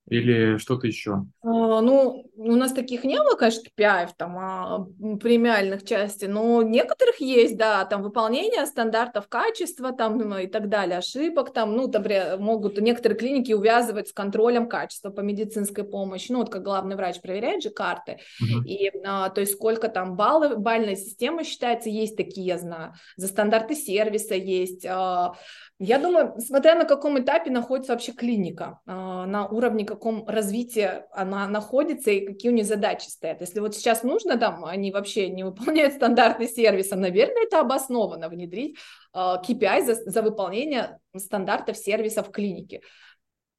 или 0.08 0.58
что-то 0.58 0.86
еще? 0.86 1.24
А, 1.42 1.80
ну, 1.80 2.25
у 2.37 2.57
нас 2.57 2.72
таких 2.72 3.05
не 3.05 3.18
было, 3.18 3.34
конечно, 3.34 3.62
KPI 3.76 4.11
там, 4.16 4.39
а, 4.39 4.87
премиальных 5.20 5.84
части, 5.84 6.26
но 6.26 6.62
некоторых 6.62 7.20
есть, 7.20 7.57
да, 7.57 7.84
там 7.84 8.03
выполнение 8.03 8.66
стандартов 8.66 9.28
качества 9.28 9.93
там 9.93 10.18
ну, 10.18 10.39
и 10.39 10.47
так 10.47 10.68
далее, 10.68 10.99
ошибок 10.99 11.53
там, 11.53 11.76
ну, 11.76 11.89
например, 11.89 12.39
могут 12.39 12.78
некоторые 12.80 13.18
клиники 13.18 13.53
увязывать 13.53 14.09
с 14.09 14.12
контролем 14.12 14.68
качества 14.68 15.11
по 15.11 15.20
медицинской 15.20 15.84
помощи, 15.84 16.30
ну, 16.30 16.39
вот 16.39 16.51
как 16.51 16.62
главный 16.62 16.97
врач 16.97 17.20
проверяет 17.20 17.62
же 17.62 17.70
карты, 17.70 18.18
uh-huh. 18.43 18.64
и, 18.64 18.93
а, 19.05 19.30
то 19.30 19.41
есть 19.41 19.55
сколько 19.55 19.89
там 19.89 20.16
баллов, 20.16 20.59
бальная 20.59 20.97
система 20.97 21.45
считается, 21.45 21.89
есть 21.89 22.16
такие, 22.16 22.47
я 22.47 22.59
знаю, 22.59 22.95
за 23.16 23.28
стандарты 23.28 23.74
сервиса 23.74 24.34
есть, 24.34 24.84
а, 24.87 25.34
я 25.78 25.99
думаю, 25.99 26.34
смотря 26.41 26.74
на 26.74 26.84
каком 26.84 27.18
этапе 27.18 27.51
находится 27.51 27.93
вообще 27.93 28.12
клиника, 28.12 28.80
а, 28.87 29.26
на 29.26 29.47
уровне 29.47 29.84
каком 29.84 30.26
развитии 30.26 30.89
она 31.12 31.47
находится 31.49 32.11
и 32.11 32.25
какие 32.26 32.50
у 32.50 32.54
нее 32.54 32.64
задачи 32.64 33.08
стоят. 33.08 33.40
Если 33.40 33.60
вот 33.60 33.74
сейчас 33.74 34.02
нужно 34.02 34.36
там, 34.36 34.64
они 34.64 34.92
вообще 34.92 35.28
не 35.28 35.44
выполняют 35.44 35.94
стандарты 35.94 36.46
сервиса, 36.46 36.96
наверное, 36.96 37.44
это 37.44 37.60
обоснованно 37.60 38.28
внедрить 38.28 38.76
KPI 39.14 39.66
а, 39.66 39.80
за, 39.82 39.94
за 39.94 40.22
выполнение 40.22 40.98
стандартов 41.16 41.76
сервиса 41.76 42.22
в 42.22 42.30
клинике. 42.30 42.82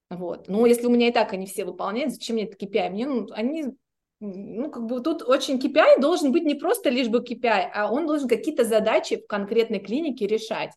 Вот. 0.10 0.48
Но 0.48 0.66
если 0.66 0.86
у 0.86 0.90
меня 0.90 1.10
и 1.10 1.12
так 1.12 1.34
они 1.34 1.46
все 1.48 1.66
выполняют, 1.66 2.14
зачем 2.14 2.36
мне 2.36 2.46
это 2.46 2.56
KPI? 2.58 2.90
Мне, 2.90 3.06
ну, 3.08 3.28
они 3.32 3.66
ну, 4.20 4.72
как 4.72 4.86
бы 4.86 5.02
тут 5.02 5.22
очень 5.22 5.58
KPI 5.58 6.00
должен 6.00 6.32
быть 6.32 6.44
не 6.44 6.56
просто 6.56 6.90
лишь 6.90 7.08
бы 7.08 7.20
KPI, 7.20 7.70
а 7.74 7.92
он 7.92 8.08
должен 8.08 8.28
какие-то 8.28 8.64
задачи 8.64 9.18
в 9.18 9.28
конкретной 9.28 9.80
клинике 9.80 10.26
решать. 10.26 10.72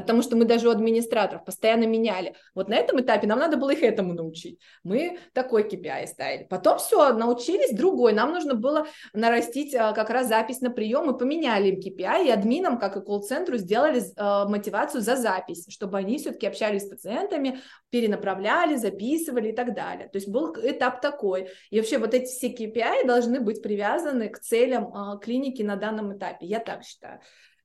Потому 0.00 0.22
что 0.22 0.34
мы 0.36 0.44
даже 0.44 0.68
у 0.68 0.70
администраторов 0.70 1.44
постоянно 1.44 1.84
меняли. 1.84 2.34
Вот 2.54 2.68
на 2.68 2.74
этом 2.74 3.00
этапе 3.00 3.26
нам 3.26 3.38
надо 3.38 3.56
было 3.56 3.70
их 3.70 3.82
этому 3.82 4.14
научить. 4.14 4.58
Мы 4.82 5.18
такой 5.32 5.64
KPI 5.64 6.06
ставили. 6.06 6.46
Потом 6.48 6.78
все, 6.78 7.12
научились 7.12 7.76
другой. 7.76 8.12
Нам 8.12 8.32
нужно 8.32 8.54
было 8.54 8.86
нарастить 9.12 9.74
а, 9.74 9.92
как 9.92 10.10
раз 10.10 10.28
запись 10.28 10.60
на 10.60 10.70
прием, 10.70 11.10
и 11.10 11.18
поменяли 11.18 11.68
им 11.68 11.80
KPI, 11.80 12.26
и 12.26 12.30
админам, 12.30 12.78
как 12.78 12.96
и 12.96 13.00
колл-центру, 13.00 13.58
сделали 13.58 14.02
а, 14.16 14.48
мотивацию 14.48 15.02
за 15.02 15.16
запись, 15.16 15.66
чтобы 15.68 15.98
они 15.98 16.18
все-таки 16.18 16.46
общались 16.46 16.82
с 16.86 16.88
пациентами, 16.88 17.60
перенаправляли, 17.90 18.76
записывали 18.76 19.50
и 19.50 19.54
так 19.54 19.74
далее. 19.74 20.08
То 20.08 20.16
есть 20.16 20.28
был 20.28 20.54
этап 20.62 21.00
такой. 21.00 21.50
И 21.70 21.78
вообще 21.78 21.98
вот 21.98 22.14
эти 22.14 22.26
все 22.26 22.48
KPI 22.48 23.06
должны 23.06 23.40
быть 23.40 23.62
привязаны 23.62 24.28
к 24.30 24.38
целям 24.38 24.94
а, 24.94 25.18
клиники 25.18 25.62
на 25.62 25.76
данном 25.76 26.16
этапе. 26.16 26.46
Я 26.46 26.60
так 26.60 26.84
считаю. 26.84 27.20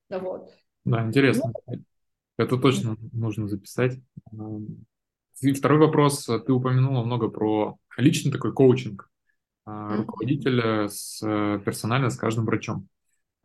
Вот. 0.10 0.52
Да, 0.84 1.04
интересно. 1.04 1.52
Ну, 1.68 1.84
Это 2.38 2.58
точно 2.58 2.98
нужно 3.12 3.48
записать. 3.48 4.00
И 5.42 5.54
второй 5.54 5.80
вопрос. 5.80 6.26
Ты 6.26 6.54
упомянула 6.54 7.04
много 7.04 7.30
про 7.30 7.78
личный 7.98 8.32
такой 8.32 8.54
коучинг 8.54 9.10
mm-hmm. 9.68 9.98
руководителя 9.98 10.88
с 10.88 11.22
э, 11.26 11.60
персонально 11.64 12.10
с 12.10 12.18
каждым 12.18 12.46
врачом. 12.46 12.88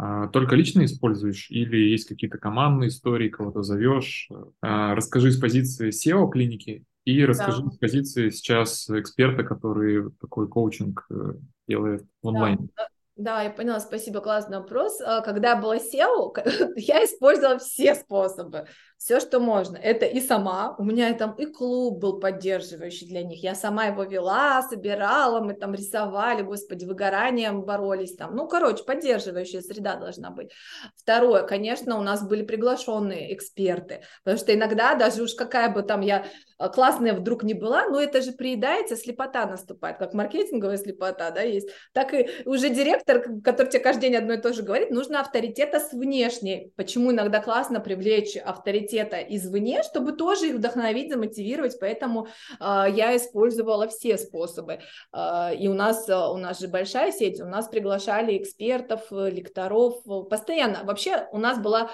А, 0.03 0.29
только 0.29 0.57
лично 0.57 0.85
используешь 0.85 1.51
или 1.51 1.77
есть 1.77 2.09
какие-то 2.09 2.39
командные 2.39 2.89
истории, 2.89 3.29
кого-то 3.29 3.63
зовешь? 3.63 4.31
А, 4.63 4.95
расскажи 4.95 5.31
с 5.31 5.39
позиции 5.39 5.91
SEO 5.91 6.31
клиники 6.31 6.85
и 7.05 7.23
расскажи 7.25 7.63
да. 7.63 7.71
с 7.71 7.77
позиции 7.77 8.31
сейчас 8.31 8.89
эксперта, 8.89 9.45
который 9.45 10.11
такой 10.21 10.49
коучинг 10.49 11.07
э, 11.11 11.35
делает 11.69 12.07
в 12.23 12.29
онлайне. 12.29 12.69
Да. 12.77 12.89
Да, 13.21 13.43
я 13.43 13.51
поняла, 13.51 13.81
спасибо, 13.81 14.21
классный 14.21 14.61
вопрос. 14.61 14.99
А, 15.03 15.21
когда 15.21 15.55
была 15.55 15.77
SEO, 15.77 16.33
я 16.77 17.05
использовала 17.05 17.59
все 17.59 17.95
способы 17.95 18.67
все, 19.01 19.19
что 19.19 19.41
можно. 19.41 19.79
Это 19.79 20.05
и 20.05 20.21
сама, 20.21 20.75
у 20.77 20.85
меня 20.85 21.15
там 21.15 21.33
и 21.33 21.47
клуб 21.47 21.99
был 21.99 22.21
поддерживающий 22.21 23.07
для 23.07 23.23
них, 23.23 23.43
я 23.43 23.55
сама 23.55 23.87
его 23.87 24.03
вела, 24.03 24.63
собирала, 24.69 25.41
мы 25.41 25.55
там 25.55 25.73
рисовали, 25.73 26.43
господи, 26.43 26.85
выгоранием 26.85 27.63
боролись 27.63 28.15
там, 28.15 28.37
ну, 28.37 28.47
короче, 28.47 28.85
поддерживающая 28.85 29.63
среда 29.63 29.97
должна 29.97 30.31
быть. 30.31 30.53
Второе, 30.97 31.45
конечно, 31.45 31.99
у 31.99 32.03
нас 32.03 32.23
были 32.23 32.43
приглашенные 32.43 33.35
эксперты, 33.35 34.03
потому 34.23 34.39
что 34.39 34.55
иногда 34.55 34.95
даже 34.95 35.23
уж 35.23 35.33
какая 35.33 35.73
бы 35.73 35.83
там 35.83 36.03
я 36.03 36.27
а, 36.59 36.69
классная 36.69 37.15
вдруг 37.15 37.43
не 37.43 37.55
была, 37.55 37.89
но 37.89 37.99
это 37.99 38.21
же 38.21 38.33
приедается, 38.33 38.97
слепота 38.97 39.47
наступает, 39.47 39.97
как 39.97 40.13
маркетинговая 40.13 40.77
слепота, 40.77 41.31
да, 41.31 41.41
есть, 41.41 41.71
так 41.95 42.13
и 42.13 42.29
уже 42.45 42.69
директор, 42.69 43.10
который 43.45 43.69
тебе 43.69 43.83
каждый 43.83 44.03
день 44.03 44.17
одно 44.17 44.35
и 44.35 44.41
то 44.41 44.53
же 44.53 44.63
говорит, 44.63 44.91
нужно 44.91 45.21
авторитета 45.21 45.81
с 45.81 45.93
внешней. 45.93 46.73
Почему 46.77 47.13
иногда 47.13 47.41
классно 47.41 47.81
привлечь 47.81 48.37
авторитет 48.37 48.71
авторитета 48.71 49.19
извне, 49.19 49.83
чтобы 49.83 50.13
тоже 50.13 50.49
их 50.49 50.57
вдохновить, 50.57 51.11
замотивировать, 51.11 51.79
поэтому 51.81 52.27
э, 52.59 52.85
я 52.93 53.17
использовала 53.17 53.89
все 53.89 54.17
способы. 54.19 54.81
Э, 55.13 55.55
и 55.55 55.69
у 55.69 55.75
нас, 55.75 56.09
у 56.09 56.37
нас 56.37 56.61
же 56.61 56.69
большая 56.69 57.13
сеть, 57.13 57.41
у 57.41 57.47
нас 57.47 57.69
приглашали 57.69 58.39
экспертов, 58.39 59.07
лекторов, 59.11 60.03
постоянно. 60.29 60.85
Вообще 60.85 61.29
у 61.33 61.39
нас 61.39 61.59
была, 61.59 61.91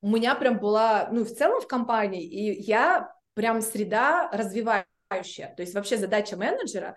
у 0.00 0.08
меня 0.08 0.34
прям 0.34 0.58
была, 0.58 1.08
ну, 1.12 1.24
в 1.24 1.30
целом 1.30 1.60
в 1.60 1.66
компании, 1.66 2.24
и 2.24 2.62
я 2.62 3.12
прям 3.34 3.60
среда 3.60 4.30
развивающая. 4.32 5.54
То 5.56 5.62
есть 5.62 5.74
вообще 5.74 5.96
задача 5.96 6.36
менеджера 6.36 6.96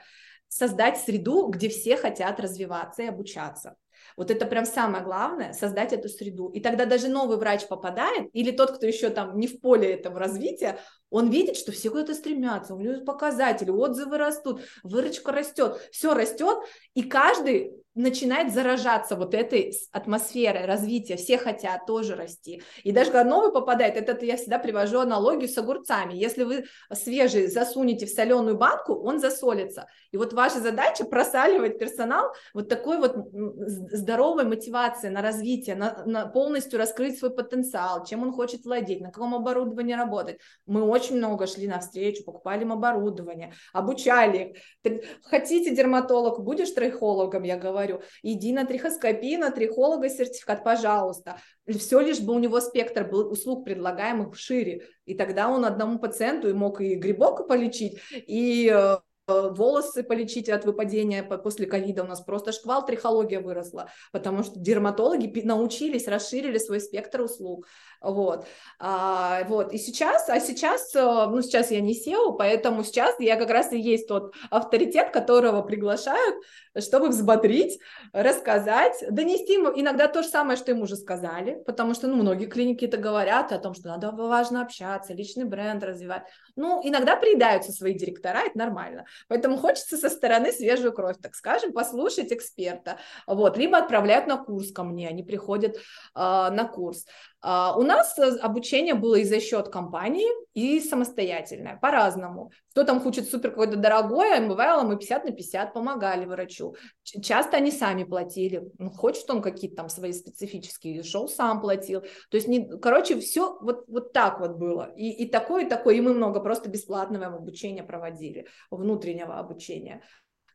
создать 0.54 1.00
среду, 1.00 1.48
где 1.48 1.68
все 1.70 1.98
хотят 1.98 2.40
развиваться 2.40 3.02
и 3.04 3.08
обучаться. 3.08 3.76
Вот 4.18 4.30
это 4.30 4.46
прям 4.46 4.66
самое 4.66 5.04
главное, 5.04 5.54
создать 5.54 5.94
эту 5.94 6.10
среду. 6.10 6.50
И 6.50 6.60
тогда 6.60 6.86
даже 6.86 7.08
новый 7.08 7.38
врач 7.38 7.68
попадает, 7.68 8.30
или 8.34 8.52
тот, 8.52 8.72
кто 8.74 8.86
еще 8.86 9.10
там 9.10 9.38
не 9.38 9.48
в 9.48 9.60
поле 9.62 9.92
этого 9.94 10.20
развития, 10.20 10.80
он 11.10 11.30
видит, 11.30 11.58
что 11.58 11.72
все 11.72 11.90
куда-то 11.90 12.14
стремятся, 12.14 12.76
у 12.76 12.80
него 12.80 13.04
показатели, 13.04 13.70
отзывы 13.70 14.18
растут, 14.18 14.62
выручка 14.84 15.32
растет, 15.32 15.80
все 15.92 16.14
растет, 16.14 16.58
и 16.94 17.04
каждый 17.04 17.83
начинает 17.96 18.54
заражаться 18.54 19.16
вот 19.16 19.34
этой 19.34 19.74
атмосферой 19.92 20.66
развития, 20.66 21.16
все 21.16 21.38
хотят 21.38 21.86
тоже 21.86 22.16
расти. 22.16 22.64
И 22.84 22.92
даже 22.92 23.12
когда 23.12 23.30
новый 23.30 23.52
попадает, 23.52 23.98
это 23.98 24.26
я 24.26 24.38
всегда 24.38 24.58
привожу 24.58 25.00
аналогию 25.00 25.48
с 25.48 25.58
огурцами. 25.58 26.14
Если 26.14 26.44
вы 26.44 26.66
свежий 26.92 27.48
засунете 27.48 28.06
в 28.06 28.10
соленую 28.10 28.58
банку, 28.58 28.96
он 28.96 29.20
засолится. 29.20 29.88
И 30.12 30.18
вот 30.18 30.34
ваша 30.34 30.60
задача 30.60 31.06
просаливать 31.06 31.78
персонал 31.78 32.34
вот 32.54 32.68
такой 32.68 32.98
вот 32.98 33.16
здоровой 33.32 34.46
мотивации 34.46 35.10
на 35.10 35.22
развитие, 35.22 35.76
на, 35.76 36.04
на 36.06 36.26
полностью 36.26 36.80
раскрыть 36.80 37.20
свой 37.20 37.32
потенциал, 37.32 38.06
чем 38.06 38.24
он 38.24 38.32
хочет 38.32 38.66
владеть, 38.66 39.02
на 39.02 39.12
каком 39.12 39.36
оборудовании 39.36 39.94
работать. 39.94 40.40
Мы 40.66 40.84
очень 40.84 41.18
много 41.18 41.46
шли 41.46 41.68
навстречу, 41.68 42.24
покупали 42.24 42.64
им 42.64 42.72
оборудование, 42.72 43.54
обучали 43.72 44.56
их. 44.84 45.02
Хотите 45.24 45.76
дерматолог, 45.76 46.44
будешь 46.44 46.72
трихологом, 46.72 47.44
я 47.44 47.58
говорю, 47.58 47.83
говорю, 47.88 48.02
иди 48.22 48.54
на 48.54 48.66
трихоскопию, 48.66 49.40
на 49.40 49.52
трихолога 49.52 50.10
сертификат, 50.10 50.64
пожалуйста. 50.64 51.38
Все 51.68 52.00
лишь 52.00 52.20
бы 52.20 52.34
у 52.34 52.40
него 52.40 52.60
спектр 52.60 53.04
был 53.04 53.32
услуг 53.32 53.66
предлагаемых 53.66 54.38
шире. 54.38 54.88
И 55.06 55.14
тогда 55.14 55.50
он 55.50 55.66
одному 55.66 56.00
пациенту 56.00 56.54
мог 56.56 56.82
и 56.82 56.96
грибок 56.96 57.48
полечить, 57.48 58.00
и 58.12 58.72
э, 58.74 58.98
волосы 59.28 60.04
полечить 60.04 60.50
от 60.50 60.66
выпадения 60.66 61.24
после 61.24 61.66
ковида. 61.66 62.04
У 62.04 62.08
нас 62.08 62.22
просто 62.22 62.52
шквал 62.52 62.86
трихология 62.86 63.40
выросла, 63.40 63.90
потому 64.12 64.44
что 64.44 64.60
дерматологи 64.60 65.42
научились, 65.44 66.08
расширили 66.08 66.58
свой 66.58 66.80
спектр 66.82 67.22
услуг. 67.22 67.68
Вот. 68.02 68.46
А, 68.80 69.44
вот. 69.46 69.74
И 69.74 69.78
сейчас, 69.78 70.30
а 70.30 70.40
сейчас, 70.40 70.94
э, 70.96 71.02
ну, 71.02 71.42
сейчас 71.42 71.72
я 71.72 71.80
не 71.80 71.94
SEO, 71.94 72.36
поэтому 72.38 72.84
сейчас 72.84 73.16
я 73.20 73.38
как 73.38 73.50
раз 73.50 73.72
и 73.72 73.80
есть 73.80 74.08
тот 74.08 74.34
авторитет, 74.50 75.12
которого 75.12 75.62
приглашают, 75.62 76.36
чтобы 76.80 77.10
взбодрить, 77.10 77.80
рассказать, 78.12 79.04
донести 79.10 79.54
ему 79.54 79.72
иногда 79.74 80.08
то 80.08 80.24
же 80.24 80.30
самое, 80.30 80.58
что 80.58 80.72
им 80.72 80.82
уже 80.82 80.96
сказали, 80.96 81.62
потому 81.66 81.94
что, 81.94 82.08
ну, 82.08 82.16
многие 82.16 82.46
клиники 82.46 82.86
это 82.86 82.98
говорят 82.98 83.52
о 83.52 83.60
том, 83.60 83.74
что 83.74 83.90
надо 83.90 84.12
важно 84.12 84.62
общаться, 84.62 85.14
личный 85.14 85.46
бренд 85.46 85.84
развивать. 85.84 86.24
Ну, 86.56 86.82
иногда 86.84 87.16
приедаются 87.16 87.72
свои 87.72 87.94
директора, 87.94 88.40
это 88.46 88.58
нормально. 88.58 89.06
Поэтому 89.28 89.58
хочется 89.58 89.98
со 89.98 90.10
стороны 90.10 90.52
свежую 90.52 90.94
кровь, 90.94 91.18
так 91.22 91.36
скажем, 91.36 91.74
послушать 91.74 92.32
эксперта. 92.32 92.98
Вот. 93.28 93.58
Либо 93.58 93.78
отправляют 93.78 94.28
на 94.28 94.38
курс 94.38 94.72
ко 94.72 94.84
мне, 94.84 95.08
они 95.08 95.24
приходят 95.24 95.76
э, 95.76 95.80
на 96.16 96.66
курс. 96.66 97.06
Uh, 97.46 97.78
у 97.78 97.84
нас 97.84 98.18
э, 98.18 98.38
обучение 98.38 98.94
было 98.94 99.16
и 99.16 99.26
за 99.26 99.42
счет 99.42 99.68
компании, 99.68 100.30
и 100.54 100.80
самостоятельное, 100.80 101.78
по-разному. 101.78 102.52
Кто 102.72 102.86
там 102.86 103.02
хочет 103.02 103.28
супер 103.28 103.50
какое-то 103.50 103.76
дорогое, 103.76 104.48
бывало, 104.48 104.84
мы 104.84 104.98
50 104.98 105.26
на 105.26 105.32
50 105.32 105.74
помогали 105.74 106.26
врачу. 106.26 106.76
Часто 107.04 107.58
они 107.58 107.72
сами 107.72 108.06
платили. 108.06 108.64
Ну, 108.78 108.92
хочет 108.92 109.30
он 109.30 109.42
какие-то 109.42 109.76
там 109.76 109.90
свои 109.90 110.14
специфические, 110.14 111.04
шел 111.04 111.28
сам 111.28 111.60
платил. 111.60 112.02
То 112.02 112.38
есть, 112.38 112.48
не, 112.48 112.66
короче, 112.80 113.20
все 113.20 113.58
вот, 113.60 113.84
вот 113.88 114.14
так 114.14 114.40
вот 114.40 114.52
было. 114.52 114.94
И, 114.96 115.10
и 115.12 115.28
такое, 115.28 115.66
и 115.66 115.70
такое. 115.70 115.96
И 115.96 116.02
мы 116.02 116.14
много 116.14 116.40
просто 116.40 116.70
бесплатного 116.70 117.26
обучения 117.26 117.84
проводили, 117.84 118.48
внутреннего 118.72 119.38
обучения 119.38 120.02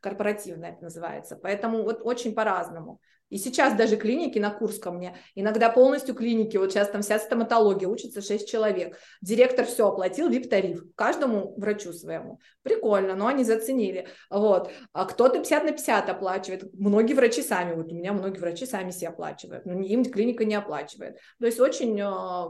корпоративное 0.01 0.71
это 0.71 0.83
называется. 0.83 1.35
Поэтому 1.35 1.83
вот 1.83 1.99
очень 2.03 2.33
по-разному. 2.33 2.99
И 3.29 3.37
сейчас 3.37 3.75
даже 3.75 3.95
клиники 3.95 4.39
на 4.39 4.49
курс 4.49 4.79
ко 4.79 4.91
мне, 4.91 5.15
иногда 5.35 5.69
полностью 5.69 6.15
клиники, 6.15 6.57
вот 6.57 6.71
сейчас 6.71 6.89
там 6.89 7.01
вся 7.01 7.19
стоматология, 7.19 7.87
учится 7.87 8.21
6 8.21 8.49
человек. 8.49 8.97
Директор 9.21 9.65
все 9.65 9.87
оплатил, 9.87 10.29
VIP-тариф, 10.29 10.83
каждому 10.95 11.53
врачу 11.57 11.93
своему. 11.93 12.39
Прикольно, 12.63 13.15
но 13.15 13.27
они 13.27 13.43
заценили. 13.43 14.07
Вот. 14.29 14.71
А 14.93 15.05
кто-то 15.05 15.39
50 15.39 15.63
на 15.63 15.71
50 15.71 16.09
оплачивает. 16.09 16.73
Многие 16.73 17.13
врачи 17.13 17.41
сами, 17.41 17.75
вот 17.75 17.91
у 17.91 17.95
меня 17.95 18.13
многие 18.13 18.39
врачи 18.39 18.65
сами 18.65 18.91
себе 18.91 19.09
оплачивают, 19.09 19.65
но 19.65 19.79
им 19.79 20.03
клиника 20.05 20.45
не 20.45 20.55
оплачивает. 20.55 21.17
То 21.39 21.45
есть 21.45 21.59
очень, 21.59 21.99
а, 22.01 22.49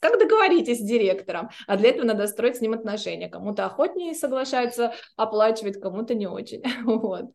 как 0.00 0.18
договоритесь 0.18 0.78
с 0.78 0.82
директором, 0.82 1.50
а 1.66 1.76
для 1.76 1.90
этого 1.90 2.04
надо 2.04 2.26
строить 2.26 2.56
с 2.56 2.60
ним 2.60 2.72
отношения. 2.72 3.28
Кому-то 3.28 3.66
охотнее 3.66 4.14
соглашаются 4.14 4.94
оплачивать, 5.16 5.80
кому-то 5.80 6.14
не 6.14 6.26
очень. 6.26 6.62
Вот. 7.00 7.30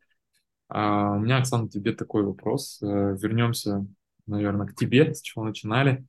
А 0.68 1.12
у 1.12 1.20
меня, 1.20 1.38
Оксана, 1.38 1.68
тебе 1.68 1.92
такой 1.92 2.24
вопрос. 2.24 2.80
Э, 2.82 3.16
Вернемся, 3.20 3.86
наверное, 4.26 4.66
к 4.66 4.74
тебе, 4.74 5.14
с 5.14 5.20
чего 5.20 5.44
начинали. 5.44 6.04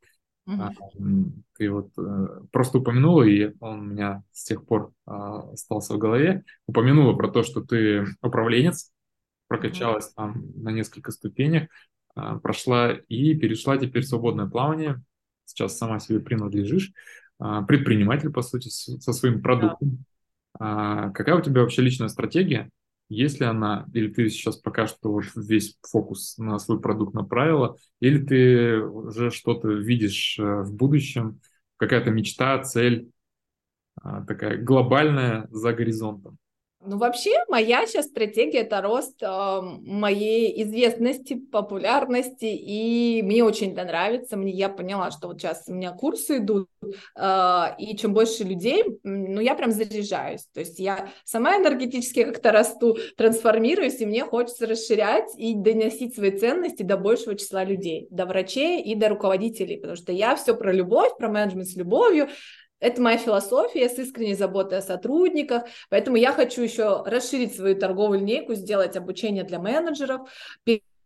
Mm-hmm. 0.47 1.31
Ты 1.57 1.69
вот 1.69 1.91
э, 1.97 2.27
просто 2.51 2.79
упомянула, 2.79 3.23
и 3.23 3.53
он 3.59 3.79
у 3.79 3.83
меня 3.83 4.23
с 4.31 4.45
тех 4.45 4.65
пор 4.65 4.93
а, 5.05 5.51
остался 5.51 5.93
в 5.93 5.97
голове. 5.97 6.43
Упомянула 6.67 7.13
про 7.15 7.29
то, 7.29 7.43
что 7.43 7.61
ты 7.61 8.05
управленец, 8.21 8.91
прокачалась 9.47 10.07
mm-hmm. 10.07 10.15
там 10.15 10.45
на 10.55 10.69
несколько 10.69 11.11
ступенях, 11.11 11.69
прошла 12.41 12.93
и 12.93 13.35
перешла 13.35 13.77
теперь 13.77 14.03
в 14.03 14.07
свободное 14.07 14.47
плавание. 14.47 15.03
Сейчас 15.45 15.77
сама 15.77 15.99
себе 15.99 16.19
принадлежишь. 16.19 16.91
Предприниматель, 17.37 18.31
по 18.31 18.41
сути, 18.41 18.69
со 18.69 19.13
своим 19.13 19.41
продуктом. 19.43 20.03
Yeah. 20.59 21.11
Какая 21.11 21.35
у 21.35 21.41
тебя 21.41 21.61
вообще 21.61 21.83
личная 21.83 22.07
стратегия? 22.07 22.71
Есть 23.09 23.39
ли 23.39 23.45
она, 23.45 23.85
или 23.93 24.09
ты 24.11 24.29
сейчас 24.29 24.57
пока 24.57 24.85
что 24.85 25.11
вот 25.11 25.25
весь 25.35 25.77
фокус 25.89 26.37
на 26.37 26.59
свой 26.59 26.81
продукт 26.81 27.13
направила, 27.13 27.77
или 28.01 28.23
ты 28.23 28.81
уже 28.81 29.31
что-то 29.31 29.69
видишь 29.69 30.37
э, 30.37 30.61
в 30.63 30.75
будущем, 30.75 31.39
какая-то 31.77 32.11
мечта, 32.11 32.61
цель 32.63 33.09
а, 34.01 34.25
такая 34.25 34.61
глобальная 34.61 35.47
за 35.51 35.73
горизонтом? 35.73 36.37
Ну, 36.79 36.97
вообще, 36.97 37.31
моя 37.47 37.87
сейчас 37.87 38.05
стратегия– 38.05 38.59
это 38.61 38.81
рост 38.81 39.21
э, 39.21 39.61
моей 39.61 40.61
известности, 40.63 41.33
популярности, 41.33 42.45
и 42.45 43.21
мне 43.23 43.43
очень 43.43 43.73
это 43.73 43.83
нравится. 43.83 44.37
Мне, 44.37 44.51
я 44.51 44.69
поняла, 44.69 45.09
что 45.09 45.27
вот 45.27 45.41
сейчас 45.41 45.63
у 45.67 45.73
меня 45.73 45.91
курсы 45.91 46.37
идут, 46.37 46.69
э, 47.15 47.65
и 47.79 47.97
чем 47.97 48.13
больше 48.13 48.43
людей, 48.43 48.83
ну, 49.03 49.41
я 49.41 49.55
прям 49.55 49.71
заряжаюсь. 49.71 50.45
То 50.53 50.59
есть 50.59 50.77
я 50.77 51.09
сама 51.25 51.57
энергетически 51.57 52.23
как-то 52.23 52.51
расту, 52.51 52.95
трансформируюсь, 53.17 53.99
и 53.99 54.05
мне 54.05 54.23
хочется 54.23 54.67
расширять 54.67 55.29
и 55.35 55.55
доносить 55.55 56.13
свои 56.13 56.31
ценности 56.31 56.83
до 56.83 56.97
большего 56.97 57.35
числа 57.35 57.63
людей, 57.63 58.07
до 58.11 58.27
врачей 58.27 58.83
и 58.83 58.93
до 58.93 59.09
руководителей, 59.09 59.77
потому 59.77 59.95
что 59.95 60.11
я 60.11 60.35
все 60.35 60.55
про 60.55 60.71
любовь, 60.71 61.17
про 61.17 61.27
менеджмент 61.27 61.67
с 61.67 61.75
любовью, 61.75 62.29
это 62.79 63.01
моя 63.01 63.17
философия 63.17 63.89
с 63.89 63.97
искренней 63.97 64.35
заботой 64.35 64.79
о 64.79 64.81
сотрудниках, 64.81 65.63
поэтому 65.89 66.17
я 66.17 66.31
хочу 66.31 66.61
еще 66.61 67.03
расширить 67.05 67.55
свою 67.55 67.75
торговую 67.75 68.19
линейку, 68.19 68.53
сделать 68.53 68.95
обучение 68.95 69.43
для 69.43 69.59
менеджеров, 69.59 70.29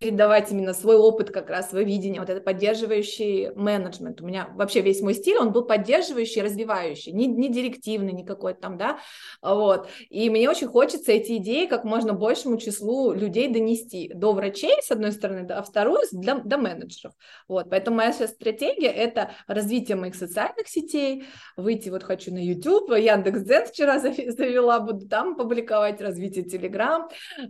передавать 0.01 0.51
именно 0.51 0.73
свой 0.73 0.95
опыт, 0.95 1.29
как 1.29 1.49
раз 1.51 1.69
свое 1.69 1.85
видение, 1.85 2.19
вот 2.19 2.29
это 2.29 2.41
поддерживающий 2.41 3.51
менеджмент. 3.53 4.19
У 4.19 4.25
меня 4.25 4.49
вообще 4.55 4.81
весь 4.81 4.99
мой 5.01 5.13
стиль, 5.13 5.37
он 5.37 5.51
был 5.51 5.63
поддерживающий, 5.63 6.41
развивающий, 6.41 7.11
не, 7.11 7.27
не 7.27 7.49
директивный, 7.49 8.11
не 8.11 8.25
какой-то 8.25 8.59
там, 8.61 8.77
да, 8.79 8.97
вот. 9.43 9.87
И 10.09 10.29
мне 10.31 10.49
очень 10.49 10.67
хочется 10.67 11.11
эти 11.11 11.37
идеи 11.37 11.67
как 11.67 11.83
можно 11.83 12.13
большему 12.13 12.57
числу 12.57 13.13
людей 13.13 13.47
донести 13.47 14.11
до 14.13 14.33
врачей, 14.33 14.81
с 14.81 14.89
одной 14.89 15.11
стороны, 15.11 15.45
а 15.51 15.61
вторую 15.61 16.01
для, 16.11 16.35
до 16.35 16.57
менеджеров. 16.57 17.13
Вот, 17.47 17.69
поэтому 17.69 17.97
моя 17.97 18.11
сейчас 18.11 18.31
стратегия– 18.31 18.89
это 18.91 19.31
развитие 19.45 19.97
моих 19.97 20.15
социальных 20.15 20.67
сетей, 20.67 21.25
выйти 21.55 21.89
вот 21.89 22.01
хочу 22.01 22.33
на 22.33 22.43
YouTube, 22.43 22.89
Яндекс.Дзен 22.89 23.67
вчера 23.67 23.99
завела, 23.99 24.79
буду 24.79 25.07
там 25.07 25.35
публиковать, 25.35 26.01
развитие 26.01 26.41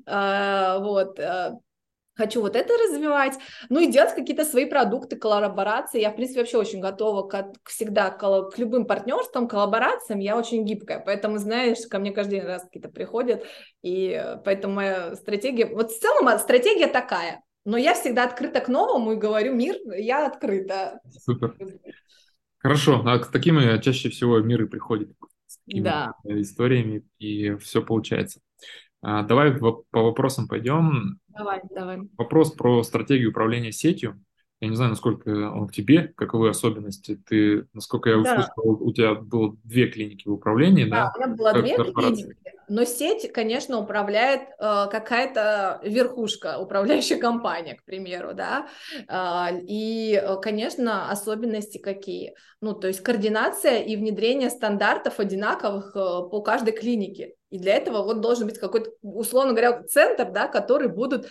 а, 0.05 0.79
вот, 0.79 1.17
а, 1.17 1.57
хочу 2.15 2.41
вот 2.41 2.55
это 2.55 2.73
развивать, 2.73 3.33
ну 3.69 3.79
и 3.79 3.91
делать 3.91 4.13
какие-то 4.13 4.45
свои 4.45 4.65
продукты, 4.65 5.15
коллаборации. 5.15 6.01
Я, 6.01 6.11
в 6.11 6.15
принципе, 6.15 6.41
вообще 6.41 6.57
очень 6.57 6.79
готова 6.79 7.27
к, 7.27 7.53
всегда 7.65 8.09
к, 8.09 8.49
к 8.49 8.57
любым 8.57 8.85
партнерствам, 8.85 9.47
коллаборациям. 9.47 10.19
Я 10.19 10.37
очень 10.37 10.65
гибкая, 10.65 10.99
поэтому, 10.99 11.37
знаешь, 11.37 11.87
ко 11.89 11.99
мне 11.99 12.11
каждый 12.11 12.43
раз 12.43 12.63
какие-то 12.63 12.89
приходят, 12.89 13.45
и 13.81 14.23
поэтому 14.45 14.75
моя 14.75 15.15
стратегия... 15.15 15.67
Вот 15.67 15.91
в 15.91 15.99
целом 15.99 16.37
стратегия 16.39 16.87
такая, 16.87 17.41
но 17.65 17.77
я 17.77 17.93
всегда 17.93 18.23
открыта 18.23 18.59
к 18.59 18.67
новому 18.67 19.13
и 19.13 19.17
говорю, 19.17 19.53
мир, 19.53 19.75
я 19.95 20.25
открыта. 20.25 20.99
Супер. 21.09 21.55
Хорошо, 22.57 23.01
а 23.05 23.17
к 23.19 23.31
таким 23.31 23.59
чаще 23.81 24.09
всего 24.09 24.39
миры 24.39 24.67
приходят 24.67 25.09
с 25.47 25.57
такими 25.65 25.83
да. 25.83 26.13
историями, 26.25 27.03
и 27.17 27.55
все 27.55 27.81
получается. 27.81 28.39
А, 29.01 29.23
давай 29.23 29.53
по 29.57 29.83
вопросам 29.91 30.47
пойдем. 30.47 31.19
Давай, 31.29 31.61
давай. 31.69 31.99
Вопрос 32.17 32.51
про 32.51 32.83
стратегию 32.83 33.31
управления 33.31 33.71
сетью. 33.71 34.23
Я 34.59 34.67
не 34.67 34.75
знаю, 34.75 34.91
насколько 34.91 35.27
он 35.29 35.67
к 35.67 35.71
тебе, 35.71 36.13
каковы 36.15 36.49
особенности. 36.49 37.19
Ты, 37.27 37.65
насколько 37.73 38.11
я 38.11 38.17
да. 38.17 38.21
услышал, 38.21 38.83
у 38.83 38.93
тебя 38.93 39.15
было 39.15 39.57
две 39.63 39.87
клиники 39.87 40.27
в 40.27 40.33
управлении, 40.33 40.85
да? 40.85 41.05
Да, 41.05 41.13
у 41.15 41.19
меня 41.19 41.35
было 41.35 41.53
две 41.53 41.75
клиники, 41.75 42.35
но 42.71 42.85
сеть, 42.85 43.33
конечно, 43.33 43.79
управляет 43.79 44.43
э, 44.57 44.85
какая-то 44.89 45.81
верхушка, 45.83 46.57
управляющая 46.57 47.17
компания, 47.19 47.73
к 47.73 47.83
примеру, 47.83 48.33
да. 48.33 48.67
Э, 49.09 49.59
и, 49.67 50.23
конечно, 50.41 51.09
особенности 51.09 51.79
какие? 51.79 52.35
Ну, 52.61 52.73
то 52.73 52.87
есть 52.87 53.01
координация 53.01 53.79
и 53.79 53.97
внедрение 53.97 54.49
стандартов 54.49 55.19
одинаковых 55.19 55.95
э, 55.95 56.29
по 56.29 56.41
каждой 56.41 56.73
клинике. 56.73 57.33
И 57.51 57.59
для 57.59 57.75
этого 57.75 58.01
вот 58.01 58.21
должен 58.21 58.47
быть 58.47 58.57
какой-то, 58.57 58.91
условно 59.01 59.51
говоря, 59.51 59.83
центр, 59.83 60.31
да, 60.31 60.47
который 60.47 60.87
будут 60.87 61.25
э, 61.25 61.29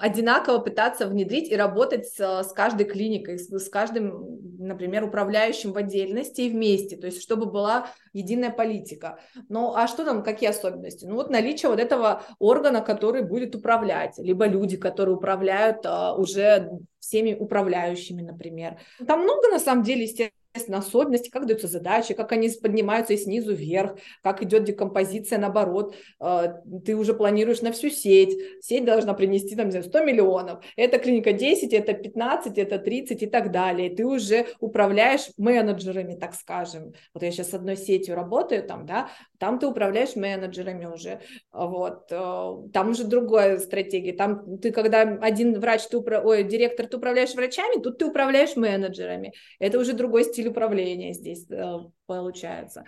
одинаково 0.00 0.58
пытаться 0.58 1.06
внедрить 1.06 1.50
и 1.50 1.56
работать 1.56 2.08
с, 2.08 2.42
с 2.42 2.52
каждой 2.52 2.86
клиникой, 2.86 3.38
с, 3.38 3.48
с 3.48 3.68
каждым, 3.70 4.40
например, 4.58 5.04
управляющим 5.04 5.72
в 5.72 5.76
отдельности 5.76 6.42
и 6.42 6.50
вместе, 6.50 6.96
то 6.96 7.06
есть 7.06 7.22
чтобы 7.22 7.46
была 7.46 7.86
единая 8.12 8.50
политика. 8.50 9.20
Ну, 9.48 9.74
а 9.74 9.86
что 9.86 10.04
там, 10.04 10.24
какие 10.24 10.50
особенности? 10.50 11.04
Ну, 11.04 11.14
вот 11.14 11.30
наличие 11.30 11.70
вот 11.70 11.78
этого 11.78 12.22
органа, 12.40 12.80
который 12.80 13.22
будет 13.22 13.54
управлять, 13.54 14.18
либо 14.18 14.46
люди, 14.46 14.76
которые 14.76 15.14
управляют 15.16 15.86
а, 15.86 16.14
уже 16.14 16.70
всеми 16.98 17.34
управляющими, 17.34 18.22
например. 18.22 18.78
Там 19.06 19.22
много, 19.22 19.48
на 19.48 19.60
самом 19.60 19.84
деле, 19.84 20.02
естественно, 20.02 20.43
на 20.68 20.78
особенности, 20.78 21.30
как 21.30 21.46
даются 21.46 21.66
задачи, 21.66 22.14
как 22.14 22.30
они 22.32 22.48
поднимаются 22.48 23.14
и 23.14 23.16
снизу 23.16 23.52
вверх, 23.54 23.98
как 24.22 24.42
идет 24.42 24.64
декомпозиция, 24.64 25.38
наоборот, 25.38 25.94
а, 26.20 26.60
ты 26.84 26.94
уже 26.94 27.12
планируешь 27.14 27.60
на 27.60 27.72
всю 27.72 27.90
сеть, 27.90 28.38
сеть 28.60 28.84
должна 28.84 29.14
принести, 29.14 29.56
там, 29.56 29.70
100 29.70 30.04
миллионов, 30.04 30.64
это 30.76 30.98
клиника 30.98 31.32
10, 31.32 31.72
это 31.72 31.92
15, 31.92 32.56
это 32.56 32.78
30 32.78 33.22
и 33.22 33.26
так 33.26 33.50
далее, 33.50 33.90
ты 33.90 34.06
уже 34.06 34.46
управляешь 34.60 35.30
менеджерами, 35.36 36.14
так 36.14 36.34
скажем, 36.34 36.92
вот 37.12 37.22
я 37.22 37.32
сейчас 37.32 37.50
с 37.50 37.54
одной 37.54 37.76
сетью 37.76 38.14
работаю, 38.14 38.62
там, 38.62 38.86
да, 38.86 39.08
там 39.38 39.58
ты 39.58 39.66
управляешь 39.66 40.14
менеджерами 40.14 40.86
уже, 40.86 41.20
вот, 41.52 42.06
э, 42.10 42.52
там 42.72 42.90
уже 42.90 43.04
другая 43.04 43.58
стратегия, 43.58 44.12
там 44.12 44.58
ты, 44.58 44.70
когда 44.70 45.00
один 45.00 45.58
врач, 45.58 45.88
ты 45.88 45.98
упра... 45.98 46.22
Ой, 46.24 46.44
директор, 46.44 46.86
ты 46.86 46.96
управляешь 46.96 47.34
врачами, 47.34 47.82
тут 47.82 47.98
ты 47.98 48.06
управляешь 48.06 48.54
менеджерами, 48.54 49.32
это 49.58 49.80
уже 49.80 49.94
другой 49.94 50.22
стиль 50.24 50.43
управления 50.46 51.12
здесь 51.12 51.50
э, 51.50 51.78
получается. 52.06 52.84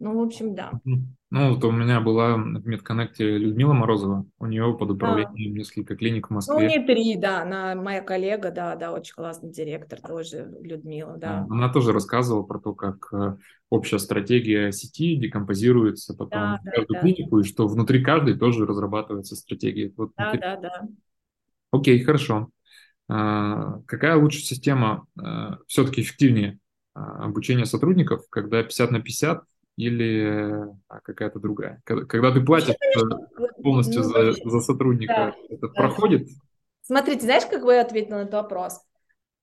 Ну, 0.00 0.18
в 0.18 0.22
общем, 0.22 0.54
да. 0.54 0.72
Ну, 1.30 1.54
вот 1.54 1.62
у 1.62 1.70
меня 1.70 2.00
была 2.00 2.34
в 2.34 2.66
медконнекте 2.66 3.36
Людмила 3.36 3.74
Морозова. 3.74 4.24
У 4.38 4.46
нее 4.46 4.74
под 4.78 4.92
управлением 4.92 5.52
а. 5.52 5.58
несколько 5.58 5.94
клиник 5.94 6.28
в 6.28 6.30
Москве. 6.30 6.54
Ну, 6.54 6.64
у 6.64 6.66
нее 6.66 6.86
три, 6.86 7.16
да. 7.16 7.42
Она 7.42 7.74
моя 7.74 8.00
коллега, 8.00 8.50
да, 8.50 8.76
да, 8.76 8.92
очень 8.92 9.14
классный 9.14 9.52
директор 9.52 10.00
тоже, 10.00 10.50
Людмила, 10.62 11.18
да. 11.18 11.46
Она 11.50 11.68
тоже 11.68 11.92
рассказывала 11.92 12.44
про 12.44 12.58
то, 12.58 12.72
как 12.72 13.12
э, 13.12 13.36
общая 13.68 13.98
стратегия 13.98 14.72
сети 14.72 15.16
декомпозируется 15.16 16.14
потом 16.16 16.40
да, 16.40 16.60
в 16.62 16.64
каждую 16.64 16.94
да, 16.94 17.00
клинику, 17.00 17.36
да. 17.36 17.42
и 17.42 17.44
что 17.44 17.68
внутри 17.68 18.02
каждой 18.02 18.38
тоже 18.38 18.64
разрабатывается 18.64 19.36
стратегия. 19.36 19.92
Вот 19.98 20.12
да, 20.16 20.32
да, 20.32 20.56
да. 20.56 20.88
Окей, 21.72 22.02
хорошо. 22.02 22.48
А, 23.06 23.80
какая 23.86 24.16
лучше 24.16 24.40
система 24.40 25.06
а, 25.20 25.58
все-таки 25.66 26.00
эффективнее? 26.00 26.59
А, 26.94 27.24
обучение 27.24 27.66
сотрудников, 27.66 28.24
когда 28.30 28.62
50 28.62 28.90
на 28.90 29.00
50 29.00 29.44
или 29.76 30.66
а, 30.88 31.00
какая-то 31.00 31.38
другая? 31.38 31.80
Когда, 31.84 32.32
ты 32.32 32.40
платишь 32.40 32.74
полностью 33.62 34.02
ну, 34.02 34.08
за, 34.08 34.32
за 34.32 34.60
сотрудника, 34.60 35.14
да, 35.14 35.54
это 35.54 35.68
да. 35.68 35.74
проходит? 35.74 36.28
Смотрите, 36.82 37.22
знаешь, 37.22 37.46
как 37.46 37.64
бы 37.64 37.74
я 37.74 37.82
ответила 37.82 38.16
на 38.16 38.22
этот 38.22 38.34
вопрос? 38.34 38.80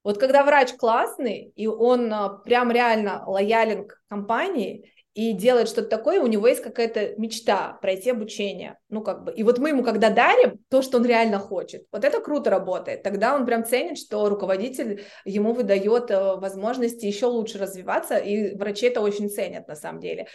Вот 0.03 0.17
когда 0.17 0.43
врач 0.43 0.73
классный, 0.73 1.51
и 1.55 1.67
он 1.67 2.11
а, 2.13 2.29
прям 2.29 2.71
реально 2.71 3.23
лоялен 3.25 3.87
к 3.87 4.01
компании, 4.07 4.91
и 5.17 5.33
делает 5.33 5.67
что-то 5.67 5.89
такое, 5.89 6.21
у 6.21 6.27
него 6.27 6.47
есть 6.47 6.61
какая-то 6.61 7.15
мечта 7.17 7.79
пройти 7.81 8.11
обучение. 8.11 8.77
Ну, 8.89 9.01
как 9.01 9.23
бы. 9.23 9.33
И 9.33 9.41
вот 9.41 9.57
мы 9.57 9.69
ему, 9.69 9.81
когда 9.83 10.11
дарим 10.11 10.59
то, 10.69 10.83
что 10.83 10.97
он 10.97 11.07
реально 11.07 11.39
хочет, 11.39 11.87
вот 11.91 12.05
это 12.05 12.21
круто 12.21 12.51
работает. 12.51 13.01
Тогда 13.01 13.33
он 13.33 13.47
прям 13.47 13.65
ценит, 13.65 13.97
что 13.97 14.29
руководитель 14.29 15.05
ему 15.25 15.53
выдает 15.53 16.11
э, 16.11 16.35
возможности 16.35 17.07
еще 17.07 17.25
лучше 17.25 17.57
развиваться, 17.57 18.15
и 18.15 18.55
врачи 18.55 18.85
это 18.85 19.01
очень 19.01 19.27
ценят 19.27 19.67
на 19.67 19.75
самом 19.75 20.01
деле. 20.01 20.27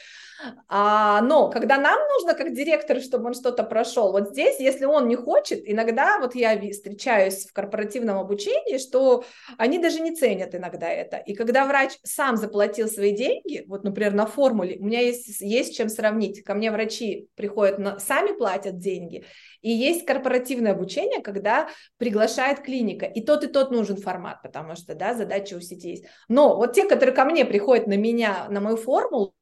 А, 0.69 1.21
но 1.23 1.49
когда 1.51 1.79
нам 1.79 2.01
нужно, 2.15 2.35
как 2.35 2.53
директор, 2.53 3.01
чтобы 3.01 3.27
он 3.27 3.35
что-то 3.35 3.63
прошел, 3.63 4.11
вот 4.11 4.31
здесь, 4.31 4.59
если 4.59 4.85
он 4.85 5.07
не 5.07 5.15
хочет, 5.15 5.61
иногда 5.65 6.19
вот 6.19 6.35
я 6.35 6.61
встречаюсь 6.73 7.47
в 7.47 7.53
корпоративном 7.53 8.19
обучении, 8.19 8.79
что 8.79 9.25
они 9.59 9.79
даже 9.79 10.01
не 10.01 10.15
ценят 10.17 10.57
иногда 10.57 10.89
это. 10.89 11.19
И 11.19 11.35
когда 11.35 11.67
врач 11.67 11.93
сам 12.03 12.37
заплатил 12.37 12.89
свои 12.89 13.15
деньги, 13.15 13.65
вот, 13.69 13.85
например, 13.85 14.13
на 14.15 14.27
формуле, 14.73 14.79
у 14.81 14.85
меня 14.85 15.01
есть, 15.01 15.41
есть 15.41 15.77
чем 15.77 15.89
сравнить. 15.89 16.43
Ко 16.43 16.55
мне 16.55 16.71
врачи 16.71 17.29
приходят, 17.35 17.79
на, 17.79 17.99
сами 17.99 18.37
платят 18.37 18.79
деньги, 18.79 19.25
и 19.61 19.71
есть 19.71 20.07
корпоративное 20.07 20.73
обучение, 20.73 21.23
когда 21.23 21.69
приглашает 21.99 22.61
клиника, 22.61 23.07
и 23.07 23.25
тот 23.25 23.45
и 23.45 23.47
тот 23.49 23.71
нужен 23.71 23.97
формат, 23.97 24.43
потому 24.43 24.77
что, 24.77 24.95
да, 24.95 25.15
задача 25.15 25.55
у 25.55 25.61
сети 25.61 25.91
есть. 25.91 26.05
Но 26.29 26.57
вот 26.57 26.75
те, 26.75 26.89
которые 26.89 27.15
ко 27.15 27.25
мне 27.25 27.45
приходят 27.45 27.87
на 27.87 27.97
меня, 27.97 28.47
на 28.51 28.61
мою 28.61 28.77
формулу, 28.77 29.35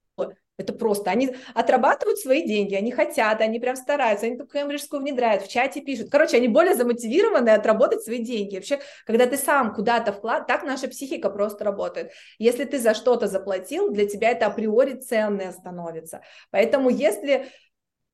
это 0.61 0.73
просто, 0.73 1.11
они 1.11 1.35
отрабатывают 1.55 2.19
свои 2.19 2.47
деньги, 2.47 2.75
они 2.75 2.91
хотят, 2.93 3.41
они 3.41 3.59
прям 3.59 3.77
стараются, 3.77 4.27
они 4.27 4.37
только 4.37 4.59
кембриджскую 4.59 5.03
внедряют, 5.03 5.43
в 5.43 5.49
чате 5.49 5.81
пишут. 5.81 6.11
Короче, 6.11 6.37
они 6.37 6.49
более 6.49 6.75
замотивированы 6.75 7.51
отработать 7.51 8.03
свои 8.03 8.19
деньги. 8.19 8.57
Вообще, 8.57 8.81
когда 9.07 9.27
ты 9.27 9.37
сам 9.37 9.75
куда-то 9.75 10.13
вклад, 10.13 10.47
так 10.47 10.63
наша 10.65 10.89
психика 10.89 11.31
просто 11.31 11.65
работает. 11.65 12.13
Если 12.39 12.65
ты 12.65 12.79
за 12.79 12.95
что-то 12.95 13.27
заплатил, 13.27 13.91
для 13.91 14.07
тебя 14.07 14.31
это 14.31 14.47
априори 14.47 14.95
ценное 14.95 15.53
становится. 15.53 16.23
Поэтому 16.51 16.91
если 16.91 17.47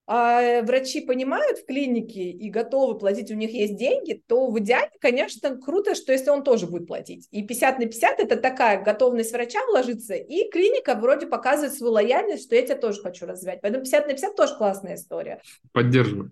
а 0.08 0.62
врачи 0.62 1.00
понимают 1.00 1.58
в 1.58 1.66
клинике 1.66 2.30
и 2.30 2.48
готовы 2.48 2.96
платить, 2.96 3.30
у 3.32 3.34
них 3.34 3.50
есть 3.50 3.76
деньги, 3.76 4.22
то 4.28 4.48
в 4.50 4.58
идеале, 4.60 4.90
конечно, 5.00 5.56
круто, 5.58 5.96
что 5.96 6.12
если 6.12 6.30
он 6.30 6.44
тоже 6.44 6.66
будет 6.66 6.86
платить. 6.86 7.26
И 7.32 7.42
50 7.42 7.78
на 7.80 7.86
50– 7.86 8.14
это 8.20 8.36
такая 8.36 8.82
готовность 8.82 9.32
врача 9.32 9.58
вложиться, 9.68 10.14
и 10.14 10.48
клиника 10.50 10.94
вроде 10.94 11.26
показывает 11.26 11.74
свою 11.74 11.92
лояльность, 11.92 12.44
что 12.44 12.54
я 12.54 12.62
тебя 12.62 12.76
тоже 12.76 13.02
хочу 13.02 13.26
развивать. 13.26 13.60
Поэтому 13.62 13.82
50 13.82 14.06
на 14.06 14.12
50 14.12 14.36
тоже 14.36 14.56
классная 14.56 14.94
история. 14.94 15.40
Поддерживаю. 15.72 16.30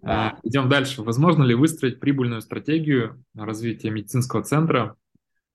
Да. 0.00 0.38
Идем 0.42 0.68
дальше. 0.68 1.02
Возможно 1.02 1.44
ли 1.44 1.54
выстроить 1.54 2.00
прибыльную 2.00 2.40
стратегию 2.40 3.22
развития 3.34 3.90
медицинского 3.90 4.42
центра 4.42 4.96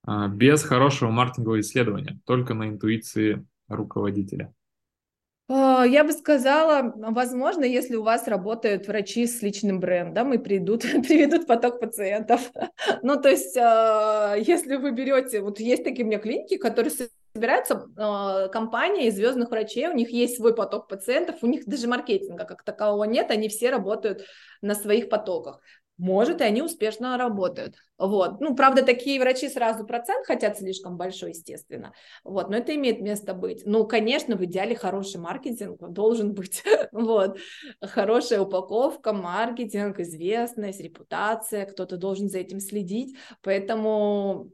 а, 0.03 0.29
без 0.29 0.63
хорошего 0.63 1.09
маркетингового 1.09 1.59
исследования, 1.59 2.19
только 2.25 2.53
на 2.53 2.69
интуиции 2.69 3.45
руководителя? 3.67 4.53
А, 5.49 5.85
я 5.85 6.03
бы 6.03 6.11
сказала, 6.11 6.93
возможно, 6.95 7.63
если 7.63 7.95
у 7.95 8.03
вас 8.03 8.27
работают 8.27 8.87
врачи 8.87 9.25
с 9.25 9.41
личным 9.41 9.79
брендом 9.79 10.33
и 10.33 10.37
придут, 10.37 10.81
приведут 11.07 11.47
поток 11.47 11.79
пациентов. 11.79 12.51
Ну, 13.01 13.19
то 13.19 13.29
есть, 13.29 13.55
а, 13.57 14.35
если 14.35 14.75
вы 14.75 14.91
берете, 14.91 15.41
вот 15.41 15.59
есть 15.59 15.83
такие 15.83 16.03
у 16.03 16.07
меня 16.07 16.19
клиники, 16.19 16.57
которые 16.57 16.91
собираются 17.33 17.87
компания 18.51 19.07
из 19.07 19.15
звездных 19.15 19.51
врачей, 19.51 19.87
у 19.87 19.93
них 19.93 20.09
есть 20.09 20.37
свой 20.37 20.55
поток 20.55 20.87
пациентов, 20.87 21.37
у 21.41 21.47
них 21.47 21.65
даже 21.65 21.87
маркетинга 21.87 22.45
как 22.45 22.63
такового 22.63 23.03
нет, 23.03 23.31
они 23.31 23.47
все 23.49 23.69
работают 23.69 24.25
на 24.61 24.73
своих 24.75 25.09
потоках. 25.09 25.61
Может, 25.97 26.41
и 26.41 26.43
они 26.43 26.61
успешно 26.61 27.17
работают. 27.17 27.75
Вот. 27.97 28.39
Ну, 28.39 28.55
правда, 28.55 28.83
такие 28.83 29.19
врачи 29.19 29.49
сразу 29.49 29.83
процент 29.85 30.27
хотят 30.27 30.57
слишком 30.57 30.95
большой, 30.95 31.31
естественно. 31.31 31.91
Вот. 32.23 32.49
Но 32.49 32.57
это 32.57 32.75
имеет 32.75 33.01
место 33.01 33.33
быть. 33.33 33.63
Ну, 33.65 33.85
конечно, 33.87 34.35
в 34.35 34.45
идеале 34.45 34.75
хороший 34.75 35.19
маркетинг 35.19 35.79
должен 35.89 36.35
быть. 36.35 36.63
вот. 36.91 37.39
Хорошая 37.81 38.41
упаковка, 38.41 39.11
маркетинг, 39.11 39.99
известность, 39.99 40.81
репутация. 40.81 41.65
Кто-то 41.65 41.97
должен 41.97 42.29
за 42.29 42.39
этим 42.39 42.59
следить. 42.59 43.17
Поэтому 43.41 44.51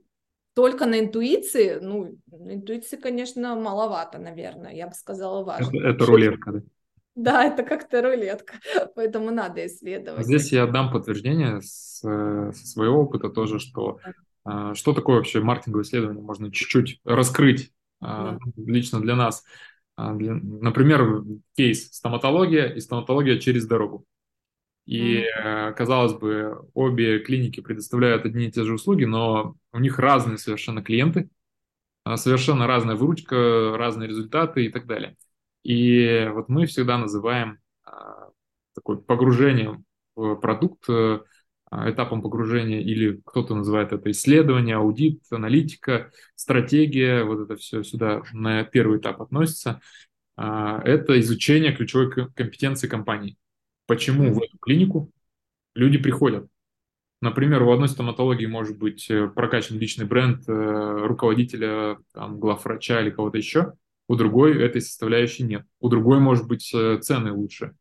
только 0.53 0.85
на 0.85 0.99
интуиции, 0.99 1.79
ну, 1.81 2.15
интуиции, 2.31 2.95
конечно, 2.95 3.55
маловато, 3.55 4.19
наверное, 4.19 4.71
я 4.73 4.87
бы 4.87 4.93
сказала, 4.93 5.43
важно. 5.43 5.77
Это, 5.77 5.87
это 5.89 6.05
рулетка, 6.05 6.51
да? 6.51 6.59
Да, 7.15 7.45
это 7.45 7.63
как-то 7.63 8.01
рулетка, 8.01 8.55
поэтому 8.95 9.31
надо 9.31 9.65
исследовать. 9.65 10.25
Здесь 10.25 10.51
я 10.51 10.65
дам 10.65 10.91
подтверждение 10.91 11.61
с, 11.61 11.99
со 11.99 12.67
своего 12.67 13.01
опыта 13.01 13.29
тоже, 13.29 13.59
что 13.59 13.99
а, 14.45 14.75
что 14.75 14.93
такое 14.93 15.17
вообще 15.17 15.39
маркетинговое 15.39 15.83
исследование, 15.83 16.21
можно 16.21 16.51
чуть-чуть 16.51 16.99
раскрыть 17.05 17.71
а, 18.01 18.33
да. 18.33 18.39
лично 18.57 18.99
для 18.99 19.15
нас. 19.15 19.43
А, 19.95 20.13
для, 20.13 20.33
например, 20.33 21.23
кейс 21.55 21.89
стоматология 21.91 22.67
и 22.67 22.79
стоматология 22.79 23.39
через 23.39 23.65
дорогу. 23.65 24.05
И, 24.85 25.21
mm-hmm. 25.21 25.73
казалось 25.75 26.13
бы, 26.13 26.67
обе 26.73 27.19
клиники 27.19 27.61
предоставляют 27.61 28.25
одни 28.25 28.47
и 28.47 28.51
те 28.51 28.65
же 28.65 28.73
услуги, 28.73 29.05
но 29.05 29.55
у 29.71 29.79
них 29.79 29.97
разные 29.97 30.37
совершенно 30.37 30.83
клиенты, 30.83 31.29
совершенно 32.15 32.67
разная 32.67 32.97
выручка, 32.97 33.77
разные 33.77 34.09
результаты 34.09 34.65
и 34.65 34.69
так 34.69 34.85
далее. 34.85 35.15
И 35.63 36.29
вот 36.33 36.49
мы 36.49 36.65
всегда 36.65 36.97
называем 36.97 37.59
а, 37.85 38.29
такое 38.75 38.97
погружением 38.97 39.85
в 40.15 40.35
продукт, 40.35 40.85
а, 41.73 41.89
этапом 41.89 42.21
погружения, 42.21 42.81
или 42.81 43.19
кто-то 43.25 43.55
называет 43.55 43.93
это 43.93 44.11
исследование, 44.11 44.75
аудит, 44.75 45.23
аналитика, 45.31 46.11
стратегия, 46.35 47.23
вот 47.23 47.39
это 47.39 47.55
все 47.55 47.81
сюда 47.81 48.21
на 48.31 48.63
первый 48.63 48.99
этап 48.99 49.21
относится. 49.21 49.81
А, 50.35 50.81
это 50.83 51.19
изучение 51.19 51.75
ключевой 51.75 52.11
компетенции 52.11 52.87
компании. 52.87 53.37
Почему 53.87 54.31
в 54.31 54.41
эту 54.43 54.57
клинику 54.59 55.11
люди 55.73 55.97
приходят? 55.97 56.47
Например, 57.21 57.63
в 57.63 57.71
одной 57.71 57.89
стоматологии 57.89 58.45
может 58.45 58.77
быть 58.77 59.09
э, 59.09 59.27
прокачан 59.27 59.79
личный 59.79 60.05
бренд 60.05 60.43
э, 60.47 60.51
руководителя, 61.07 61.97
там, 62.13 62.39
главврача 62.39 63.01
или 63.01 63.09
кого-то 63.09 63.37
еще, 63.37 63.73
у 64.07 64.15
другой 64.15 64.61
этой 64.61 64.81
составляющей 64.81 65.43
нет. 65.43 65.65
У 65.79 65.89
другой, 65.89 66.19
может 66.19 66.47
быть, 66.47 66.73
э, 66.73 66.99
цены 67.01 67.31
лучше. 67.31 67.75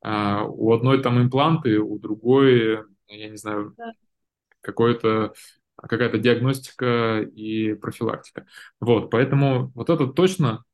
А 0.00 0.44
у 0.44 0.72
одной 0.72 1.02
там 1.02 1.20
импланты, 1.20 1.78
у 1.78 1.98
другой, 1.98 2.84
я 3.08 3.28
не 3.28 3.36
знаю, 3.36 3.74
да. 3.76 3.92
какое-то 4.60 5.32
какая-то 5.76 6.18
диагностика 6.18 7.20
и 7.20 7.74
профилактика. 7.74 8.46
Вот, 8.80 9.10
поэтому 9.10 9.70
вот 9.74 9.90
это 9.90 10.08
точно 10.08 10.64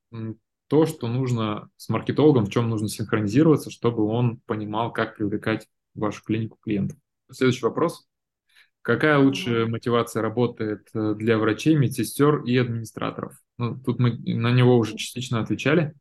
то, 0.68 0.86
что 0.86 1.09
нужно 1.09 1.68
с 1.76 1.88
маркетологом, 1.88 2.46
в 2.46 2.50
чем 2.50 2.70
нужно 2.70 2.88
синхронизироваться, 2.88 3.70
чтобы 3.70 4.05
он 4.05 4.38
понимал, 4.46 4.92
как 4.92 5.16
привлекать 5.16 5.68
в 5.94 6.00
вашу 6.00 6.24
клинику 6.24 6.59
клиентов. 6.61 6.96
Следующий 7.30 7.64
вопрос. 7.64 8.07
Какая 8.85 9.16
лучшая 9.16 9.64
мотивация 9.64 10.20
работает 10.20 10.89
э, 10.93 11.14
для 11.14 11.39
врачей, 11.39 11.74
медсестер 11.74 12.43
и 12.43 12.59
администраторов? 12.59 13.32
Ну, 13.57 13.78
тут 13.82 13.99
мы 13.99 14.11
на 14.11 14.53
него 14.53 14.76
уже 14.76 14.95
частично 14.99 15.41
отвечали. 15.41 15.95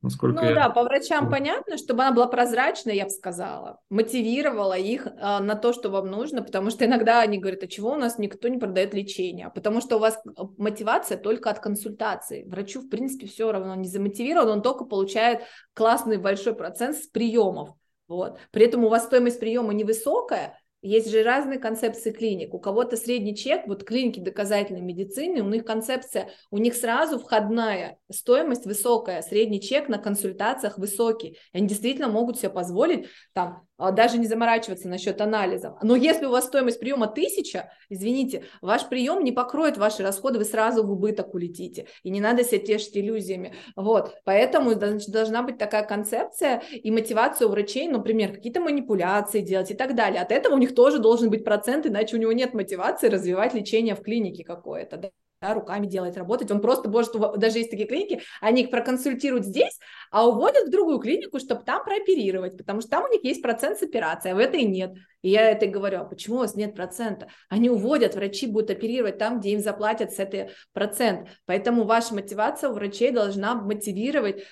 Насколько 0.00 0.42
ну 0.42 0.48
я... 0.48 0.54
да, 0.54 0.70
по 0.70 0.82
врачам 0.82 1.28
понятно, 1.28 1.76
чтобы 1.76 2.02
она 2.02 2.12
была 2.12 2.26
прозрачной, 2.26 2.96
я 2.96 3.04
бы 3.04 3.10
сказала, 3.10 3.80
мотивировала 3.90 4.78
их 4.78 5.06
а, 5.20 5.40
на 5.40 5.54
то, 5.56 5.74
что 5.74 5.90
вам 5.90 6.10
нужно, 6.10 6.42
потому 6.42 6.70
что 6.70 6.86
иногда 6.86 7.20
они 7.20 7.36
говорят, 7.36 7.64
а 7.64 7.66
чего 7.66 7.92
у 7.92 7.96
нас 7.96 8.16
никто 8.16 8.48
не 8.48 8.58
продает 8.58 8.94
лечение, 8.94 9.52
потому 9.54 9.82
что 9.82 9.96
у 9.96 9.98
вас 10.00 10.18
а, 10.34 10.46
мотивация 10.56 11.18
только 11.18 11.50
от 11.50 11.60
консультации. 11.60 12.44
Врачу, 12.44 12.80
в 12.80 12.88
принципе, 12.88 13.26
все 13.26 13.52
равно 13.52 13.74
не 13.74 13.88
замотивирован, 13.88 14.48
он 14.48 14.62
только 14.62 14.86
получает 14.86 15.42
классный 15.74 16.16
большой 16.16 16.54
процент 16.54 16.96
с 16.96 17.06
приемов. 17.08 17.68
Вот. 18.08 18.38
При 18.50 18.64
этом 18.64 18.84
у 18.84 18.88
вас 18.88 19.04
стоимость 19.04 19.38
приема 19.38 19.74
невысокая, 19.74 20.58
есть 20.82 21.10
же 21.10 21.22
разные 21.22 21.58
концепции 21.58 22.10
клиник. 22.10 22.52
У 22.52 22.58
кого-то 22.58 22.96
средний 22.96 23.36
чек, 23.36 23.66
вот 23.68 23.84
клиники 23.84 24.18
доказательной 24.18 24.80
медицины, 24.80 25.40
у 25.40 25.48
них 25.48 25.64
концепция, 25.64 26.30
у 26.50 26.58
них 26.58 26.74
сразу 26.74 27.18
входная 27.18 27.98
стоимость 28.10 28.66
высокая, 28.66 29.22
средний 29.22 29.60
чек 29.60 29.88
на 29.88 29.98
консультациях 29.98 30.78
высокий. 30.78 31.38
Они 31.52 31.68
действительно 31.68 32.08
могут 32.08 32.38
себе 32.38 32.50
позволить 32.50 33.06
там 33.32 33.66
даже 33.78 34.18
не 34.18 34.26
заморачиваться 34.26 34.88
насчет 34.88 35.20
анализов. 35.20 35.76
Но 35.82 35.96
если 35.96 36.26
у 36.26 36.30
вас 36.30 36.46
стоимость 36.46 36.78
приема 36.78 37.08
тысяча, 37.08 37.72
извините, 37.88 38.44
ваш 38.60 38.88
прием 38.88 39.24
не 39.24 39.32
покроет 39.32 39.76
ваши 39.76 40.02
расходы, 40.02 40.38
вы 40.38 40.44
сразу 40.44 40.86
в 40.86 40.90
убыток 40.90 41.34
улетите. 41.34 41.86
И 42.02 42.10
не 42.10 42.20
надо 42.20 42.44
себя 42.44 42.58
тешить 42.58 42.96
иллюзиями. 42.96 43.54
Вот. 43.76 44.14
Поэтому 44.24 44.72
значит, 44.72 45.10
должна 45.10 45.42
быть 45.42 45.58
такая 45.58 45.84
концепция 45.84 46.62
и 46.72 46.90
мотивация 46.90 47.48
у 47.48 47.50
врачей, 47.50 47.88
например, 47.88 48.32
какие-то 48.32 48.60
манипуляции 48.60 49.40
делать 49.40 49.70
и 49.70 49.74
так 49.74 49.94
далее. 49.94 50.20
От 50.20 50.32
этого 50.32 50.54
у 50.54 50.58
них 50.58 50.74
тоже 50.74 50.98
должен 50.98 51.30
быть 51.30 51.44
процент, 51.44 51.86
иначе 51.86 52.16
у 52.16 52.20
него 52.20 52.32
нет 52.32 52.54
мотивации 52.54 53.08
развивать 53.08 53.54
лечение 53.54 53.94
в 53.94 54.02
клинике 54.02 54.44
какое-то. 54.44 54.96
Да? 54.96 55.10
Да, 55.42 55.54
руками 55.54 55.86
делать, 55.86 56.16
работать. 56.16 56.50
Он 56.50 56.60
просто 56.60 56.88
может, 56.88 57.12
даже 57.38 57.58
есть 57.58 57.70
такие 57.70 57.88
клиники, 57.88 58.22
они 58.40 58.62
их 58.62 58.70
проконсультируют 58.70 59.44
здесь, 59.44 59.78
а 60.10 60.26
уводят 60.26 60.68
в 60.68 60.70
другую 60.70 61.00
клинику, 61.00 61.40
чтобы 61.40 61.64
там 61.64 61.84
прооперировать, 61.84 62.56
потому 62.56 62.80
что 62.80 62.90
там 62.90 63.04
у 63.04 63.08
них 63.08 63.24
есть 63.24 63.42
процент 63.42 63.78
с 63.78 63.82
операцией, 63.82 64.32
а 64.32 64.36
в 64.36 64.38
этой 64.38 64.62
нет. 64.62 64.94
И 65.22 65.30
я 65.30 65.50
это 65.50 65.66
говорю, 65.66 66.00
а 66.00 66.04
почему 66.04 66.36
у 66.36 66.38
вас 66.40 66.54
нет 66.54 66.74
процента? 66.74 67.28
Они 67.48 67.70
уводят, 67.70 68.14
врачи 68.14 68.46
будут 68.46 68.70
оперировать 68.70 69.18
там, 69.18 69.40
где 69.40 69.50
им 69.50 69.60
заплатят 69.60 70.12
с 70.12 70.18
этой 70.18 70.50
процент. 70.72 71.28
Поэтому 71.46 71.84
ваша 71.84 72.14
мотивация 72.14 72.70
у 72.70 72.74
врачей 72.74 73.10
должна 73.10 73.54
мотивировать 73.54 74.40
э, 74.40 74.42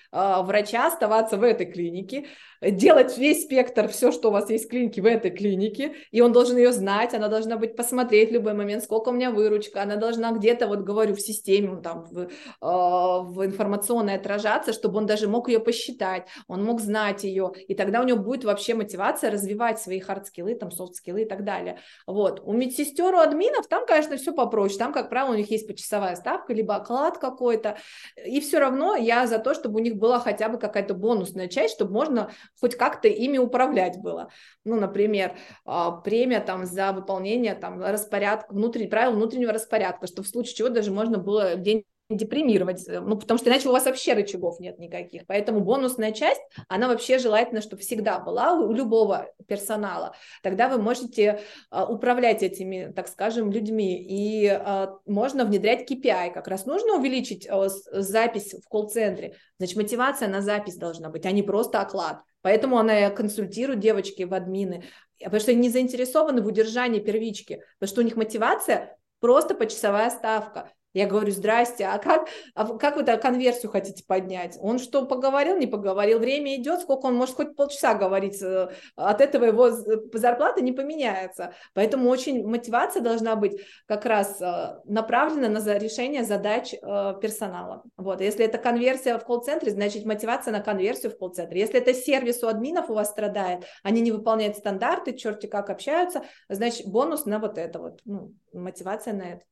врача 0.43 0.87
оставаться 0.87 1.37
в 1.37 1.43
этой 1.43 1.67
клинике, 1.67 2.27
делать 2.63 3.17
весь 3.17 3.45
спектр, 3.45 3.89
все, 3.89 4.13
что 4.13 4.29
у 4.29 4.33
вас 4.33 4.51
есть 4.51 4.67
в 4.67 4.69
клинике, 4.69 5.01
в 5.01 5.07
этой 5.07 5.31
клинике, 5.31 5.95
и 6.11 6.21
он 6.21 6.33
должен 6.33 6.57
ее 6.57 6.73
знать, 6.73 7.15
она 7.15 7.29
должна 7.29 7.57
быть 7.57 7.75
посмотреть 7.75 8.31
в 8.31 8.35
любой 8.35 8.53
момент, 8.53 8.85
сколько 8.85 9.09
у 9.09 9.13
меня 9.13 9.31
выручка, 9.31 9.83
она 9.83 9.97
должна 9.97 10.33
где-то, 10.33 10.67
вот 10.67 10.81
говорю, 10.81 11.15
в 11.15 11.21
системе, 11.21 11.81
там, 11.83 12.05
в, 12.05 12.19
э, 12.21 12.29
в 12.61 13.45
информационной 13.45 14.17
отражаться, 14.17 14.73
чтобы 14.73 14.99
он 14.99 15.07
даже 15.07 15.27
мог 15.27 15.49
ее 15.49 15.61
посчитать, 15.61 16.27
он 16.49 16.63
мог 16.65 16.81
знать 16.81 17.25
ее, 17.25 17.53
и 17.67 17.75
тогда 17.75 18.01
у 18.01 18.05
него 18.05 18.19
будет 18.19 18.45
вообще 18.45 18.75
мотивация 18.75 19.31
развивать 19.31 19.81
свои 19.81 20.01
hard 20.01 20.20
skill 20.20 20.45
ы, 20.45 20.55
там, 20.61 20.71
soft 20.71 20.91
skill 20.91 21.18
ы 21.18 21.23
и 21.23 21.25
так 21.25 21.45
далее. 21.45 21.79
Вот. 22.07 22.41
У 22.45 22.53
медсестер, 22.53 23.15
у 23.15 23.19
админов 23.19 23.67
там, 23.69 23.87
конечно, 23.87 24.17
все 24.17 24.33
попроще, 24.33 24.79
там, 24.79 24.93
как 24.93 25.09
правило, 25.09 25.33
у 25.33 25.37
них 25.37 25.51
есть 25.51 25.67
почасовая 25.67 26.15
ставка, 26.17 26.53
либо 26.53 26.77
оклад 26.77 27.19
какой-то, 27.19 27.79
и 28.25 28.41
все 28.41 28.59
равно 28.59 28.97
я 28.97 29.27
за 29.27 29.39
то, 29.39 29.55
чтобы 29.55 29.81
у 29.81 29.83
них 29.83 29.97
была 29.97 30.21
хотя 30.21 30.49
бы 30.49 30.59
какая-то 30.59 30.95
бонусная 30.95 31.49
часть, 31.49 31.75
чтобы 31.75 31.93
можно 31.93 32.31
хоть 32.61 32.77
как-то 32.77 33.09
ими 33.09 33.39
управлять 33.39 33.99
было. 33.99 34.31
Ну, 34.65 34.79
например, 34.79 35.37
а, 35.65 35.91
премия 35.91 36.41
там 36.41 36.67
за 36.67 36.93
выполнение 36.93 37.55
там 37.55 37.83
распорядка, 37.83 38.53
внутренних 38.53 38.91
правил 38.91 39.13
внутреннего 39.13 39.53
распорядка, 39.53 40.07
что 40.07 40.23
в 40.23 40.29
случае 40.29 40.55
чего 40.55 40.69
даже 40.69 40.91
можно 40.91 41.19
было 41.19 41.57
день 41.57 41.85
депримировать, 42.17 42.87
э, 42.89 43.01
ну, 43.01 43.17
потому 43.17 43.39
что 43.39 43.49
иначе 43.51 43.69
у 43.69 43.73
вас 43.73 43.85
вообще 43.85 44.15
рычагов 44.15 44.61
нет 44.61 44.79
никаких. 44.79 45.27
Поэтому 45.27 45.61
бонусная 45.61 46.13
часть, 46.13 46.41
она 46.69 46.89
вообще 46.89 47.19
желательно, 47.19 47.61
чтобы 47.61 47.83
всегда 47.83 48.19
была 48.19 48.55
у 48.55 48.73
любого 48.73 49.33
персонала. 49.47 50.15
Тогда 50.43 50.69
вы 50.69 50.81
можете 50.83 51.41
а, 51.71 51.87
управлять 51.87 52.43
этими, 52.43 52.93
так 52.95 53.09
скажем, 53.09 53.51
людьми. 53.51 53.97
И 53.97 54.47
а, 54.47 54.99
можно 55.07 55.45
внедрять 55.45 55.91
KPI. 55.91 56.33
Как 56.33 56.49
раз 56.49 56.67
нужно 56.67 56.97
увеличить 56.97 57.47
а, 57.49 57.69
запись 57.69 58.55
в 58.55 58.69
колл-центре. 58.69 59.37
Значит, 59.59 59.77
мотивация 59.77 60.29
на 60.29 60.41
запись 60.41 60.77
должна 60.77 61.11
быть, 61.11 61.27
а 61.27 61.31
не 61.31 61.43
просто 61.43 61.81
оклад. 61.81 62.21
Поэтому 62.43 62.79
она 62.79 63.11
консультирует 63.11 63.81
девочки 63.81 64.23
в 64.23 64.33
админы, 64.33 64.85
потому 65.23 65.41
что 65.41 65.51
они 65.51 65.61
не 65.61 65.69
заинтересованы 65.69 66.41
в 66.43 66.47
удержании 66.47 67.01
первички, 67.01 67.63
потому 67.79 67.93
что 67.93 68.01
у 68.01 68.05
них 68.05 68.17
мотивация 68.17 68.97
просто 69.21 69.55
почасовая 69.55 70.11
ставка. 70.11 70.73
Я 70.93 71.07
говорю, 71.07 71.31
здрасте, 71.31 71.87
а 71.87 71.99
как, 71.99 72.29
а 72.55 72.67
как 72.77 72.97
вы 72.97 73.05
так 73.05 73.23
конверсию 73.23 73.71
хотите 73.71 74.03
поднять? 74.05 74.59
Он 74.61 74.81
что, 74.81 75.07
поговорил, 75.07 75.57
не 75.57 75.69
поговорил? 75.69 76.19
Время 76.19 76.57
идет, 76.57 76.81
сколько 76.81 77.07
он 77.07 77.15
может 77.15 77.37
хоть 77.37 77.55
полчаса 77.55 77.95
говорить, 77.95 78.43
э, 78.43 78.71
от 78.97 79.21
этого 79.21 79.45
его 79.45 79.71
зарплата 79.71 80.63
не 80.63 80.73
поменяется. 80.73 81.55
Поэтому 81.75 82.11
очень 82.11 82.45
мотивация 82.45 83.03
должна 83.03 83.37
быть 83.37 83.61
как 83.87 84.05
раз 84.05 84.41
э, 84.41 84.81
направлена 84.85 85.49
на 85.49 85.79
решение 85.79 86.25
задач 86.25 86.75
э, 86.75 86.79
персонала. 87.21 87.85
Вот. 87.97 88.21
Если 88.21 88.45
это 88.45 88.59
конверсия 88.59 89.17
в 89.17 89.25
колл-центре, 89.25 89.71
значит 89.71 90.05
мотивация 90.05 90.51
на 90.51 90.61
конверсию 90.61 91.13
в 91.13 91.19
колл-центре. 91.19 91.61
Если 91.61 91.79
это 91.79 91.95
сервис 91.95 92.43
у 92.43 92.49
админов 92.49 92.91
у 92.91 92.95
вас 92.95 93.11
страдает, 93.11 93.65
они 93.85 94.01
не 94.01 94.11
выполняют 94.11 94.57
стандарты, 94.57 95.17
черти 95.17 95.47
как 95.47 95.71
общаются, 95.71 96.23
значит 96.49 96.87
бонус 96.87 97.27
на 97.27 97.39
вот 97.39 97.59
это 97.59 97.79
вот, 97.79 98.01
ну, 98.05 98.35
мотивация 98.53 99.15
на 99.15 99.23
этот 99.23 99.47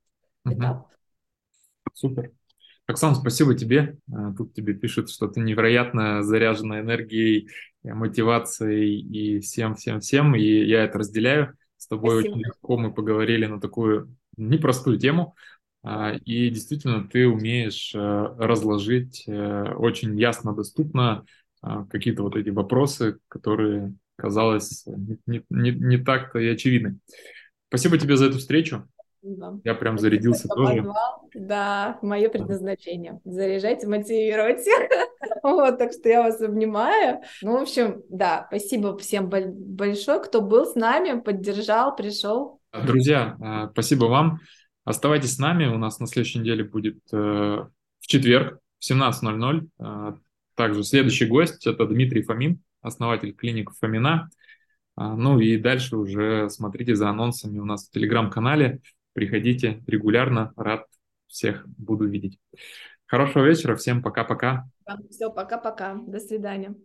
этап. 0.44 0.88
Супер. 1.98 2.30
Оксан, 2.86 3.16
спасибо 3.16 3.56
тебе. 3.56 3.98
А, 4.12 4.32
тут 4.32 4.54
тебе 4.54 4.72
пишут, 4.72 5.10
что 5.10 5.26
ты 5.26 5.40
невероятно 5.40 6.22
заряжена 6.22 6.78
энергией, 6.78 7.48
мотивацией 7.82 9.00
и 9.00 9.40
всем-всем-всем, 9.40 10.36
и 10.36 10.44
я 10.44 10.84
это 10.84 10.98
разделяю. 10.98 11.56
С 11.76 11.88
тобой 11.88 12.20
спасибо. 12.20 12.34
очень 12.34 12.44
легко 12.46 12.78
мы 12.78 12.94
поговорили 12.94 13.46
на 13.46 13.60
такую 13.60 14.16
непростую 14.36 15.00
тему, 15.00 15.34
а, 15.82 16.14
и 16.24 16.50
действительно 16.50 17.08
ты 17.08 17.26
умеешь 17.26 17.92
э, 17.96 17.98
разложить 17.98 19.24
э, 19.26 19.72
очень 19.74 20.16
ясно, 20.18 20.54
доступно 20.54 21.24
какие-то 21.90 22.22
вот 22.22 22.36
эти 22.36 22.50
вопросы, 22.50 23.18
которые, 23.26 23.92
казалось, 24.14 24.84
не, 24.86 25.42
не, 25.50 25.72
не 25.72 25.98
так-то 25.98 26.38
и 26.38 26.46
очевидны. 26.46 27.00
Спасибо 27.66 27.98
тебе 27.98 28.16
за 28.16 28.26
эту 28.26 28.38
встречу. 28.38 28.86
Спасибо. 29.20 29.60
Я 29.64 29.74
прям 29.74 29.98
зарядился 29.98 30.46
Спасибо, 30.46 30.94
тоже. 30.94 31.46
Да, 31.46 31.98
мое 32.02 32.28
предназначение. 32.28 33.20
Заряжать, 33.24 33.84
мотивировать. 33.84 34.64
вот, 35.42 35.78
так 35.78 35.92
что 35.92 36.08
я 36.08 36.22
вас 36.22 36.40
обнимаю. 36.40 37.20
Ну, 37.42 37.58
в 37.58 37.62
общем, 37.62 38.02
да, 38.08 38.46
спасибо 38.48 38.96
всем 38.98 39.28
большое, 39.28 40.20
кто 40.20 40.40
был 40.40 40.66
с 40.66 40.74
нами, 40.74 41.20
поддержал, 41.20 41.96
пришел. 41.96 42.60
Друзья, 42.72 43.36
э, 43.40 43.70
спасибо 43.72 44.04
вам. 44.04 44.40
Оставайтесь 44.84 45.34
с 45.34 45.38
нами. 45.38 45.66
У 45.66 45.78
нас 45.78 45.98
на 45.98 46.06
следующей 46.06 46.38
неделе 46.38 46.64
будет 46.64 46.98
э, 47.12 47.16
в 47.16 48.06
четверг 48.06 48.60
в 48.78 48.90
17.00. 48.90 49.68
Э, 49.80 50.12
также 50.54 50.84
следующий 50.84 51.26
гость– 51.26 51.66
это 51.66 51.86
Дмитрий 51.86 52.22
Фомин, 52.22 52.62
основатель 52.82 53.32
клиник 53.32 53.70
Фомина. 53.80 54.30
Ну 54.96 55.38
и 55.38 55.56
дальше 55.56 55.96
уже 55.96 56.50
смотрите 56.50 56.96
за 56.96 57.08
анонсами 57.08 57.60
у 57.60 57.64
нас 57.64 57.86
в 57.86 57.92
телеграм-канале. 57.92 58.80
Приходите 59.18 59.82
регулярно, 59.88 60.52
рад 60.54 60.86
всех 61.26 61.66
буду 61.76 62.06
видеть. 62.06 62.38
Хорошего 63.04 63.44
вечера, 63.44 63.74
всем 63.74 64.00
пока-пока. 64.00 64.70
Все, 65.10 65.28
пока-пока, 65.28 65.96
до 66.06 66.20
свидания. 66.20 66.76